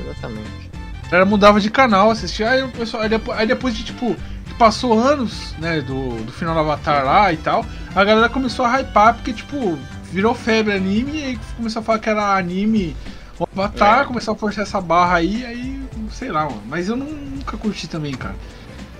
Exatamente. 0.00 0.57
Galera 1.10 1.24
mudava 1.24 1.60
de 1.60 1.70
canal, 1.70 2.10
assistia, 2.10 2.50
aí 2.50 2.62
o 2.62 2.68
pessoal. 2.68 3.02
Aí 3.02 3.08
depois, 3.08 3.38
aí 3.38 3.46
depois 3.46 3.74
de 3.76 3.84
tipo. 3.84 4.14
que 4.46 4.54
Passou 4.54 4.98
anos, 4.98 5.54
né, 5.58 5.80
do, 5.80 6.22
do 6.24 6.32
final 6.32 6.52
do 6.54 6.60
Avatar 6.60 7.04
lá 7.04 7.32
e 7.32 7.36
tal, 7.36 7.64
a 7.94 8.04
galera 8.04 8.28
começou 8.28 8.64
a 8.64 8.80
hypar 8.80 9.14
porque, 9.14 9.32
tipo, 9.32 9.78
virou 10.12 10.34
febre 10.34 10.74
anime 10.74 11.12
e 11.20 11.24
aí 11.24 11.38
começou 11.56 11.80
a 11.80 11.82
falar 11.84 11.98
que 12.00 12.08
era 12.10 12.36
anime 12.36 12.96
Avatar, 13.40 14.00
É. 14.00 14.04
começou 14.04 14.34
a 14.34 14.36
forçar 14.36 14.64
essa 14.64 14.80
barra 14.80 15.16
aí, 15.16 15.44
aí, 15.46 15.80
sei 16.10 16.30
lá, 16.30 16.44
mano. 16.44 16.60
Mas 16.66 16.88
eu 16.88 16.96
não- 16.96 17.06
nunca 17.06 17.56
curti 17.56 17.86
também, 17.88 18.12
cara. 18.14 18.34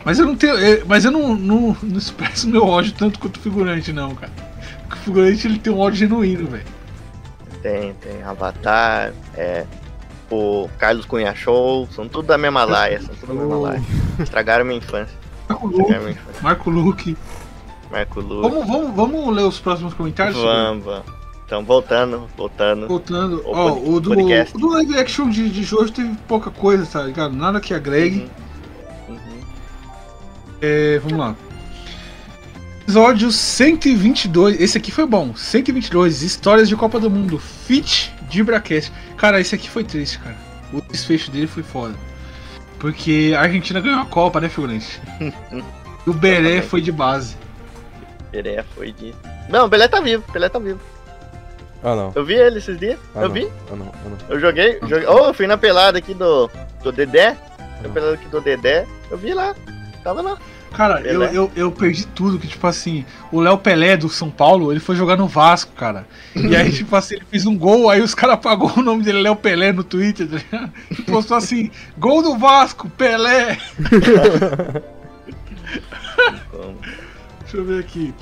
Mas 0.05 0.19
eu 0.21 0.27
não 0.27 0.37
tenho. 0.37 0.55
eu- 0.55 0.87
Mas 0.87 1.05
eu 1.05 1.11
não, 1.11 1.35
não, 1.35 1.77
não 1.83 1.99
expresso 1.99 2.49
meu 2.49 2.65
ódio 2.65 2.93
tanto 2.93 3.19
quanto 3.19 3.37
o 3.39 3.41
figurante, 3.41 3.93
não, 3.93 4.15
cara. 4.15 4.33
Porque 4.87 4.95
o 4.95 5.05
figurante 5.05 5.47
ele 5.47 5.59
tem 5.59 5.73
um 5.73 5.79
ódio 5.81 5.99
genuíno, 5.99 6.47
velho. 6.49 6.65
Tem, 7.63 7.93
tem. 7.95 8.23
Avatar, 8.23 9.13
é. 9.35 9.65
O 10.31 10.69
Carlos 10.79 11.07
Cunha 11.07 11.35
Show, 11.35 11.89
são 11.91 12.07
tudo 12.09 12.27
da 12.29 12.37
mesma 12.37 12.65
laia, 12.65 13.01
são 13.01 13.15
tudo 13.15 13.29
da 13.29 13.35
mesma 13.35 13.57
laia. 13.59 13.83
Estragaram 14.21 14.65
minha 14.65 14.79
infância. 14.79 15.17
Marco 15.49 15.67
Luke. 15.67 16.17
Marco 16.43 16.71
Luke. 16.71 17.17
Marco. 17.91 18.21
Vamos, 18.23 18.67
vamos, 18.67 18.95
vamos 18.95 19.35
ler 19.35 19.45
os 19.45 19.59
próximos 19.59 19.95
comentários? 19.95 20.37
Vamos, 20.37 20.85
vamos. 20.85 21.19
Então, 21.47 21.65
voltando, 21.65 22.29
voltando. 22.37 22.87
Voltando, 22.87 23.43
O 23.47 23.53
ó, 23.53 23.71
pod- 23.71 23.89
o 23.89 24.01
do, 24.01 24.11
podcast. 24.11 24.55
o 24.55 24.61
do 24.61 24.69
live 24.69 24.99
action 24.99 25.31
de, 25.31 25.49
de 25.49 25.63
Jojo 25.63 25.91
teve 25.91 26.15
pouca 26.29 26.51
coisa, 26.51 26.85
tá 26.85 27.03
ligado? 27.05 27.35
Nada 27.35 27.59
que 27.59 27.73
agregue. 27.73 28.29
Uhum. 29.09 29.15
Uhum. 29.15 29.41
É, 30.61 30.99
vamos 30.99 31.19
lá. 31.19 31.35
Episódio 32.83 33.31
122. 33.33 34.61
Esse 34.61 34.77
aqui 34.77 34.91
foi 34.91 35.07
bom. 35.07 35.35
122. 35.35 36.23
Histórias 36.23 36.69
de 36.69 36.77
Copa 36.77 37.01
do 37.01 37.09
Mundo. 37.11 37.39
Fit 37.39 38.15
de 38.29 38.43
Bracast. 38.43 38.93
Cara, 39.17 39.41
esse 39.41 39.55
aqui 39.55 39.69
foi 39.69 39.85
triste, 39.85 40.19
cara. 40.19 40.37
O 40.73 40.81
desfecho 40.81 41.31
dele 41.31 41.47
foi 41.47 41.63
foda. 41.63 41.95
Porque 42.79 43.35
a 43.37 43.41
Argentina 43.43 43.81
ganhou 43.81 44.01
a 44.01 44.07
Copa, 44.07 44.41
né, 44.41 44.49
figurante? 44.49 45.01
E 46.07 46.11
o 46.11 46.15
Beré 46.15 46.63
foi 46.63 46.81
de 46.81 46.91
base. 46.91 47.37
Pelé 48.31 48.63
foi 48.75 48.93
de. 48.93 49.15
Não, 49.51 49.67
o 49.67 49.69
Pelé 49.69 49.89
tá 49.89 50.01
vivo, 50.01 50.23
Pelé 50.33 50.49
tá 50.49 50.59
vivo. 50.59 50.81
Ah, 51.83 51.95
não. 51.95 52.13
Eu 52.15 52.25
vi 52.25 52.35
ele 52.35 52.59
esses 52.59 52.79
dias. 52.79 52.99
Ah, 53.15 53.23
eu 53.23 53.29
não. 53.29 53.35
vi. 53.35 53.53
Ah, 53.71 53.77
não. 53.77 53.87
Ah, 53.87 54.09
não. 54.09 54.19
Eu 54.29 54.41
joguei. 54.41 54.79
joguei... 54.83 55.07
Oh, 55.07 55.27
eu 55.27 55.35
fui 55.35 55.47
na 55.47 55.59
pelada 55.59 55.99
aqui 55.99 56.15
do. 56.15 56.51
Do 56.83 56.93
Dedé. 56.93 57.37
Na 57.83 57.89
pelada 57.89 58.15
aqui 58.15 58.27
do 58.29 58.41
Dedé. 58.41 58.87
Eu 59.11 59.19
vi 59.19 59.35
lá. 59.35 59.55
Tava 60.03 60.23
lá. 60.23 60.39
Cara, 60.73 61.01
eu, 61.01 61.23
eu, 61.25 61.51
eu 61.57 61.73
perdi 61.73 62.07
tudo, 62.07 62.39
que 62.39 62.47
tipo 62.47 62.67
assim, 62.67 63.05
o 63.33 63.41
Léo 63.41 63.59
Pelé 63.59 63.97
do 63.97 64.09
São 64.09 64.31
Paulo, 64.31 64.71
ele 64.71 64.81
foi 64.81 64.95
jogar 64.95 65.17
no 65.17 65.27
Vasco, 65.27 65.73
cara. 65.73 66.07
E 66.35 66.55
aí, 66.55 66.71
tipo 66.71 66.95
assim, 66.95 67.17
ele 67.17 67.25
fez 67.31 67.47
um 67.47 67.57
gol, 67.57 67.91
aí 67.91 68.01
os 68.01 68.15
caras 68.15 68.35
apagou 68.35 68.73
o 68.77 68.83
nome 68.83 69.03
dele, 69.03 69.23
Léo 69.23 69.37
Pelé, 69.37 69.73
no 69.73 69.83
Twitter, 69.83 70.29
tá? 70.51 70.71
E 70.91 71.03
postou 71.03 71.37
assim, 71.37 71.71
gol 71.97 72.23
do 72.23 72.37
Vasco, 72.37 72.89
Pelé! 72.91 73.59
Deixa 77.41 77.57
eu 77.57 77.65
ver 77.65 77.81
aqui. 77.81 78.15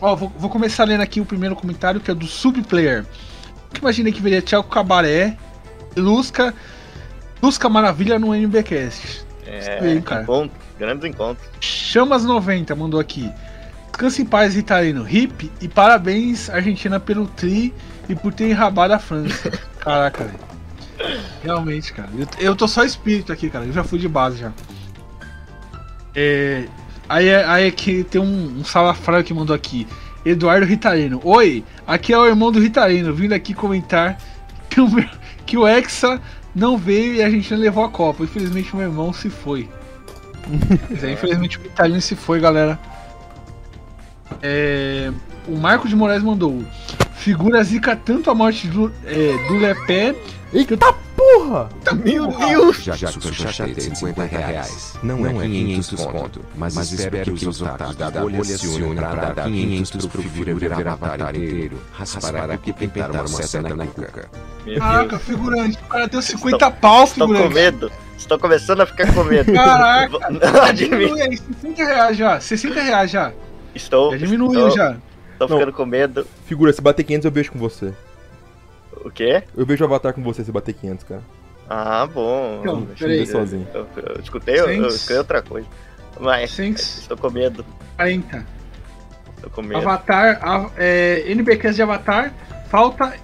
Ó, 0.00 0.14
vou, 0.14 0.32
vou 0.36 0.50
começar 0.50 0.84
lendo 0.84 1.00
aqui 1.00 1.20
o 1.20 1.24
primeiro 1.24 1.56
comentário, 1.56 2.00
que 2.00 2.10
é 2.10 2.14
do 2.14 2.26
Subplayer. 2.26 3.04
Que 3.72 3.80
imagina 3.80 4.12
que 4.12 4.22
veria 4.22 4.40
Thiago 4.40 4.68
Cabaré, 4.68 5.36
Lusca, 5.96 6.54
Lusca 7.42 7.68
Maravilha 7.68 8.18
no 8.18 8.34
NBcast. 8.34 9.26
É. 9.46 9.80
Sim, 9.80 10.00
cara. 10.00 10.22
Encontro, 10.22 10.67
grandes 10.78 11.04
encontros. 11.04 11.46
Chamas90 11.60 12.74
mandou 12.76 13.00
aqui. 13.00 13.30
Descanse 13.86 14.22
em 14.22 14.26
paz, 14.26 14.54
Ritalino. 14.54 15.08
Hip 15.08 15.50
e 15.60 15.68
parabéns, 15.68 16.48
Argentina, 16.48 17.00
pelo 17.00 17.26
tri 17.26 17.74
e 18.08 18.14
por 18.14 18.32
ter 18.32 18.48
enrabado 18.48 18.94
a 18.94 18.98
França. 18.98 19.50
Caraca, 19.80 20.24
velho. 20.24 20.38
Realmente, 21.42 21.92
cara. 21.92 22.08
Eu, 22.16 22.26
eu 22.38 22.56
tô 22.56 22.68
só 22.68 22.84
espírito 22.84 23.32
aqui, 23.32 23.50
cara. 23.50 23.64
Eu 23.64 23.72
já 23.72 23.82
fui 23.82 23.98
de 23.98 24.08
base 24.08 24.38
já. 24.38 24.52
É, 26.14 26.66
aí, 27.08 27.34
aí 27.34 27.66
aqui 27.66 28.04
tem 28.04 28.20
um, 28.20 28.60
um 28.60 28.64
salafrário 28.64 29.24
que 29.24 29.34
mandou 29.34 29.54
aqui. 29.54 29.86
Eduardo 30.24 30.66
Ritalino. 30.66 31.20
Oi, 31.24 31.64
aqui 31.86 32.12
é 32.12 32.18
o 32.18 32.26
irmão 32.26 32.52
do 32.52 32.60
Ritalino, 32.60 33.14
vindo 33.14 33.32
aqui 33.32 33.54
comentar 33.54 34.18
que 34.68 34.80
o, 34.80 34.88
que 35.46 35.56
o 35.56 35.66
Hexa 35.66 36.20
não 36.54 36.76
veio 36.76 37.14
e 37.14 37.22
a 37.22 37.26
Argentina 37.26 37.58
levou 37.58 37.84
a 37.84 37.88
Copa. 37.88 38.24
Infelizmente, 38.24 38.74
meu 38.74 38.86
irmão 38.86 39.12
se 39.12 39.30
foi. 39.30 39.68
É, 41.02 41.12
infelizmente 41.12 41.58
o 41.58 41.66
Italino 41.66 42.00
se 42.00 42.16
foi, 42.16 42.40
galera. 42.40 42.78
É, 44.42 45.10
o 45.46 45.56
Marco 45.56 45.88
de 45.88 45.96
Moraes 45.96 46.22
mandou. 46.22 46.62
Figura 47.14 47.62
zica 47.64 47.96
tanto 47.96 48.30
a 48.30 48.34
morte 48.34 48.68
do, 48.68 48.92
é, 49.04 49.48
do 49.48 49.58
Lepé 49.58 50.14
Eita 50.52 50.76
Porra! 51.18 51.68
Meu 52.04 52.28
Deus! 52.28 52.82
Já 52.82 52.94
já 52.94 53.10
de 53.10 53.82
50 53.82 54.24
reais. 54.24 54.94
Não 55.02 55.26
é 55.26 55.32
500 55.32 56.04
conto, 56.06 56.40
mas 56.56 56.76
espero 56.92 57.34
que 57.34 57.46
os 57.46 57.60
otakus 57.60 57.96
da 57.96 58.10
bolha 58.10 58.44
se 58.44 58.66
unam 58.68 58.94
pra 58.94 59.32
dar 59.32 59.44
500 59.44 60.06
pro 60.06 60.22
figura 60.22 60.54
virar 60.54 60.92
avatar 60.92 61.36
inteiro, 61.36 61.78
raspar 61.92 62.50
a 62.50 62.56
cuca 62.56 62.84
e 62.84 62.88
pintar 62.88 63.10
uma 63.10 63.28
seta 63.28 63.74
na 63.74 63.86
cuca. 63.86 64.30
Meu 64.64 64.78
Caraca, 64.78 65.18
figurante, 65.18 65.76
o 65.76 65.88
cara 65.88 66.06
deu 66.06 66.22
50 66.22 66.70
pau, 66.70 67.04
Estou 67.04 67.26
com 67.26 67.34
figurante. 67.34 67.54
medo. 67.54 67.92
Estou 68.18 68.38
começando 68.38 68.80
a 68.82 68.86
ficar 68.86 69.12
com 69.14 69.24
medo. 69.24 69.52
Caraca, 69.52 70.18
Já 70.66 70.72
diminui 70.72 71.22
aí, 71.22 71.36
60 71.38 71.84
reais 71.84 72.16
já, 72.16 72.40
60 72.40 72.80
reais 72.82 73.10
já. 73.10 73.32
Estou, 73.74 74.10
Já 74.12 74.18
diminuiu 74.18 74.68
estou, 74.68 74.70
já. 74.76 74.96
Estou 75.32 75.48
ficando 75.48 75.72
com 75.72 75.86
medo. 75.86 76.26
Figura, 76.46 76.72
se 76.72 76.82
bater 76.82 77.04
500 77.04 77.24
eu 77.24 77.30
vejo 77.30 77.52
com 77.52 77.58
você. 77.58 77.94
O 79.04 79.10
quê? 79.10 79.44
Eu 79.56 79.64
vejo 79.64 79.84
o 79.84 79.86
Avatar 79.86 80.12
com 80.12 80.22
você 80.22 80.42
se 80.44 80.50
bater 80.50 80.74
500, 80.74 81.04
cara. 81.04 81.22
Ah, 81.70 82.06
bom. 82.06 82.58
Então, 82.60 82.80
Deixa 82.82 83.04
eu 83.04 83.08
ver 83.08 83.14
peraí. 83.14 83.26
sozinho. 83.26 83.68
Eu, 83.72 83.86
eu 83.96 84.20
escutei, 84.20 84.58
eu, 84.58 84.68
eu 84.70 84.88
escutei 84.88 85.18
outra 85.18 85.40
coisa. 85.42 85.66
Mas 86.18 86.50
Cents. 86.50 86.98
estou 87.02 87.16
com 87.16 87.30
medo. 87.30 87.64
40. 87.96 88.44
Estou 89.36 89.50
com 89.50 89.62
medo. 89.62 89.76
Avatar, 89.78 90.40
a- 90.42 90.70
é, 90.76 91.22
NBQs 91.30 91.76
de 91.76 91.82
Avatar, 91.82 92.32
falta 92.68 93.14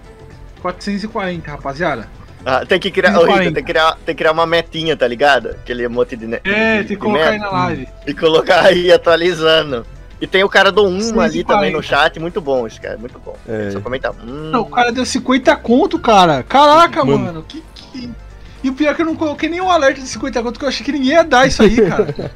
440, 0.63 1.51
rapaziada. 1.51 2.09
Ah, 2.47 2.65
tem 2.67 2.79
que 2.79 2.91
criar, 2.91 3.11
ô, 3.17 3.21
140. 3.21 3.41
Rita, 3.43 3.55
tem 3.55 3.65
que 3.65 3.73
criar, 3.73 3.93
tem 4.05 4.15
que 4.15 4.15
criar 4.15 4.33
uma 4.33 4.47
metinha, 4.47 4.97
tá 4.97 5.07
ligado? 5.09 5.49
Aquele 5.51 5.83
emote 5.85 6.17
de, 6.17 6.27
É, 6.45 6.83
de- 6.83 6.89
tem 6.89 6.97
que 6.97 6.97
colocar 6.97 7.29
aí 7.31 7.39
na 7.39 7.51
live. 7.51 7.89
E 8.07 8.15
colocar 8.15 8.61
aí 8.67 8.93
atualizando. 8.93 9.87
E 10.21 10.27
tem 10.27 10.45
o 10.45 10.49
cara 10.49 10.71
do 10.71 10.85
1 10.87 10.89
ali 11.21 11.33
140. 11.39 11.45
também 11.45 11.73
no 11.73 11.83
chat, 11.83 12.19
muito 12.21 12.41
bom 12.41 12.67
esse 12.67 12.81
cara, 12.81 12.97
muito 12.99 13.19
bom. 13.19 13.37
É. 13.49 13.71
Só 13.71 13.81
comentar. 13.81 14.13
Hum, 14.13 14.51
Não, 14.51 14.61
o 14.61 14.67
cara 14.71 14.93
deu 14.93 15.05
50 15.05 15.55
conto, 15.57 15.99
cara. 15.99 16.43
Caraca, 16.43 17.05
Mano. 17.05 17.19
mano. 17.19 17.45
Que, 17.47 17.63
que... 17.75 18.11
E 18.63 18.71
o 18.71 18.75
pior 18.75 18.93
é 18.93 18.95
que 18.95 19.03
eu 19.03 19.07
não 19.07 19.17
coloquei 19.17 19.49
nenhum 19.49 19.71
alerta 19.71 20.01
de 20.01 20.07
50 20.07 20.41
conto, 20.43 20.53
porque 20.53 20.65
eu 20.65 20.69
achei 20.69 20.85
que 20.85 20.93
ninguém 20.93 21.13
ia 21.13 21.25
dar 21.25 21.47
isso 21.47 21.63
aí, 21.63 21.77
cara. 21.77 22.15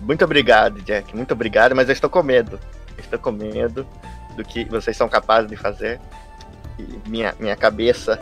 Muito 0.00 0.24
obrigado, 0.24 0.80
Jack. 0.82 1.14
Muito 1.14 1.32
obrigado, 1.32 1.74
mas 1.76 1.88
eu 1.88 1.92
estou 1.92 2.10
com 2.10 2.22
medo. 2.22 2.58
Estou 2.98 3.18
com 3.18 3.30
medo 3.32 3.86
do 4.36 4.44
que 4.44 4.64
vocês 4.64 4.96
são 4.96 5.08
capazes 5.08 5.48
de 5.48 5.56
fazer. 5.56 6.00
E 6.78 7.08
minha, 7.08 7.34
minha 7.38 7.54
cabeça. 7.56 8.18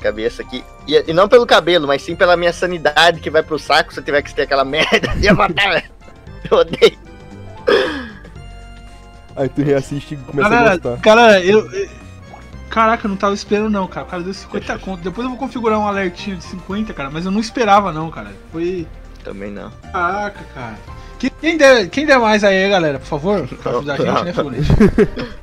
Cabeça 0.00 0.42
aqui. 0.42 0.64
E, 0.88 1.10
e 1.10 1.12
não 1.12 1.28
pelo 1.28 1.46
cabelo, 1.46 1.86
mas 1.86 2.02
sim 2.02 2.16
pela 2.16 2.36
minha 2.36 2.52
sanidade 2.52 3.20
que 3.20 3.30
vai 3.30 3.42
pro 3.42 3.58
saco 3.58 3.92
se 3.92 4.00
eu 4.00 4.04
tiver 4.04 4.22
que 4.22 4.34
ter 4.34 4.42
aquela 4.42 4.64
merda 4.66 5.08
de 5.16 5.28
avatar. 5.28 5.84
Eu 6.50 6.58
odeio. 6.58 6.98
Aí 9.36 9.48
tu 9.48 9.62
reassiste 9.62 10.14
e 10.14 10.16
começa 10.16 10.48
a 10.48 10.50
Galera, 10.50 10.76
gostar. 10.78 10.96
galera, 11.00 11.44
eu, 11.44 11.70
eu- 11.72 11.88
Caraca, 12.68 13.06
eu 13.06 13.08
não 13.08 13.16
tava 13.16 13.34
esperando 13.34 13.68
não, 13.70 13.86
cara. 13.88 14.06
O 14.06 14.08
cara 14.08 14.22
deu 14.22 14.32
50 14.32 14.78
conto. 14.78 15.02
Depois 15.02 15.24
eu 15.24 15.30
vou 15.30 15.38
configurar 15.38 15.76
um 15.78 15.88
alertinho 15.88 16.36
de 16.36 16.44
50, 16.44 16.94
cara. 16.94 17.10
Mas 17.10 17.24
eu 17.24 17.30
não 17.32 17.40
esperava 17.40 17.92
não, 17.92 18.08
cara. 18.10 18.30
Foi. 18.52 18.86
Também 19.24 19.50
não. 19.50 19.70
Caraca, 19.92 20.40
cara. 20.54 20.78
Quem- 21.40 21.56
der, 21.58 21.88
quem 21.88 22.06
der 22.06 22.18
mais 22.18 22.42
aí, 22.42 22.68
galera, 22.68 22.98
por 22.98 23.06
favor, 23.06 23.46
pra 23.62 23.72
ajudar 23.72 23.94
a 23.94 23.96
gente, 23.96 24.24
né, 24.24 24.32
figurante? 24.32 24.68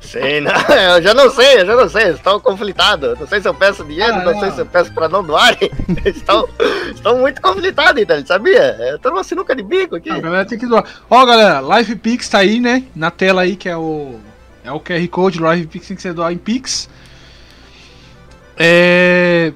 Sei, 0.00 0.40
não. 0.40 0.52
Eu 0.52 1.02
já 1.02 1.12
não 1.14 1.30
sei, 1.30 1.60
eu 1.60 1.66
já 1.66 1.76
não 1.76 1.88
sei. 1.88 2.08
Estou 2.10 2.40
conflitado. 2.40 3.14
Não 3.20 3.26
sei 3.26 3.40
se 3.40 3.48
eu 3.48 3.54
peço 3.54 3.84
dinheiro, 3.84 4.14
Ah, 4.14 4.24
não, 4.24 4.32
não. 4.32 4.40
sei 4.40 4.50
se 4.52 4.58
eu 4.60 4.66
peço 4.66 4.92
pra 4.92 5.08
não 5.08 5.22
doarem. 5.22 5.70
Estou, 6.04 6.48
estou 6.94 7.18
muito 7.18 7.40
conflitado, 7.42 8.00
então, 8.00 8.24
sabia? 8.26 8.76
Eu 8.90 8.98
tô 8.98 9.10
numa 9.10 9.22
sinuca 9.22 9.54
de 9.54 9.62
bico 9.62 9.96
aqui. 9.96 10.10
A 10.10 10.18
galera 10.18 10.44
tem 10.46 10.58
que 10.58 10.66
doar. 10.66 10.84
Ó, 11.10 11.26
galera, 11.26 11.60
Live 11.60 11.96
Pix 11.96 12.28
tá 12.28 12.38
aí, 12.38 12.58
né? 12.58 12.84
Na 12.96 13.10
tela 13.10 13.42
aí, 13.42 13.54
que 13.56 13.68
é 13.68 13.76
o. 13.76 14.18
É 14.64 14.72
o 14.72 14.80
QR 14.80 15.06
Code, 15.08 15.40
Live 15.40 15.66
Pix 15.66 15.86
tem 15.88 15.96
que 15.96 16.02
ser 16.02 16.12
doar 16.14 16.32
em 16.32 16.38
Pix. 16.38 16.88
É. 18.56 19.52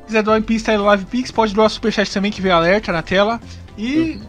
Se 0.00 0.06
quiser 0.06 0.22
doar 0.22 0.38
em 0.38 0.42
Pix, 0.42 0.62
tá 0.62 0.72
aí 0.72 0.78
no 0.78 0.84
Live 0.84 1.04
Pix. 1.06 1.30
Pode 1.30 1.54
doar 1.54 1.68
Superchat 1.70 2.12
também, 2.12 2.30
que 2.30 2.40
vem 2.42 2.52
alerta 2.52 2.92
na 2.92 3.02
tela. 3.02 3.40
E. 3.76 4.20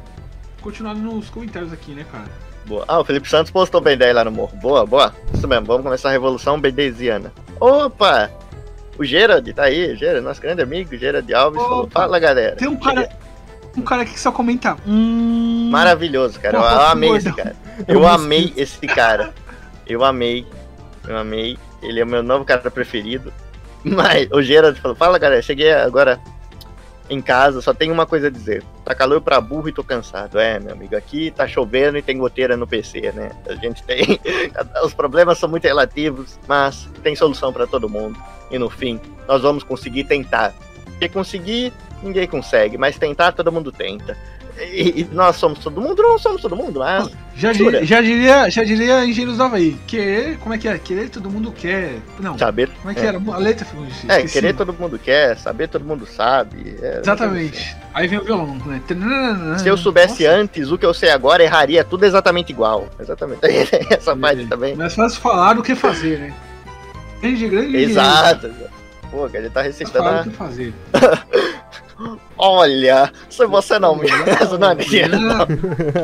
Continuar 0.61 0.93
nos 0.93 1.29
comentários 1.29 1.71
aqui, 1.71 1.91
né, 1.91 2.05
cara? 2.11 2.29
Boa. 2.65 2.85
Ah, 2.87 2.99
o 2.99 3.03
Felipe 3.05 3.27
Santos 3.27 3.51
postou 3.51 3.81
bem 3.81 3.97
10 3.97 4.15
lá 4.15 4.23
no 4.25 4.31
morro. 4.31 4.55
Boa, 4.57 4.85
boa. 4.85 5.13
Isso 5.33 5.47
mesmo, 5.47 5.65
vamos 5.65 5.83
começar 5.83 6.09
a 6.09 6.11
revolução 6.11 6.59
bendeziana. 6.59 7.31
Opa! 7.59 8.29
O 8.97 9.05
Gerard 9.05 9.51
tá 9.53 9.63
aí, 9.63 9.95
Gerard, 9.95 10.21
nosso 10.21 10.41
grande 10.41 10.61
amigo, 10.61 10.95
Gerard 10.97 11.33
Alves. 11.33 11.61
falou. 11.61 11.89
Fala, 11.89 12.19
galera. 12.19 12.55
Tem 12.55 12.67
um 12.67 12.75
cara. 12.75 13.09
Um 13.77 13.81
cara 13.81 14.01
aqui 14.01 14.13
que 14.13 14.19
só 14.19 14.31
comenta. 14.31 14.75
Hum. 14.85 15.69
Maravilhoso, 15.71 16.39
cara. 16.39 16.57
Eu, 16.57 16.61
Pô, 16.61 16.67
eu 16.67 16.81
amei 16.87 17.15
esse 17.15 17.33
cara. 17.33 17.55
Eu 17.87 18.07
amei 18.07 18.53
esse 18.57 18.87
cara. 18.87 19.33
Eu 19.87 20.03
amei. 20.03 20.45
Eu 21.07 21.17
amei. 21.17 21.57
Ele 21.81 22.01
é 22.01 22.03
o 22.03 22.07
meu 22.07 22.21
novo 22.21 22.43
cara 22.43 22.69
preferido. 22.69 23.31
Mas 23.83 24.29
o 24.31 24.41
Gerard 24.41 24.79
falou: 24.81 24.97
Fala, 24.97 25.17
galera, 25.17 25.41
cheguei 25.41 25.71
agora 25.71 26.19
em 27.09 27.21
casa, 27.21 27.61
só 27.61 27.73
tenho 27.73 27.93
uma 27.93 28.05
coisa 28.05 28.27
a 28.27 28.29
dizer. 28.29 28.63
Tá 28.85 28.93
calor 28.93 29.19
pra 29.19 29.41
burro 29.41 29.69
e 29.69 29.73
tô 29.73 29.83
cansado. 29.83 30.39
É, 30.39 30.59
meu 30.59 30.73
amigo, 30.73 30.95
aqui 30.95 31.31
tá 31.31 31.47
chovendo 31.47 31.97
e 31.97 32.01
tem 32.01 32.17
goteira 32.17 32.55
no 32.55 32.67
PC, 32.67 33.11
né? 33.11 33.31
A 33.47 33.55
gente 33.55 33.83
tem. 33.83 34.19
Os 34.83 34.93
problemas 34.93 35.39
são 35.39 35.49
muito 35.49 35.65
relativos, 35.65 36.39
mas 36.47 36.87
tem 37.01 37.15
solução 37.15 37.51
pra 37.51 37.65
todo 37.65 37.89
mundo. 37.89 38.17
E 38.51 38.59
no 38.59 38.69
fim, 38.69 38.99
nós 39.27 39.41
vamos 39.41 39.63
conseguir 39.63 40.03
tentar. 40.03 40.53
Porque 40.85 41.09
conseguir, 41.09 41.73
ninguém 42.03 42.27
consegue, 42.27 42.77
mas 42.77 42.97
tentar, 42.97 43.31
todo 43.31 43.51
mundo 43.51 43.71
tenta. 43.71 44.17
E, 44.59 45.01
e 45.01 45.09
nós 45.13 45.35
somos 45.37 45.59
todo 45.59 45.79
mundo? 45.81 46.01
Não 46.01 46.17
somos 46.19 46.41
todo 46.41 46.55
mundo, 46.55 46.79
mas. 46.79 47.09
Já, 47.35 47.53
Jura? 47.53 47.79
diria, 47.79 47.85
já 47.85 48.01
diria, 48.01 48.49
já 48.49 48.63
diria 48.63 49.05
Engenheiros 49.05 49.37
do 49.37 49.43
Havaí. 49.43 49.77
Querer, 49.87 50.37
como 50.39 50.53
é 50.53 50.57
que 50.57 50.67
é? 50.67 50.77
Querer 50.77 51.09
todo 51.09 51.29
mundo 51.29 51.51
quer. 51.53 51.99
Não, 52.19 52.37
Saber. 52.37 52.69
como 52.81 52.91
é 52.91 52.93
que 52.93 52.99
era? 53.05 53.17
A 53.17 53.37
letra 53.37 53.65
ficou 53.65 53.85
É, 53.85 53.87
esqueci. 54.17 54.33
querer 54.33 54.53
todo 54.55 54.73
mundo 54.73 54.99
quer, 54.99 55.37
saber 55.37 55.69
todo 55.69 55.85
mundo 55.85 56.05
sabe. 56.05 56.75
é- 56.81 56.99
Exatamente. 56.99 57.75
Aí 57.93 58.07
vem 58.07 58.19
o 58.19 58.23
violão, 58.23 58.55
né? 58.65 58.81
Se 59.57 59.67
eu 59.69 59.77
soubesse 59.77 60.23
Nossa. 60.25 60.35
antes 60.35 60.69
o 60.71 60.77
que 60.77 60.85
eu 60.85 60.93
sei 60.93 61.11
agora, 61.11 61.41
erraria 61.43 61.83
tudo 61.83 62.03
exatamente 62.05 62.51
igual. 62.51 62.89
Exatamente. 62.99 63.39
Essa 63.89 64.15
parte 64.15 64.45
também. 64.47 64.75
Mais 64.75 64.93
fácil 64.93 65.21
falar 65.21 65.53
do 65.53 65.63
que 65.63 65.75
fazer, 65.75 66.19
né? 66.19 66.33
Grande, 67.21 67.47
grande. 67.47 67.77
Exato. 67.77 68.51
Pô, 69.11 69.27
cara, 69.27 69.39
ele 69.39 69.49
tá 69.49 69.61
Mais 69.61 69.77
recitando. 69.77 70.03
falar 70.05 70.19
a- 70.19 70.23
do 70.23 70.29
que 70.29 70.35
fazer. 70.35 70.73
Olha, 72.37 73.11
se 73.29 73.45
você 73.45 73.77
não 73.79 73.95
me. 73.95 74.07
Não 74.59 74.71
é 74.71 74.75
mentira. 74.75 75.17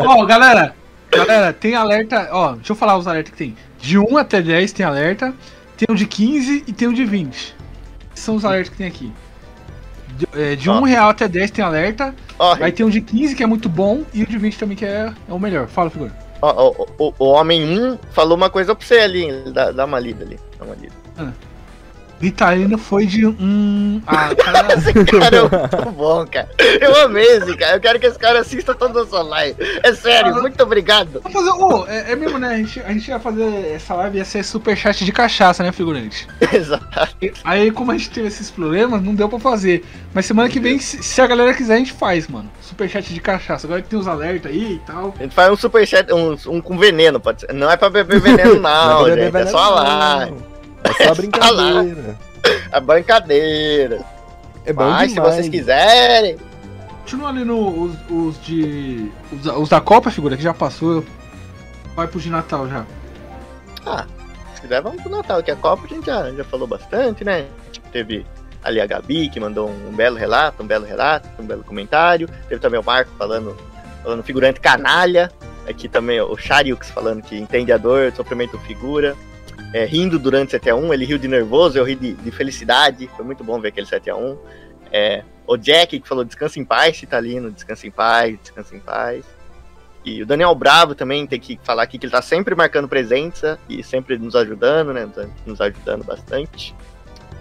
Ó, 0.06 0.26
galera. 0.26 0.76
Galera, 1.12 1.54
tem 1.54 1.76
alerta. 1.76 2.30
Ó, 2.32 2.54
deixa 2.54 2.74
eu 2.74 2.76
falar 2.76 2.98
os 2.98 3.08
alertas 3.08 3.32
que 3.32 3.38
tem. 3.38 3.56
De 3.80 3.98
1 3.98 4.18
até 4.18 4.42
10 4.42 4.72
tem 4.74 4.86
alerta. 4.86 5.34
Tem 5.78 5.88
um 5.90 5.96
de 5.96 6.06
15 6.06 6.64
e 6.68 6.74
tem 6.74 6.88
um 6.88 6.94
de 6.94 7.06
20. 7.06 7.56
Esses 8.14 8.26
são 8.26 8.36
os 8.36 8.44
alertas 8.46 8.70
que 8.70 8.78
tem 8.78 8.88
aqui. 8.88 9.12
De, 10.18 10.28
é, 10.34 10.56
de 10.56 10.70
Ó. 10.70 10.80
1 10.80 10.84
real 10.84 11.10
até 11.10 11.28
10 11.28 11.52
tem 11.52 11.64
alerta. 11.64 12.14
Ó, 12.40 12.56
Aí 12.60 12.72
tem 12.72 12.86
um 12.86 12.90
de 12.90 13.02
15 13.02 13.36
que 13.36 13.44
é 13.44 13.46
muito 13.46 13.70
bom. 13.70 14.04
E 14.14 14.24
o 14.24 14.28
de 14.28 14.38
20 14.38 14.58
também 14.58 14.76
que 14.78 14.86
é, 14.86 15.14
é 15.28 15.34
o 15.34 15.40
melhor. 15.40 15.68
Fala, 15.68 15.90
figura. 15.90 16.12
ó, 16.42 16.74
ó, 16.78 16.86
o, 16.98 17.14
o 17.20 17.26
homem 17.30 17.64
1 17.64 17.98
falou 18.12 18.36
uma 18.36 18.50
coisa 18.50 18.76
pra 18.76 18.86
você 18.86 19.00
ali. 19.00 19.28
Dá, 19.54 19.72
dá 19.72 19.86
uma 19.86 20.00
lida 20.00 20.24
ali. 20.26 20.40
Dá 20.60 20.66
uma 20.66 20.76
lida. 20.76 20.94
Ritalina 22.20 22.78
foi 22.78 23.06
de 23.06 23.26
um. 23.26 24.02
Ah, 24.08 24.34
cara. 24.36 24.74
Esse 24.76 24.94
cara 25.06 25.38
é 25.38 25.42
muito 25.42 25.92
bom, 25.92 26.26
cara. 26.26 26.50
Eu 26.80 27.04
amei 27.04 27.38
esse 27.38 27.56
cara. 27.58 27.76
Eu 27.76 27.80
quero 27.80 28.00
que 28.00 28.06
esse 28.06 28.18
cara 28.18 28.40
assista 28.40 28.74
toda 28.74 29.02
a 29.02 29.06
sua 29.06 29.22
live. 29.24 29.56
É 29.84 29.94
sério, 29.94 30.34
muito 30.36 30.62
obrigado. 30.62 31.22
Fazer. 31.22 31.50
Ô, 31.52 31.86
é, 31.88 32.12
é 32.12 32.16
mesmo, 32.16 32.38
né? 32.38 32.48
A 32.48 32.58
gente, 32.58 32.80
a 32.80 32.92
gente 32.92 33.08
ia 33.08 33.20
fazer 33.20 33.74
essa 33.74 33.94
live, 33.96 34.18
ia 34.18 34.26
ser 34.26 34.44
superchat 34.44 35.04
de 35.04 35.12
cachaça, 35.12 35.64
né, 35.64 35.72
figurante? 35.72 36.28
Exatamente. 36.54 37.42
Aí, 37.44 37.72
como 37.72 37.92
a 37.92 37.98
gente 37.98 38.10
teve 38.10 38.28
esses 38.28 38.50
problemas, 38.50 39.02
não 39.02 39.14
deu 39.14 39.30
pra 39.30 39.40
fazer. 39.40 39.84
Mas 40.14 40.26
semana 40.26 40.50
que 40.50 40.60
vem, 40.60 40.80
se, 40.80 41.04
se 41.04 41.22
a 41.22 41.28
galera 41.28 41.54
quiser, 41.54 41.76
a 41.76 41.78
gente 41.78 41.94
faz, 41.94 42.28
mano. 42.28 42.50
Superchat 42.62 43.14
de 43.14 43.20
cachaça. 43.20 43.68
Agora 43.68 43.82
que 43.82 43.90
tem 43.90 44.00
os 44.00 44.08
alertas 44.08 44.52
aí 44.52 44.74
e 44.74 44.80
tal. 44.80 45.14
A 45.20 45.24
gente 45.24 45.36
faz 45.36 45.52
um 45.52 45.58
superchat, 45.58 46.12
um, 46.14 46.38
um 46.48 46.62
com 46.62 46.78
veneno, 46.78 47.20
pode 47.20 47.42
ser. 47.42 47.54
Não 47.54 47.70
é 47.70 47.78
pra 47.78 47.90
beber 47.90 48.20
veneno, 48.20 48.60
não, 48.62 49.02
Não, 49.02 49.16
gente. 49.16 49.36
É 49.36 49.46
só 49.48 49.70
lá. 49.70 50.30
É 50.86 51.04
só 51.06 51.16
brincadeira. 51.16 52.18
É 52.72 52.80
brincadeira. 52.80 54.06
É 54.66 54.74
bom 54.74 54.90
Mas 54.90 55.10
se 55.10 55.16
demais. 55.16 55.36
vocês 55.36 55.50
quiserem. 55.50 56.38
Continua 57.02 57.30
ali 57.30 57.44
no, 57.44 57.84
os, 57.84 57.96
os 58.10 58.42
de. 58.44 59.12
Os, 59.32 59.46
os 59.46 59.70
da 59.70 59.80
Copa, 59.80 60.10
figura, 60.10 60.36
que 60.36 60.44
já 60.44 60.54
passou. 60.54 61.04
Vai 61.96 62.08
pro 62.08 62.20
de 62.20 62.30
Natal 62.30 62.68
já. 62.68 62.86
Ah, 63.86 64.06
se 64.56 64.62
quiser, 64.62 64.82
vamos 64.82 65.02
pro 65.02 65.12
Natal, 65.12 65.42
que 65.44 65.52
a 65.52 65.56
Copa 65.56 65.86
a 65.86 65.88
gente 65.88 66.06
já, 66.08 66.32
já 66.32 66.44
falou 66.44 66.68
bastante, 66.68 67.24
né? 67.24 67.46
Tipo, 67.72 67.88
teve 67.90 68.26
ali 68.64 68.82
a 68.82 68.86
Gabi, 68.88 69.30
que 69.30 69.40
mandou 69.40 69.70
um, 69.70 69.96
belo 69.96 70.18
relato, 70.18 70.64
um 70.64 70.68
belo 70.68 70.86
relato, 70.86 71.30
um 71.40 71.46
belo 71.46 71.64
comentário. 71.64 72.28
Teve 72.50 72.60
também 72.60 72.80
o 72.80 72.84
Marco 72.84 73.12
falando, 73.18 73.56
falando 74.04 74.24
figurante 74.24 74.60
canalha. 74.60 75.32
Aqui 75.70 75.88
também 75.88 76.20
o 76.20 76.36
Chariux 76.36 76.90
falando 76.90 77.22
que 77.22 77.38
entende 77.38 77.72
a 77.72 77.78
dor, 77.78 78.12
sofrimento 78.14 78.58
figura. 78.60 79.16
É, 79.76 79.84
rindo 79.84 80.18
durante 80.18 80.58
7x1, 80.58 80.94
ele 80.94 81.04
riu 81.04 81.18
de 81.18 81.28
nervoso, 81.28 81.78
eu 81.78 81.84
ri 81.84 81.96
de, 81.96 82.14
de 82.14 82.32
felicidade. 82.32 83.10
Foi 83.14 83.26
muito 83.26 83.44
bom 83.44 83.60
ver 83.60 83.68
aquele 83.68 83.86
7x1. 83.86 84.38
É, 84.90 85.22
o 85.46 85.58
Jack 85.58 86.00
que 86.00 86.08
falou 86.08 86.24
descansa 86.24 86.58
em 86.58 86.64
paz, 86.64 86.96
Citalino, 86.96 87.52
descansa 87.52 87.86
em 87.86 87.92
paz, 87.92 88.38
descansa 88.42 88.74
em 88.74 88.80
paz. 88.80 89.26
E 90.06 90.24
o 90.24 90.26
Daniel 90.26 90.56
Bravo 90.56 90.96
também 90.96 91.28
tem 91.28 91.42
que 91.42 91.60
falar 91.62 91.84
aqui 91.84 91.98
que 91.98 92.06
ele 92.06 92.12
tá 92.14 92.22
sempre 92.22 92.56
marcando 92.56 92.88
presença 92.88 93.60
e 93.68 93.84
sempre 93.84 94.18
nos 94.18 94.34
ajudando, 94.34 94.94
né? 94.94 95.10
Nos 95.46 95.60
ajudando 95.60 96.06
bastante. 96.06 96.74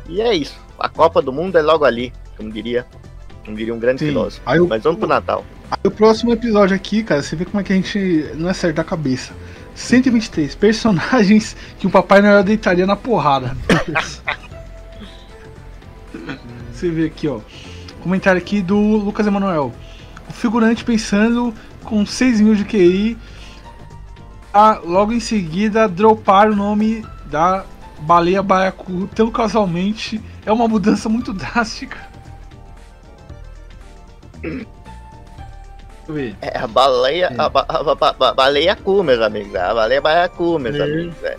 E 0.09 0.21
é 0.21 0.35
isso. 0.35 0.59
A 0.77 0.89
Copa 0.89 1.23
do 1.23 1.33
Mundo 1.33 1.57
é 1.57 1.63
logo 1.63 1.85
ali, 1.85 2.13
como 2.37 2.51
diria, 2.51 2.85
como 3.45 3.57
diria 3.57 3.73
um 3.73 3.79
grande 3.79 4.01
Sim. 4.01 4.07
filósofo. 4.07 4.43
Aí 4.45 4.59
o, 4.59 4.67
Mas 4.67 4.83
vamos 4.83 4.99
pro 4.99 5.07
Natal. 5.07 5.45
aí 5.71 5.79
o 5.85 5.91
próximo 5.93 6.33
episódio 6.33 6.75
aqui, 6.75 7.05
cara, 7.05 7.23
você 7.23 7.37
vê 7.37 7.45
como 7.45 7.61
é 7.61 7.63
que 7.63 7.73
a 7.73 7.77
gente 7.77 8.29
não 8.35 8.51
é 8.51 8.53
certo 8.53 8.75
da 8.75 8.83
cabeça. 8.83 9.33
123 9.75 10.55
personagens 10.55 11.57
que 11.79 11.87
o 11.87 11.91
Papai 11.91 12.23
Noel 12.23 12.45
deitaria 12.45 12.87
na 12.87 12.97
porrada. 12.97 13.57
Você 16.73 16.91
vê 16.91 17.07
aqui, 17.07 17.29
ó. 17.29 17.41
Comentário 18.01 18.41
aqui 18.41 18.63
do 18.63 18.79
Lucas 18.79 19.27
Emanuel. 19.27 19.73
O 20.29 20.33
figurante 20.33 20.85
pensando 20.85 21.55
com 21.83 22.05
6 22.05 22.41
mil 22.41 22.55
de 22.55 22.65
QI. 22.65 23.19
A, 24.53 24.81
logo 24.85 25.13
em 25.13 25.21
seguida, 25.21 25.89
dropar 25.89 26.51
o 26.51 26.57
nome 26.57 27.05
da 27.27 27.65
baleia 28.01 28.43
baiacu 28.43 29.09
tão 29.15 29.31
casualmente. 29.31 30.21
É 30.47 30.53
uma 30.53 30.69
mudança 30.69 31.09
muito 31.09 31.33
drástica. 31.33 31.99
É 36.43 36.59
a 36.59 36.67
baleia, 36.67 37.33
É. 37.37 37.41
a, 37.41 37.49
ba- 37.49 37.65
a 37.69 37.83
ba- 37.95 38.15
ba- 38.19 38.35
baleia 38.35 38.77
cu, 38.77 39.03
meus 39.03 39.21
amigos. 39.21 39.55
A 39.57 39.73
baleia 39.75 40.01
baiacu, 40.01 40.59
meus 40.59 40.77
É. 40.77 40.83
amigos. 40.83 41.15
É. 41.23 41.37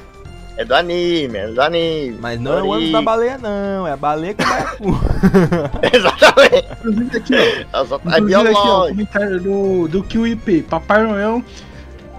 É 0.57 0.63
do 0.63 0.73
anime, 0.73 1.37
é 1.37 1.47
do 1.49 1.61
anime. 1.61 2.17
Mas 2.21 2.39
não 2.39 2.57
é 2.57 2.63
o 2.63 2.71
ano 2.73 2.89
da 2.91 3.01
baleia, 3.01 3.37
não. 3.37 3.85
É 3.85 3.91
a 3.91 3.97
baleia 3.97 4.33
que 4.33 4.45
vai 4.45 4.63
cu. 4.77 4.85
Exatamente. 5.93 6.67
Inclusive 6.79 7.17
aqui, 7.17 7.33
ó. 7.35 7.37
É 7.37 7.41
Inclusive 7.41 8.07
aqui, 8.07 8.35
ó, 8.35 8.43
biológico. 8.43 8.87
comentário 8.87 9.39
do, 9.41 9.87
do 9.89 10.03
QIP. 10.03 10.61
Papai 10.63 11.03
Noel 11.03 11.43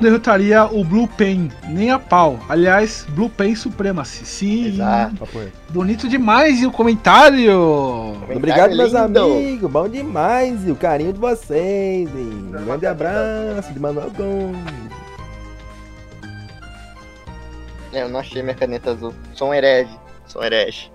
derrotaria 0.00 0.64
o 0.64 0.84
Blue 0.84 1.08
Pen, 1.08 1.50
nem 1.68 1.90
a 1.90 1.98
pau. 1.98 2.38
Aliás, 2.48 3.06
Blue 3.10 3.30
Pen 3.30 3.54
Supremacy. 3.54 4.24
Sim, 4.24 4.66
Exato. 4.66 5.28
Bonito 5.70 6.08
demais 6.08 6.60
e 6.60 6.66
o 6.66 6.72
comentário. 6.72 8.16
Obrigado, 8.34 8.76
meus 8.76 8.92
lindo. 8.92 9.20
amigos. 9.22 9.70
Bom 9.70 9.88
demais. 9.88 10.66
E 10.66 10.70
o 10.70 10.76
carinho 10.76 11.12
de 11.12 11.18
vocês. 11.18 12.08
E 12.08 12.18
um 12.18 12.64
grande 12.64 12.86
abraço 12.86 13.72
de 13.72 13.80
Manuel 13.80 14.10
Gomes. 14.10 14.86
É, 17.92 18.02
Eu 18.02 18.08
não 18.08 18.20
achei 18.20 18.42
minha 18.42 18.54
caneta 18.54 18.90
azul. 18.90 19.14
Sou 19.34 19.48
um 19.48 19.54
herege. 19.54 19.96
Sou 20.26 20.42
um 20.42 20.44
herege. 20.44 20.90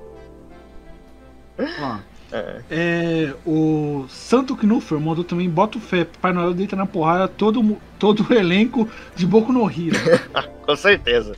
Ó, 1.59 1.97
É. 2.31 2.61
é, 2.71 3.33
o 3.45 4.05
Santo 4.07 4.55
Knuffer 4.55 4.97
mandou 4.99 5.23
também 5.23 5.49
bota 5.49 5.77
o 5.77 5.81
fé. 5.81 6.05
Papai 6.05 6.31
Noel 6.31 6.53
deita 6.53 6.75
na 6.75 6.85
porrada 6.85 7.27
todo, 7.27 7.77
todo 7.99 8.25
o 8.29 8.33
elenco 8.33 8.87
de 9.15 9.25
Boku 9.25 9.51
no 9.51 9.69
Hero. 9.69 9.97
Com 10.65 10.75
certeza. 10.75 11.35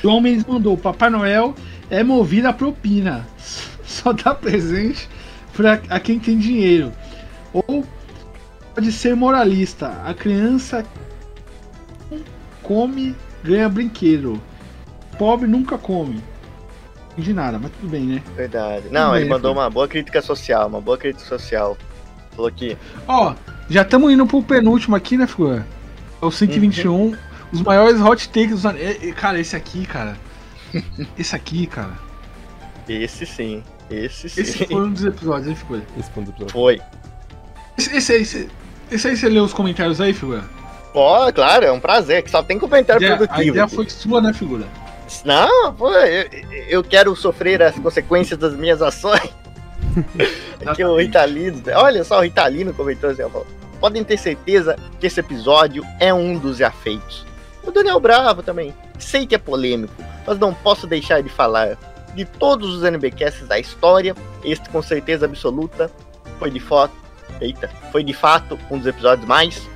João 0.00 0.20
Mendes 0.20 0.44
mandou: 0.44 0.76
Papai 0.76 1.10
Noel 1.10 1.54
é 1.90 2.02
movido 2.02 2.48
a 2.48 2.52
propina. 2.52 3.26
Só 3.84 4.12
dá 4.12 4.34
presente 4.34 5.08
pra 5.52 5.80
a 5.88 5.98
quem 5.98 6.18
tem 6.18 6.38
dinheiro. 6.38 6.92
Ou 7.52 7.84
pode 8.74 8.92
ser 8.92 9.16
moralista. 9.16 10.00
A 10.04 10.14
criança 10.14 10.86
come, 12.62 13.14
ganha 13.42 13.68
brinquedo. 13.68 14.40
Pobre 15.18 15.46
nunca 15.46 15.76
come. 15.76 16.22
Não 17.12 17.18
entendi 17.18 17.32
nada, 17.34 17.58
mas 17.58 17.70
tudo 17.72 17.90
bem, 17.90 18.02
né? 18.04 18.22
Verdade. 18.34 18.84
Não, 18.90 19.06
Tudo 19.06 19.16
ele 19.16 19.24
bem, 19.24 19.28
mandou 19.30 19.52
filho. 19.52 19.62
uma 19.62 19.70
boa 19.70 19.86
crítica 19.86 20.22
social, 20.22 20.66
uma 20.68 20.80
boa 20.80 20.96
crítica 20.96 21.28
social. 21.28 21.76
Falou 22.34 22.50
que 22.50 22.76
Ó, 23.06 23.34
já 23.68 23.82
estamos 23.82 24.10
indo 24.12 24.26
pro 24.26 24.42
penúltimo 24.42 24.96
aqui, 24.96 25.16
né, 25.18 25.26
figura? 25.26 25.66
É 26.20 26.24
o 26.24 26.30
121. 26.30 27.14
Os 27.52 27.60
maiores 27.60 28.00
hot 28.00 28.28
takes 28.30 28.62
dos. 28.62 28.72
Cara, 29.16 29.38
esse 29.38 29.54
aqui, 29.54 29.84
cara. 29.84 30.16
Esse 31.18 31.36
aqui, 31.36 31.66
cara. 31.66 31.90
esse 32.88 33.26
sim, 33.26 33.62
esse 33.90 34.26
sim. 34.30 34.40
Esse 34.40 34.64
foi 34.66 34.76
um 34.86 34.90
dos 34.90 35.04
episódios, 35.04 35.48
hein, 35.48 35.54
figura? 35.54 35.82
Esse 35.98 36.10
ponto 36.10 36.24
do 36.24 36.30
episódio. 36.30 36.52
Foi. 36.54 36.80
Esse, 37.76 37.94
esse 37.94 38.12
aí, 38.12 38.22
esse, 38.22 38.48
esse 38.90 39.08
aí 39.08 39.14
você 39.14 39.28
leu 39.28 39.44
os 39.44 39.52
comentários 39.52 40.00
aí, 40.00 40.14
figura? 40.14 40.44
Ó, 40.94 41.30
claro, 41.30 41.66
é 41.66 41.70
um 41.72 41.78
prazer, 41.78 42.22
que 42.22 42.30
só 42.30 42.42
tem 42.42 42.58
comentário 42.58 43.00
Ideia- 43.02 43.14
a 43.14 43.16
produtivo. 43.18 43.48
ideia 43.50 43.68
foi 43.68 43.86
sua, 43.90 44.22
né, 44.22 44.32
figura? 44.32 44.66
Não, 45.24 45.74
pô, 45.74 45.90
eu, 45.90 46.28
eu 46.68 46.84
quero 46.84 47.14
sofrer 47.14 47.62
as 47.62 47.78
consequências 47.78 48.38
das 48.38 48.54
minhas 48.54 48.82
ações. 48.82 49.30
Aqui 50.64 50.84
o 50.84 50.96
Ritalino, 50.96 51.62
olha 51.74 52.02
só, 52.04 52.18
o 52.18 52.22
Ritalino 52.22 52.72
comentou 52.72 53.10
assim, 53.10 53.22
podem 53.80 54.04
ter 54.04 54.16
certeza 54.16 54.76
que 54.98 55.06
esse 55.06 55.20
episódio 55.20 55.84
é 55.98 56.14
um 56.14 56.38
dos 56.38 56.58
já 56.58 56.70
feitos. 56.70 57.26
O 57.64 57.70
Daniel 57.70 58.00
Bravo 58.00 58.42
também, 58.42 58.74
sei 58.98 59.26
que 59.26 59.34
é 59.34 59.38
polêmico, 59.38 59.94
mas 60.26 60.38
não 60.38 60.54
posso 60.54 60.86
deixar 60.86 61.22
de 61.22 61.28
falar. 61.28 61.76
De 62.14 62.24
todos 62.24 62.74
os 62.74 62.82
NBcasts 62.82 63.46
da 63.48 63.58
história, 63.58 64.14
este 64.44 64.68
com 64.68 64.82
certeza 64.82 65.24
absoluta 65.24 65.90
foi 66.38 66.50
de 66.50 66.60
foto, 66.60 66.94
eita, 67.40 67.68
foi 67.90 68.04
de 68.04 68.12
fato 68.12 68.58
um 68.70 68.78
dos 68.78 68.86
episódios 68.86 69.26
mais. 69.26 69.68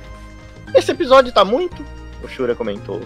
Esse 0.73 0.91
episódio 0.91 1.31
tá 1.31 1.43
muito, 1.43 1.83
o 2.23 2.27
Shura 2.27 2.55
comentou. 2.55 3.01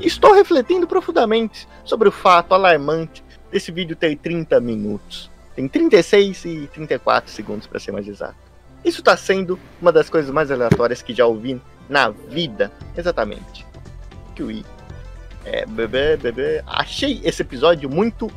Estou 0.00 0.34
refletindo 0.34 0.86
profundamente 0.86 1.68
sobre 1.84 2.08
o 2.08 2.12
fato 2.12 2.54
alarmante 2.54 3.22
desse 3.50 3.70
vídeo 3.70 3.96
ter 3.96 4.16
30 4.16 4.60
minutos. 4.60 5.30
Tem 5.54 5.66
36 5.66 6.44
e 6.44 6.66
34 6.72 7.30
segundos 7.30 7.66
para 7.66 7.80
ser 7.80 7.92
mais 7.92 8.06
exato. 8.06 8.36
Isso 8.84 9.00
está 9.00 9.16
sendo 9.16 9.58
uma 9.80 9.90
das 9.90 10.10
coisas 10.10 10.30
mais 10.30 10.50
aleatórias 10.50 11.02
que 11.02 11.14
já 11.14 11.26
ouvi 11.26 11.60
na 11.88 12.10
vida. 12.10 12.70
Exatamente. 12.96 13.66
Kiwi. 14.34 14.64
É, 15.44 15.64
bebê, 15.64 16.16
bebê. 16.16 16.62
Achei 16.66 17.20
esse 17.24 17.42
episódio 17.42 17.88
muito 17.88 18.30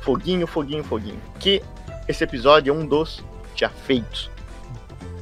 foguinho, 0.00 0.46
foguinho, 0.46 0.84
foguinho. 0.84 1.20
Que 1.38 1.62
esse 2.06 2.22
episódio 2.24 2.72
é 2.72 2.76
um 2.76 2.86
dos 2.86 3.24
já 3.54 3.68
feitos. 3.68 4.30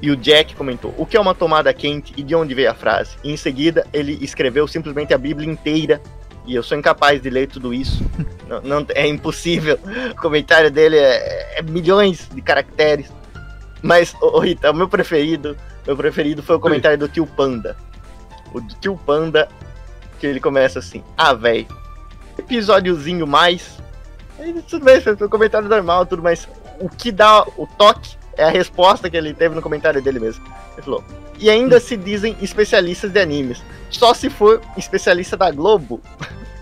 E 0.02 0.10
o 0.10 0.16
Jack 0.16 0.54
comentou: 0.54 0.94
o 0.96 1.06
que 1.06 1.16
é 1.16 1.20
uma 1.20 1.34
tomada 1.34 1.72
quente 1.72 2.12
e 2.16 2.22
de 2.22 2.34
onde 2.34 2.54
veio 2.54 2.70
a 2.70 2.74
frase? 2.74 3.16
E 3.24 3.32
em 3.32 3.36
seguida 3.36 3.86
ele 3.92 4.18
escreveu 4.20 4.66
simplesmente 4.68 5.14
a 5.14 5.18
Bíblia 5.18 5.50
inteira. 5.50 6.00
E 6.46 6.54
eu 6.54 6.62
sou 6.62 6.78
incapaz 6.78 7.20
de 7.20 7.28
ler 7.28 7.48
tudo 7.48 7.74
isso. 7.74 8.04
não, 8.46 8.60
não- 8.62 8.86
é 8.94 9.06
impossível. 9.06 9.78
O 10.12 10.20
comentário 10.20 10.70
dele 10.70 10.96
é, 10.96 11.58
é 11.58 11.62
milhões 11.62 12.28
de 12.32 12.40
caracteres. 12.40 13.12
Mas, 13.82 14.14
ô, 14.20 14.38
Rita, 14.38 14.70
o 14.70 14.74
meu 14.74 14.88
preferido, 14.88 15.56
meu 15.86 15.96
preferido 15.96 16.42
foi 16.42 16.56
o 16.56 16.60
comentário 16.60 16.96
do 16.98 17.08
tio 17.08 17.26
Panda. 17.26 17.76
O 18.52 18.60
do 18.60 18.74
tio 18.76 18.96
Panda, 19.04 19.48
que 20.20 20.26
ele 20.26 20.38
começa 20.40 20.78
assim: 20.78 21.02
Ah, 21.16 21.34
velho, 21.34 21.66
episódiozinho 22.38 23.26
mais. 23.26 23.76
Tudo 24.68 24.84
bem, 24.84 25.00
foi 25.00 25.14
um 25.14 25.28
comentário 25.28 25.68
normal, 25.68 26.04
tudo, 26.06 26.22
mas 26.22 26.46
o 26.78 26.88
que 26.88 27.10
dá 27.10 27.42
o 27.56 27.66
toque 27.78 28.16
é 28.36 28.44
a 28.44 28.50
resposta 28.50 29.08
que 29.08 29.16
ele 29.16 29.32
teve 29.32 29.54
no 29.54 29.62
comentário 29.62 30.02
dele 30.02 30.20
mesmo. 30.20 30.44
Ele 30.74 30.82
falou: 30.82 31.04
E 31.38 31.48
ainda 31.48 31.80
se 31.80 31.96
dizem 31.96 32.36
especialistas 32.40 33.10
de 33.10 33.20
animes. 33.20 33.62
Só 33.90 34.14
se 34.14 34.28
for 34.28 34.60
especialista 34.76 35.36
da 35.36 35.50
Globo. 35.50 36.00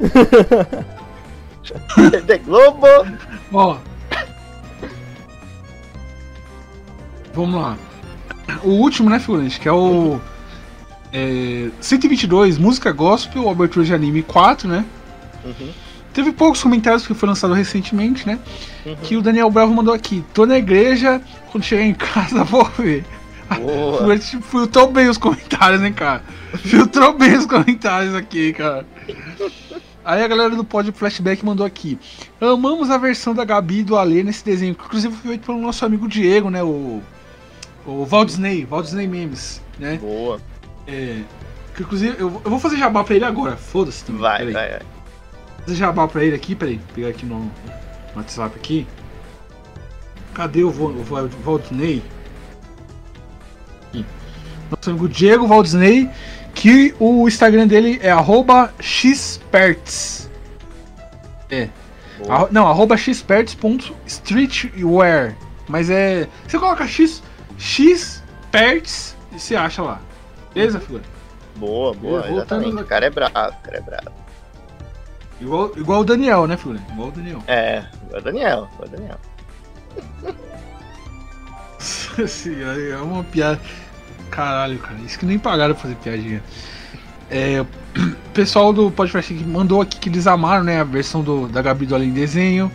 de 2.26 2.38
Globo. 2.38 2.86
Ó. 3.52 3.78
Vamos 7.32 7.60
lá. 7.60 7.76
O 8.62 8.70
último, 8.70 9.10
né, 9.10 9.18
figurante? 9.18 9.58
Que 9.58 9.68
é 9.68 9.72
o. 9.72 10.20
É, 11.12 11.70
122, 11.80 12.58
música 12.58 12.90
gospel, 12.90 13.48
abertura 13.48 13.84
de 13.84 13.94
anime 13.94 14.22
4, 14.22 14.68
né? 14.68 14.84
Uhum, 15.44 15.72
Teve 16.14 16.32
poucos 16.32 16.62
comentários 16.62 17.04
que 17.04 17.12
foi 17.12 17.28
lançado 17.28 17.52
recentemente, 17.52 18.24
né? 18.24 18.38
uhum. 18.86 18.96
Que 19.02 19.16
o 19.16 19.22
Daniel 19.22 19.50
Bravo 19.50 19.74
mandou 19.74 19.92
aqui. 19.92 20.24
Tô 20.32 20.46
na 20.46 20.56
igreja, 20.56 21.20
quando 21.50 21.64
chegar 21.64 21.82
em 21.82 21.92
casa 21.92 22.42
vou 22.44 22.64
ver. 22.78 23.04
Boa. 23.58 23.98
Figurante 23.98 24.38
Filtrou 24.40 24.92
bem 24.92 25.08
os 25.08 25.18
comentários, 25.18 25.82
hein, 25.82 25.92
cara? 25.92 26.22
Filtrou 26.56 27.12
bem 27.18 27.36
os 27.36 27.46
comentários 27.46 28.14
aqui, 28.14 28.52
cara. 28.52 28.86
Aí 30.04 30.22
a 30.22 30.28
galera 30.28 30.50
do 30.50 30.62
Pod 30.62 30.92
Flashback 30.92 31.44
mandou 31.44 31.66
aqui. 31.66 31.98
Amamos 32.40 32.90
a 32.90 32.96
versão 32.98 33.34
da 33.34 33.44
Gabi 33.44 33.80
e 33.80 33.82
do 33.82 33.96
Alê 33.96 34.22
nesse 34.22 34.44
desenho, 34.44 34.74
que 34.74 34.84
inclusive 34.84 35.14
foi 35.16 35.30
feito 35.30 35.46
pelo 35.46 35.60
nosso 35.60 35.84
amigo 35.84 36.06
Diego, 36.06 36.48
né? 36.48 36.62
O. 36.62 37.02
O 37.86 38.06
Walt 38.06 38.28
Disney, 38.28 38.64
Walt 38.64 38.84
Disney 38.86 39.06
Memes, 39.06 39.60
né? 39.78 39.98
Boa. 40.00 40.40
É, 40.86 41.20
que 41.74 41.82
inclusive, 41.82 42.14
eu, 42.18 42.40
eu 42.42 42.50
vou 42.50 42.58
fazer 42.58 42.78
jabá 42.78 43.04
pra 43.04 43.14
ele 43.14 43.24
agora, 43.24 43.56
foda-se 43.56 44.04
também. 44.04 44.22
Vai, 44.22 44.44
vai, 44.44 44.52
vai. 44.52 44.93
Vou 45.66 45.68
fazer 45.68 45.76
jabá 45.76 46.06
pra 46.06 46.22
ele 46.24 46.36
aqui, 46.36 46.54
peraí, 46.54 46.78
pegar 46.94 47.08
aqui 47.08 47.24
no, 47.24 47.38
no 47.40 47.50
WhatsApp 48.16 48.54
aqui. 48.56 48.86
Cadê 50.34 50.62
o, 50.64 50.70
Vo- 50.70 50.88
o? 50.90 51.02
Aqui. 53.88 54.04
Nosso 54.70 54.90
amigo 54.90 55.08
Diego 55.08 55.46
Walt 55.46 55.64
Disney, 55.64 56.10
que 56.54 56.94
o 56.98 57.26
Instagram 57.28 57.66
dele 57.66 57.98
é 58.02 58.10
arroba 58.10 58.72
xperts. 58.80 60.28
É. 61.50 61.68
Boa. 62.18 62.34
Arro- 62.34 62.48
não, 62.50 62.66
arroba 62.68 62.96
xperts.streetwear. 62.96 65.36
Mas 65.68 65.88
é. 65.88 66.28
Você 66.46 66.58
coloca 66.58 66.86
x, 66.86 67.22
xperts 67.58 69.16
e 69.32 69.38
você 69.40 69.56
acha 69.56 69.82
lá. 69.82 70.00
Beleza, 70.52 70.78
figura? 70.80 71.02
Boa, 71.56 71.94
boa, 71.94 72.28
exatamente. 72.28 72.82
O 72.82 72.84
cara 72.84 73.06
é 73.06 73.10
bravo, 73.10 73.32
o 73.32 73.62
cara 73.62 73.78
é 73.78 73.80
bravo. 73.80 74.23
Igual, 75.40 75.72
igual 75.76 76.00
o 76.00 76.04
Daniel, 76.04 76.46
né, 76.46 76.56
figura? 76.56 76.80
Igual 76.92 77.08
o 77.08 77.12
Daniel. 77.12 77.42
É, 77.46 77.84
o 78.12 78.20
Daniel, 78.20 78.68
o 78.78 78.88
Daniel. 78.88 79.18
Sim, 82.26 82.56
é 82.62 82.96
uma 82.96 83.24
piada. 83.24 83.60
Caralho, 84.30 84.78
cara. 84.78 84.98
Isso 85.04 85.18
que 85.18 85.26
nem 85.26 85.38
pagaram 85.38 85.74
pra 85.74 85.82
fazer 85.82 85.96
piadinha. 85.96 86.42
É, 87.30 87.60
o 87.60 87.66
pessoal 88.32 88.72
do 88.72 88.90
podcast 88.90 89.32
que 89.32 89.44
mandou 89.44 89.80
aqui 89.80 89.98
que 89.98 90.08
eles 90.08 90.26
amaram, 90.26 90.64
né? 90.64 90.80
A 90.80 90.84
versão 90.84 91.22
do, 91.22 91.48
da 91.48 91.62
Gabi 91.62 91.86
do 91.86 91.94
Além 91.94 92.10
Desenho. 92.10 92.70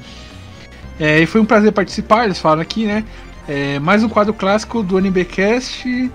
É, 0.99 1.19
e 1.19 1.25
foi 1.25 1.39
um 1.39 1.45
prazer 1.45 1.71
participar, 1.71 2.25
eles 2.25 2.39
falaram 2.39 2.61
aqui, 2.61 2.85
né? 2.85 3.05
É, 3.47 3.79
mais 3.79 4.03
um 4.03 4.09
quadro 4.09 4.33
clássico 4.33 4.83
do 4.83 4.99
NBcast. 4.99 6.11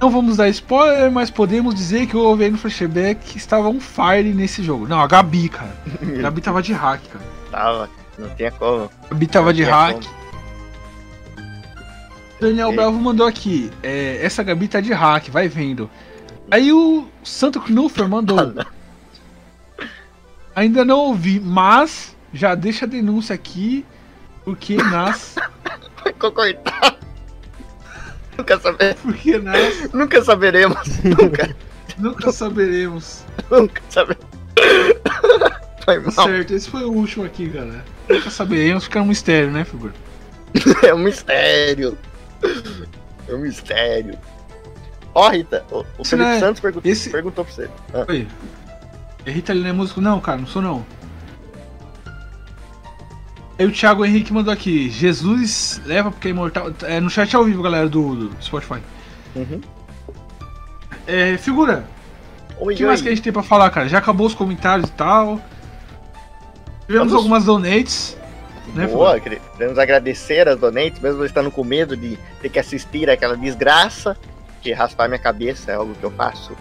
Não 0.00 0.10
vamos 0.10 0.36
dar 0.38 0.48
spoiler, 0.48 1.10
mas 1.10 1.30
podemos 1.30 1.74
dizer 1.74 2.06
que 2.06 2.16
o 2.16 2.22
governo 2.22 2.56
flashback 2.56 3.36
estava 3.36 3.68
on 3.68 3.78
fire 3.78 4.32
nesse 4.32 4.62
jogo. 4.62 4.88
Não, 4.88 4.98
a 5.00 5.06
Gabi, 5.06 5.48
cara. 5.50 5.76
A 6.02 6.22
Gabi 6.22 6.40
tava 6.42 6.62
de 6.62 6.72
hack, 6.72 7.02
cara. 7.12 7.24
Tava, 7.50 7.90
não 8.18 8.28
tinha 8.30 8.50
como. 8.50 8.84
A 8.84 9.08
Gabi 9.10 9.26
tava 9.26 9.52
de 9.52 9.62
Não 9.62 9.68
tinha 9.68 9.76
hack. 9.78 10.02
como. 10.04 10.20
Daniel. 12.40 12.72
Bravo 12.72 12.98
mandou 12.98 13.26
aqui. 13.26 13.70
é, 13.82 14.18
essa 14.24 14.42
Gabi 14.42 14.68
tá 14.68 14.80
de 14.80 14.92
hack, 14.94 15.28
vai 15.28 15.48
vendo. 15.48 15.90
Aí 16.50 16.72
o 16.72 17.06
Santo 17.22 17.60
Knuffer 17.60 18.08
mandou. 18.08 18.38
Ah. 18.58 18.66
Ainda 20.56 20.84
não 20.84 20.98
ouvi, 20.98 21.38
mas 21.38 22.16
já 22.32 22.54
deixa 22.54 22.86
a 22.86 22.88
denúncia 22.88 23.34
aqui, 23.34 23.84
porque 24.44 24.76
nas. 24.90 25.36
Ficou 26.02 26.32
cortado. 26.32 26.96
Nunca, 28.38 28.58
saber, 28.60 28.94
Porque 28.96 29.38
nas. 29.38 29.92
nunca 29.92 30.22
saberemos. 30.24 30.78
Nunca, 31.04 31.54
Nunca 31.98 32.32
saberemos. 32.32 33.24
nunca 33.50 33.82
saberemos. 33.88 34.30
Foi 35.84 35.98
mal. 35.98 36.12
Certo, 36.26 36.54
esse 36.54 36.68
foi 36.70 36.84
o 36.84 36.92
último 36.92 37.24
aqui, 37.24 37.48
galera. 37.48 37.84
Nunca 38.08 38.30
saberemos, 38.30 38.84
fica 38.84 39.00
um 39.00 39.06
mistério, 39.06 39.50
né, 39.50 39.64
figura? 39.64 39.92
É 40.86 40.94
um 40.94 40.98
mistério. 40.98 41.96
É 43.28 43.34
um 43.34 43.38
mistério. 43.38 44.18
Ó, 45.14 45.28
Rita, 45.28 45.64
o, 45.70 45.84
o 45.98 46.04
Felipe 46.04 46.16
não 46.28 46.34
é- 46.34 46.38
Santos 46.40 46.60
perguntou, 46.60 46.90
esse- 46.90 47.10
perguntou 47.10 47.44
pra 47.44 47.52
você. 47.54 47.68
Ah, 47.92 48.04
Oi. 48.08 48.26
É 49.26 49.30
Rita 49.30 49.52
Lina 49.52 49.68
é 49.68 49.72
músico? 49.72 50.00
Não, 50.00 50.20
cara, 50.20 50.38
não 50.38 50.46
sou 50.46 50.62
não. 50.62 50.84
Aí 53.60 53.66
o 53.66 53.70
Thiago 53.70 54.06
Henrique 54.06 54.32
mandou 54.32 54.50
aqui. 54.50 54.88
Jesus 54.88 55.82
leva 55.84 56.10
porque 56.10 56.28
é 56.28 56.30
imortal. 56.30 56.72
É 56.84 56.98
no 56.98 57.10
chat 57.10 57.36
ao 57.36 57.44
vivo, 57.44 57.62
galera, 57.62 57.86
do, 57.86 58.16
do 58.28 58.42
Spotify. 58.42 58.80
uhum. 59.36 59.60
É, 61.06 61.36
figura, 61.36 61.84
o 62.58 62.68
que 62.68 62.84
mais 62.86 63.02
que 63.02 63.08
a 63.08 63.10
gente 63.10 63.20
tem 63.22 63.32
pra 63.32 63.42
falar, 63.42 63.68
cara? 63.70 63.86
Já 63.86 63.98
acabou 63.98 64.26
os 64.26 64.34
comentários 64.34 64.88
e 64.88 64.92
tal. 64.92 65.40
Tivemos 66.86 67.08
Vamos- 67.08 67.12
algumas 67.14 67.44
donates. 67.44 68.16
Né, 68.74 68.86
Boa, 68.86 69.14
figura? 69.14 69.40
queremos 69.52 69.78
agradecer 69.78 70.48
as 70.48 70.58
donates, 70.58 70.98
mesmo 71.00 71.22
estando 71.24 71.50
com 71.50 71.62
medo 71.62 71.94
de 71.96 72.16
ter 72.40 72.48
que 72.48 72.58
assistir 72.58 73.10
aquela 73.10 73.36
desgraça, 73.36 74.16
que 74.62 74.72
raspar 74.72 75.06
minha 75.08 75.18
cabeça 75.18 75.70
é 75.72 75.74
algo 75.74 75.92
que 75.94 76.04
eu 76.04 76.10
faço. 76.12 76.52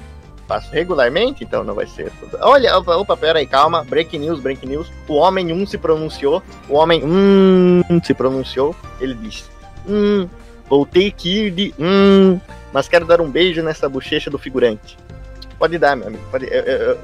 Faço 0.50 0.72
regularmente, 0.72 1.44
então 1.44 1.64
não 1.64 1.76
vai 1.76 1.86
ser. 1.86 2.12
Olha, 2.42 2.76
opa, 2.76 2.96
opa, 2.96 3.16
pera 3.16 3.38
aí, 3.38 3.46
calma. 3.46 3.84
Break 3.84 4.18
news, 4.18 4.40
break 4.40 4.66
news. 4.66 4.92
O 5.08 5.14
homem 5.14 5.54
1 5.54 5.68
se 5.68 5.78
pronunciou. 5.78 6.42
O 6.68 6.74
homem 6.74 7.04
1 7.06 7.84
se 8.04 8.16
pronunciou. 8.16 8.76
Ele 9.00 9.14
disse: 9.14 9.44
Hum, 9.88 10.28
voltei 10.68 11.12
que 11.12 11.46
ir 11.46 11.52
de. 11.52 11.76
Hum, 11.78 12.40
mas 12.74 12.88
quero 12.88 13.06
dar 13.06 13.22
um 13.22 13.30
beijo 13.30 13.62
nessa 13.62 13.88
bochecha 13.88 14.32
do 14.32 14.40
figurante. 14.40 14.98
Pode 15.60 15.78
dar, 15.78 15.96
meu 15.96 16.08
amigo. 16.08 16.24
Pode, 16.32 16.46
eu, 16.46 16.64
eu, 16.64 16.96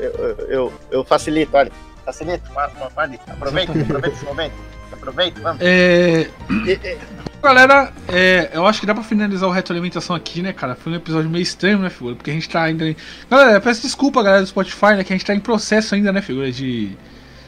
eu, 0.50 0.74
eu, 0.89 1.04
facilito, 1.04 1.56
olha. 1.56 1.72
Facilito, 2.04 2.50
pode. 2.52 3.20
Aproveita, 3.28 3.74
aproveita 3.80 4.16
esse 4.18 4.26
momento. 4.26 4.56
Aproveita, 4.96 5.39
vamos. 5.41 5.62
É, 5.62 6.30
e- 6.50 6.98
galera, 7.41 7.93
é, 8.08 8.50
eu 8.54 8.66
acho 8.66 8.80
que 8.80 8.86
dá 8.86 8.93
pra 8.93 9.04
finalizar 9.04 9.48
o 9.48 9.52
retroalimentação 9.52 10.16
aqui, 10.16 10.41
né, 10.41 10.52
cara? 10.52 10.76
Foi 10.76 10.91
um 10.91 10.96
episódio 10.96 11.30
meio 11.30 11.43
estranho, 11.43 11.80
né, 11.80 11.89
figura? 11.89 12.16
Porque 12.16 12.32
a 12.32 12.34
gente 12.34 12.50
tá 12.50 12.64
ainda. 12.64 12.88
Em... 12.88 12.96
Galera, 13.30 13.62
peço 13.62 13.82
desculpa, 13.82 14.24
galera 14.24 14.41
do 14.41 14.48
Spotify, 14.48 14.96
né? 14.96 15.04
Que 15.04 15.14
a 15.14 15.16
gente 15.16 15.26
tá 15.26 15.36
em 15.36 15.39
processo 15.39 15.93
ainda, 15.96 16.12
né, 16.12 16.22
figura? 16.22 16.52
De, 16.52 16.98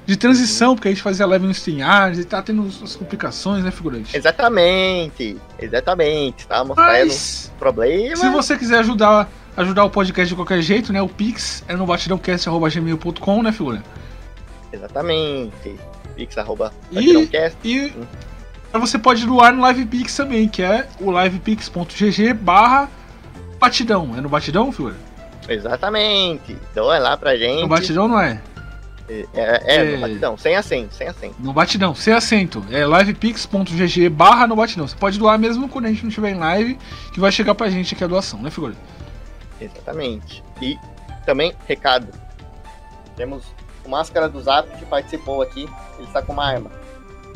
de 0.06 0.18
transição, 0.18 0.76
porque 0.76 0.88
a 0.88 0.92
gente 0.92 1.02
fazia 1.02 1.26
live 1.26 1.46
no 1.46 1.52
StreamYard 1.52 2.22
e 2.22 2.26
tá 2.26 2.42
tendo 2.42 2.68
as 2.84 2.96
complicações, 2.96 3.64
né, 3.64 3.72
figurante? 3.72 4.16
Exatamente, 4.16 5.36
exatamente. 5.60 6.48
Tendo 6.48 6.76
Mas, 6.76 7.52
problema. 7.58 8.16
se 8.16 8.30
você 8.30 8.58
quiser 8.58 8.80
ajudar, 8.80 9.30
ajudar 9.56 9.84
o 9.84 9.90
podcast 9.90 10.30
de 10.30 10.36
qualquer 10.36 10.62
jeito, 10.62 10.94
né? 10.94 11.02
O 11.02 11.10
Pix 11.10 11.64
é 11.68 11.76
no 11.76 11.86
batidãocast.gmail.com, 11.86 13.44
né, 13.44 13.52
figura? 13.52 13.84
Exatamente. 14.72 15.76
Pix 16.18 16.38
arroba 16.38 16.74
E-. 16.92 17.30
E 17.64 17.94
você 18.74 18.98
pode 19.00 19.26
doar 19.26 19.54
no 19.56 19.66
LivePix 19.66 20.16
também, 20.18 20.48
que 20.50 20.62
é 20.62 20.88
o 21.00 21.12
livepix.gg 21.12 22.34
barra 22.34 22.90
batidão. 23.60 24.14
É 24.18 24.22
no 24.22 24.28
batidão, 24.28 24.72
figura? 24.72 24.96
Exatamente. 25.48 26.58
Então 26.72 26.92
é 26.92 27.00
lá 27.00 27.16
pra 27.16 27.38
gente. 27.38 27.62
No 27.62 27.68
batidão 27.68 28.08
não 28.08 28.20
é? 28.20 28.42
É, 29.10 29.26
é, 29.34 29.76
É. 29.76 29.96
no 29.96 30.02
batidão. 30.02 30.38
Sem 30.38 30.56
acento, 30.56 30.94
sem 30.94 31.08
acento. 31.08 31.36
No 31.40 31.54
batidão, 31.54 31.96
sem 31.96 32.14
acento. 32.14 32.66
É 32.70 32.84
livepix.gg 32.86 34.10
barra 34.10 34.46
no 34.48 34.56
batidão. 34.56 34.86
Você 34.88 34.96
pode 34.98 35.18
doar 35.18 35.40
mesmo 35.40 35.70
quando 35.70 35.86
a 35.86 35.90
gente 35.90 36.02
não 36.02 36.10
estiver 36.10 36.32
em 36.32 36.38
live, 36.38 36.78
que 37.14 37.20
vai 37.20 37.32
chegar 37.32 37.56
pra 37.56 37.70
gente 37.70 37.96
aqui 37.96 38.04
a 38.04 38.08
doação, 38.08 38.42
né, 38.42 38.50
figura? 38.52 38.74
Exatamente. 39.62 40.44
E 40.62 40.78
também, 41.26 41.54
recado. 41.66 42.08
Temos 43.16 43.44
o 43.88 43.90
Máscara 43.90 44.30
do 44.30 44.42
Zap 44.42 44.70
que 44.78 44.86
participou 44.86 45.42
aqui. 45.42 45.68
Ele 45.98 46.08
está 46.08 46.22
com 46.22 46.34
uma 46.34 46.46
arma. 46.46 46.70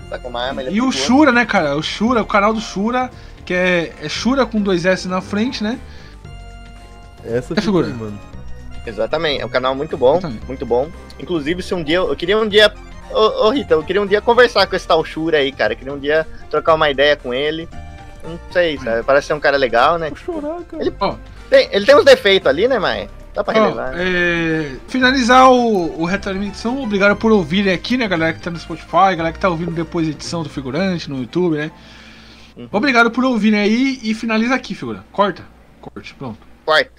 Está 0.04 0.20
com 0.20 0.28
uma 0.28 0.42
arma. 0.44 0.62
Ele 0.62 0.70
é 0.70 0.74
E 0.74 0.82
o 0.82 0.86
perigoso. 0.90 1.06
Shura, 1.06 1.32
né, 1.32 1.46
cara? 1.46 1.76
O 1.76 1.82
Shura, 1.82 2.22
o 2.22 2.26
canal 2.26 2.54
do 2.54 2.62
Shura, 2.62 3.10
que 3.46 3.54
é, 3.54 3.94
é 4.02 4.10
Shura 4.10 4.46
com 4.46 4.62
dois 4.62 4.86
S 4.86 5.08
na 5.08 5.22
frente, 5.22 5.64
né? 5.64 5.80
Essa 7.24 7.54
É 7.58 7.62
figura. 7.62 7.88
figura, 7.88 8.06
mano. 8.12 8.20
Exatamente. 8.86 9.42
É 9.42 9.46
um 9.46 9.50
canal 9.50 9.76
muito 9.76 9.98
bom. 9.98 10.14
Exatamente. 10.18 10.46
Muito 10.46 10.66
bom. 10.66 10.90
Inclusive, 11.20 11.62
se 11.64 11.74
um 11.74 11.84
dia. 11.84 11.98
Eu 11.98 12.16
queria 12.16 12.38
um 12.38 12.48
dia. 12.48 12.74
Ô, 13.12 13.48
ô, 13.48 13.50
Rita, 13.50 13.74
eu 13.74 13.84
queria 13.84 14.02
um 14.02 14.08
dia 14.08 14.22
conversar 14.22 14.66
com 14.68 14.76
esse 14.76 14.88
tal 14.88 15.04
Shura 15.06 15.38
aí, 15.38 15.52
cara. 15.52 15.74
Eu 15.74 15.78
queria 15.78 15.94
um 15.94 16.00
dia 16.00 16.28
trocar 16.50 16.74
uma 16.76 16.90
ideia 16.90 17.16
com 17.16 17.34
ele. 17.34 17.68
Não 18.24 18.40
sei, 18.52 18.78
sabe? 18.78 19.04
Parece 19.04 19.28
ser 19.28 19.34
um 19.34 19.40
cara 19.40 19.58
legal, 19.58 19.98
né? 19.98 20.10
Vou 20.10 20.18
chorar, 20.18 20.62
cara. 20.64 20.84
Ele- 20.84 20.94
Ó, 21.00 21.16
Tem- 21.50 21.68
ele 21.72 21.86
tem 21.86 21.96
uns 21.96 22.06
defeitos 22.06 22.48
ali, 22.48 22.68
né, 22.68 22.80
Maia? 22.80 23.10
Dá 23.34 23.44
pra 23.44 23.54
relevar. 23.54 23.94
né? 23.94 24.04
é, 24.04 24.72
finalizar 24.88 25.50
o, 25.50 26.02
o 26.02 26.06
retroalimentação. 26.06 26.82
Obrigado 26.82 27.16
por 27.16 27.32
ouvirem 27.32 27.74
aqui, 27.74 27.98
né, 27.98 28.08
galera 28.08 28.34
que 28.34 28.42
tá 28.42 28.50
no 28.52 28.60
Spotify, 28.60 29.16
galera 29.16 29.32
que 29.32 29.40
tá 29.40 29.50
ouvindo 29.50 29.72
depois 29.72 30.08
a 30.08 30.12
edição 30.12 30.44
do 30.44 30.50
figurante 30.50 31.10
no 31.10 31.20
YouTube, 31.20 31.58
né? 31.58 31.72
Uhum. 32.58 32.68
Obrigado 32.72 33.10
por 33.10 33.24
ouvirem 33.24 33.60
aí 33.60 34.00
e 34.04 34.14
finaliza 34.14 34.54
aqui, 34.54 34.76
figura. 34.76 35.04
Corta. 35.12 35.44
Corte, 35.80 36.14
pronto. 36.16 36.40
Corta. 36.66 36.90